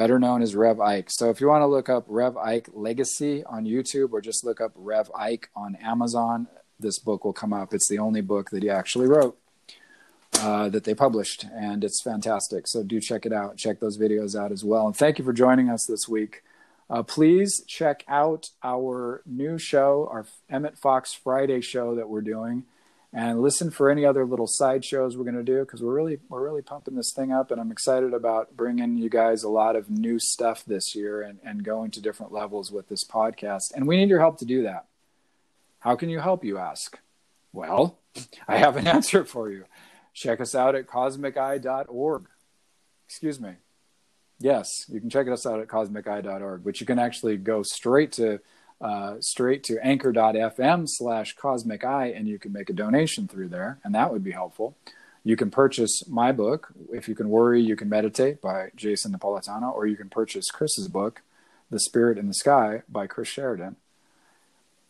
better 0.00 0.18
known 0.18 0.40
as 0.40 0.56
Rev 0.56 0.80
Ike. 0.80 1.10
So, 1.10 1.28
if 1.28 1.42
you 1.42 1.48
want 1.48 1.60
to 1.60 1.66
look 1.66 1.90
up 1.90 2.06
Rev 2.08 2.34
Ike 2.38 2.70
Legacy 2.72 3.44
on 3.44 3.66
YouTube 3.66 4.12
or 4.12 4.22
just 4.22 4.46
look 4.46 4.58
up 4.58 4.72
Rev 4.74 5.10
Ike 5.14 5.50
on 5.54 5.76
Amazon, 5.76 6.48
this 6.78 6.98
book 6.98 7.22
will 7.22 7.34
come 7.34 7.52
up. 7.52 7.74
It's 7.74 7.86
the 7.86 7.98
only 7.98 8.22
book 8.22 8.48
that 8.48 8.62
he 8.62 8.70
actually 8.70 9.08
wrote 9.08 9.36
uh, 10.38 10.70
that 10.70 10.84
they 10.84 10.94
published, 10.94 11.44
and 11.52 11.84
it's 11.84 12.00
fantastic. 12.00 12.66
So 12.66 12.82
do 12.82 12.98
check 12.98 13.26
it 13.26 13.32
out. 13.34 13.58
Check 13.58 13.80
those 13.80 13.98
videos 13.98 14.34
out 14.34 14.52
as 14.52 14.64
well. 14.64 14.86
And 14.86 14.96
thank 14.96 15.18
you 15.18 15.24
for 15.26 15.34
joining 15.34 15.68
us 15.68 15.84
this 15.84 16.08
week. 16.08 16.44
Uh, 16.88 17.02
please 17.02 17.62
check 17.66 18.02
out 18.08 18.48
our 18.64 19.20
new 19.26 19.58
show, 19.58 20.08
our 20.10 20.24
Emmett 20.48 20.78
Fox 20.78 21.12
Friday 21.12 21.60
show 21.60 21.94
that 21.94 22.08
we're 22.08 22.22
doing, 22.22 22.64
and 23.12 23.42
listen 23.42 23.70
for 23.70 23.90
any 23.90 24.04
other 24.04 24.24
little 24.24 24.46
side 24.46 24.84
shows 24.84 25.16
we're 25.16 25.24
going 25.24 25.34
to 25.34 25.42
do 25.42 25.60
because 25.60 25.82
we're 25.82 25.94
really 25.94 26.18
we're 26.28 26.44
really 26.44 26.62
pumping 26.62 26.94
this 26.94 27.12
thing 27.12 27.32
up, 27.32 27.50
and 27.50 27.60
I'm 27.60 27.72
excited 27.72 28.14
about 28.14 28.56
bringing 28.56 28.96
you 28.96 29.08
guys 29.08 29.42
a 29.42 29.48
lot 29.48 29.76
of 29.76 29.90
new 29.90 30.18
stuff 30.18 30.64
this 30.64 30.94
year 30.94 31.22
and 31.22 31.38
and 31.44 31.64
going 31.64 31.90
to 31.92 32.00
different 32.00 32.32
levels 32.32 32.70
with 32.70 32.88
this 32.88 33.04
podcast. 33.04 33.74
And 33.74 33.86
we 33.86 33.96
need 33.96 34.08
your 34.08 34.20
help 34.20 34.38
to 34.38 34.44
do 34.44 34.62
that. 34.62 34.86
How 35.80 35.96
can 35.96 36.08
you 36.08 36.20
help? 36.20 36.44
You 36.44 36.58
ask. 36.58 36.98
Well, 37.52 37.98
I 38.46 38.58
have 38.58 38.76
an 38.76 38.86
answer 38.86 39.24
for 39.24 39.50
you 39.50 39.64
check 40.12 40.40
us 40.40 40.54
out 40.54 40.74
at 40.74 40.86
cosmiceye.org. 40.86 42.26
Excuse 43.06 43.40
me. 43.40 43.54
Yes, 44.38 44.86
you 44.88 45.00
can 45.00 45.10
check 45.10 45.28
us 45.28 45.46
out 45.46 45.60
at 45.60 45.68
cosmiceye.org, 45.68 46.64
but 46.64 46.80
you 46.80 46.86
can 46.86 46.98
actually 46.98 47.36
go 47.36 47.62
straight 47.62 48.12
to 48.12 48.40
uh, 48.80 49.16
straight 49.20 49.62
to 49.64 49.78
anchor.fm 49.84 50.84
slash 50.88 51.36
cosmic 51.36 51.84
eye 51.84 52.08
and 52.08 52.26
you 52.26 52.38
can 52.38 52.52
make 52.52 52.70
a 52.70 52.74
donation 52.74 53.28
through 53.28 53.48
there, 53.48 53.78
and 53.84 53.94
that 53.94 54.12
would 54.12 54.24
be 54.24 54.32
helpful. 54.32 54.76
You 55.22 55.36
can 55.36 55.50
purchase 55.50 56.08
my 56.08 56.32
book, 56.32 56.72
If 56.90 57.08
You 57.08 57.14
Can 57.14 57.28
Worry, 57.28 57.60
You 57.60 57.76
Can 57.76 57.90
Meditate 57.90 58.40
by 58.40 58.70
Jason 58.74 59.12
Napolitano, 59.12 59.72
or 59.74 59.86
you 59.86 59.96
can 59.96 60.08
purchase 60.08 60.50
Chris's 60.50 60.88
book, 60.88 61.20
The 61.70 61.78
Spirit 61.78 62.16
in 62.16 62.26
the 62.26 62.34
Sky 62.34 62.82
by 62.88 63.06
Chris 63.06 63.28
Sheridan. 63.28 63.76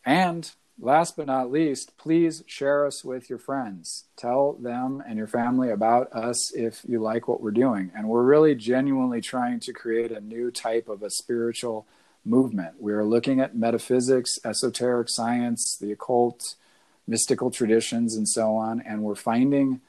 And 0.05 0.51
last 0.79 1.17
but 1.17 1.27
not 1.27 1.51
least, 1.51 1.97
please 1.99 2.45
share 2.47 2.87
us 2.87 3.05
with 3.05 3.29
your 3.29 3.41
friends. 3.41 4.05
Tell 4.17 4.53
them 4.53 5.03
and 5.07 5.19
your 5.19 5.27
family 5.27 5.71
about 5.71 6.13
us 6.13 6.55
if 6.55 6.83
you 6.89 7.01
like 7.01 7.27
what 7.27 7.43
we're 7.43 7.51
doing. 7.51 7.91
And 7.95 8.09
we're 8.09 8.23
really 8.23 8.55
genuinely 8.55 9.21
trying 9.21 9.59
to 9.61 9.73
create 9.73 10.13
a 10.13 10.21
new 10.21 10.53
type 10.53 10.89
of 10.89 11.03
a 11.03 11.11
spiritual 11.11 11.87
movement. 12.25 12.81
We 12.81 12.93
are 12.93 13.05
looking 13.05 13.41
at 13.41 13.57
metaphysics, 13.57 14.39
esoteric 14.45 15.09
science, 15.09 15.77
the 15.81 15.93
occult, 15.93 16.55
mystical 17.07 17.51
traditions, 17.51 18.17
and 18.17 18.29
so 18.29 18.55
on. 18.57 18.81
And 18.81 19.03
we're 19.03 19.15
finding 19.15 19.81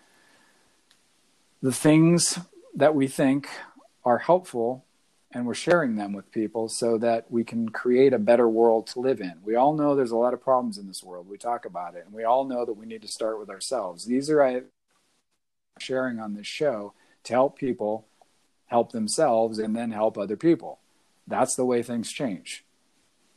the 1.62 1.72
things 1.74 2.40
that 2.76 2.96
we 2.96 3.08
think 3.08 3.48
are 4.04 4.18
helpful 4.18 4.86
and 5.34 5.46
we're 5.46 5.54
sharing 5.54 5.96
them 5.96 6.12
with 6.14 6.32
people 6.32 6.68
so 6.68 6.98
that 6.98 7.32
we 7.32 7.44
can 7.44 7.70
create 7.70 8.12
a 8.12 8.20
better 8.20 8.50
world 8.50 8.88
to 8.88 9.00
live 9.00 9.22
in. 9.22 9.34
We 9.44 9.56
all 9.56 9.74
know 9.74 9.96
there's 9.96 10.12
a 10.12 10.18
lot 10.18 10.34
of 10.34 10.42
problems 10.42 10.78
in 10.78 10.88
this 10.88 11.04
world. 11.04 11.30
We 11.30 11.38
talk 11.38 11.66
about 11.66 11.96
it, 11.96 12.04
and 12.06 12.14
we 12.14 12.26
all 12.26 12.44
know 12.44 12.66
that 12.66 12.74
we 12.74 12.86
need 12.86 13.02
to 13.04 13.08
start 13.08 13.40
with 13.40 13.50
ourselves. 13.50 14.06
These 14.06 14.30
are 14.30 14.44
I 14.44 14.62
sharing 15.80 16.20
on 16.20 16.34
this 16.34 16.48
show 16.48 16.94
to 17.24 17.34
help 17.34 17.58
people 17.58 18.08
help 18.66 18.92
themselves 18.92 19.58
and 19.58 19.74
then 19.76 19.92
help 19.92 20.18
other 20.18 20.36
people. 20.36 20.81
That's 21.28 21.56
the 21.56 21.66
way 21.66 21.84
things 21.84 22.12
change. 22.12 22.66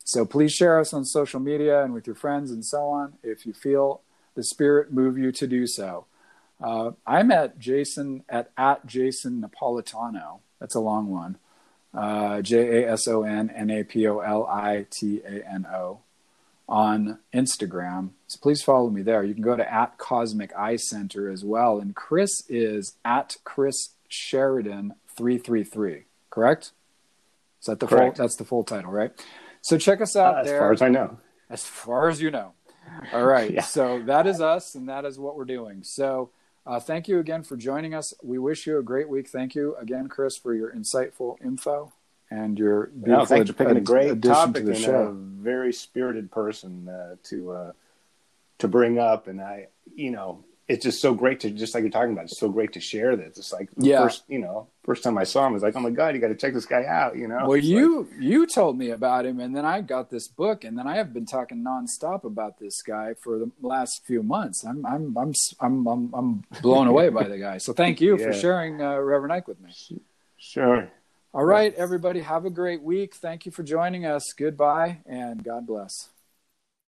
So 0.04 0.24
please 0.24 0.52
share 0.52 0.78
us 0.78 0.92
on 0.92 1.04
social 1.04 1.40
media 1.40 1.82
and 1.82 1.94
with 1.94 2.06
your 2.06 2.16
friends 2.16 2.50
and 2.50 2.64
so 2.64 2.88
on 2.88 3.14
if 3.22 3.46
you 3.46 3.52
feel 3.52 4.02
the 4.34 4.44
spirit 4.44 4.92
move 4.92 5.16
you 5.16 5.32
to 5.32 5.46
do 5.46 5.66
so. 5.66 6.06
Uh, 6.62 6.92
I'm 7.06 7.30
at 7.30 7.58
Jason 7.58 8.24
at 8.28 8.50
at 8.56 8.86
Jason 8.86 9.42
Napolitano. 9.42 10.40
That's 10.60 10.74
a 10.74 10.80
long 10.80 11.10
one 11.10 11.38
uh, 11.94 12.42
J 12.42 12.82
A 12.82 12.92
S 12.92 13.06
O 13.08 13.22
N 13.22 13.50
N 13.50 13.70
A 13.70 13.84
P 13.84 14.06
O 14.06 14.18
L 14.18 14.46
I 14.46 14.86
T 14.90 15.20
A 15.24 15.48
N 15.48 15.66
O 15.72 16.00
on 16.68 17.18
Instagram. 17.32 18.10
So 18.26 18.38
please 18.42 18.62
follow 18.62 18.90
me 18.90 19.02
there. 19.02 19.22
You 19.22 19.34
can 19.34 19.42
go 19.42 19.56
to 19.56 19.72
at 19.72 19.98
Cosmic 19.98 20.54
Eye 20.56 20.76
Center 20.76 21.30
as 21.30 21.44
well. 21.44 21.78
And 21.78 21.94
Chris 21.94 22.42
is 22.48 22.96
at 23.04 23.36
Chris 23.44 23.90
Sheridan 24.08 24.94
three 25.16 25.38
three 25.38 25.64
three. 25.64 26.04
Correct? 26.30 26.72
Is 27.64 27.66
that 27.68 27.80
the 27.80 27.86
Correct. 27.86 28.18
full? 28.18 28.24
That's 28.26 28.36
the 28.36 28.44
full 28.44 28.62
title, 28.62 28.90
right? 28.90 29.10
So 29.62 29.78
check 29.78 30.02
us 30.02 30.16
out 30.16 30.34
Uh, 30.34 30.40
as 30.40 30.46
there. 30.48 30.58
far 30.58 30.72
as 30.74 30.82
I 30.82 30.90
know. 30.90 31.16
as 31.48 31.64
far 31.64 32.10
as 32.10 32.20
you 32.20 32.30
know. 32.30 32.52
All 33.14 33.24
right. 33.24 33.50
Yeah. 33.54 33.62
So 33.62 34.02
that 34.02 34.26
is 34.26 34.42
us, 34.42 34.74
and 34.74 34.86
that 34.90 35.06
is 35.06 35.18
what 35.18 35.34
we're 35.34 35.46
doing. 35.46 35.82
So 35.82 36.28
uh, 36.66 36.78
thank 36.78 37.08
you 37.08 37.18
again 37.20 37.42
for 37.42 37.56
joining 37.56 37.94
us. 37.94 38.12
We 38.22 38.38
wish 38.38 38.66
you 38.66 38.76
a 38.78 38.82
great 38.82 39.08
week. 39.08 39.28
Thank 39.30 39.54
you 39.54 39.76
again, 39.76 40.08
Chris, 40.08 40.36
for 40.36 40.52
your 40.54 40.72
insightful 40.74 41.42
info 41.42 41.94
and 42.30 42.58
your 42.58 42.88
beautiful 42.88 43.16
No, 43.20 43.24
thanks 43.24 43.48
for 43.48 43.56
picking 43.56 43.78
a 43.78 43.80
great 43.80 44.10
addition 44.10 44.34
topic 44.34 44.64
to 44.66 44.72
the 44.72 44.98
and 44.98 45.40
a 45.40 45.42
very 45.42 45.72
spirited 45.72 46.30
person 46.30 46.86
uh, 46.90 47.16
to 47.30 47.50
uh, 47.52 47.72
to 48.58 48.68
bring 48.68 48.98
up, 48.98 49.26
and 49.26 49.40
I, 49.40 49.68
you 49.94 50.10
know, 50.10 50.44
it's 50.66 50.84
just 50.84 51.00
so 51.00 51.12
great 51.12 51.40
to 51.40 51.50
just 51.50 51.74
like 51.74 51.82
you're 51.82 51.90
talking 51.90 52.12
about. 52.12 52.24
It's 52.24 52.38
so 52.38 52.48
great 52.48 52.72
to 52.72 52.80
share 52.80 53.16
this. 53.16 53.36
It's 53.36 53.52
like 53.52 53.70
the 53.76 53.86
Yeah. 53.86 54.02
first, 54.02 54.24
you 54.28 54.38
know, 54.38 54.68
first 54.82 55.02
time 55.02 55.18
I 55.18 55.24
saw 55.24 55.46
him, 55.46 55.52
I 55.52 55.54
was 55.54 55.62
like, 55.62 55.76
oh 55.76 55.80
my 55.80 55.90
god, 55.90 56.14
you 56.14 56.20
got 56.20 56.28
to 56.28 56.34
check 56.34 56.54
this 56.54 56.64
guy 56.64 56.84
out. 56.86 57.16
You 57.16 57.28
know, 57.28 57.46
Well, 57.46 57.58
It's 57.58 57.66
you 57.66 58.08
you 58.18 58.46
told 58.46 58.78
me 58.78 58.90
about 58.90 59.26
him, 59.26 59.40
and 59.40 59.54
then 59.54 59.66
I 59.66 59.82
got 59.82 60.10
this 60.10 60.26
book, 60.26 60.64
and 60.64 60.78
then 60.78 60.86
I 60.86 60.96
have 60.96 61.12
been 61.12 61.26
talking 61.26 61.58
nonstop 61.62 62.24
about 62.24 62.58
this 62.58 62.80
guy 62.82 63.12
for 63.14 63.38
the 63.38 63.50
last 63.60 64.06
few 64.06 64.22
months. 64.22 64.64
I'm 64.64 64.86
I'm 64.86 65.16
I'm 65.18 65.32
I'm 65.60 65.86
I'm, 65.86 66.14
I'm 66.14 66.44
blown 66.62 66.86
away 66.86 67.10
by 67.10 67.28
the 67.28 67.38
guy. 67.38 67.58
So 67.58 67.72
thank 67.74 68.00
you 68.00 68.16
for 68.16 68.32
sharing 68.44 68.80
uh, 68.80 68.98
Reverend 68.98 69.32
Ike 69.34 69.48
with 69.48 69.60
me. 69.60 69.70
sure. 70.38 70.88
All 71.34 71.44
right, 71.44 71.74
everybody, 71.74 72.20
have 72.20 72.44
a 72.44 72.50
great 72.50 72.80
week. 72.80 73.16
Thank 73.16 73.44
you 73.44 73.50
for 73.50 73.64
joining 73.64 74.06
us. 74.06 74.32
Goodbye, 74.32 75.00
and 75.04 75.42
God 75.42 75.66
bless. 75.66 76.08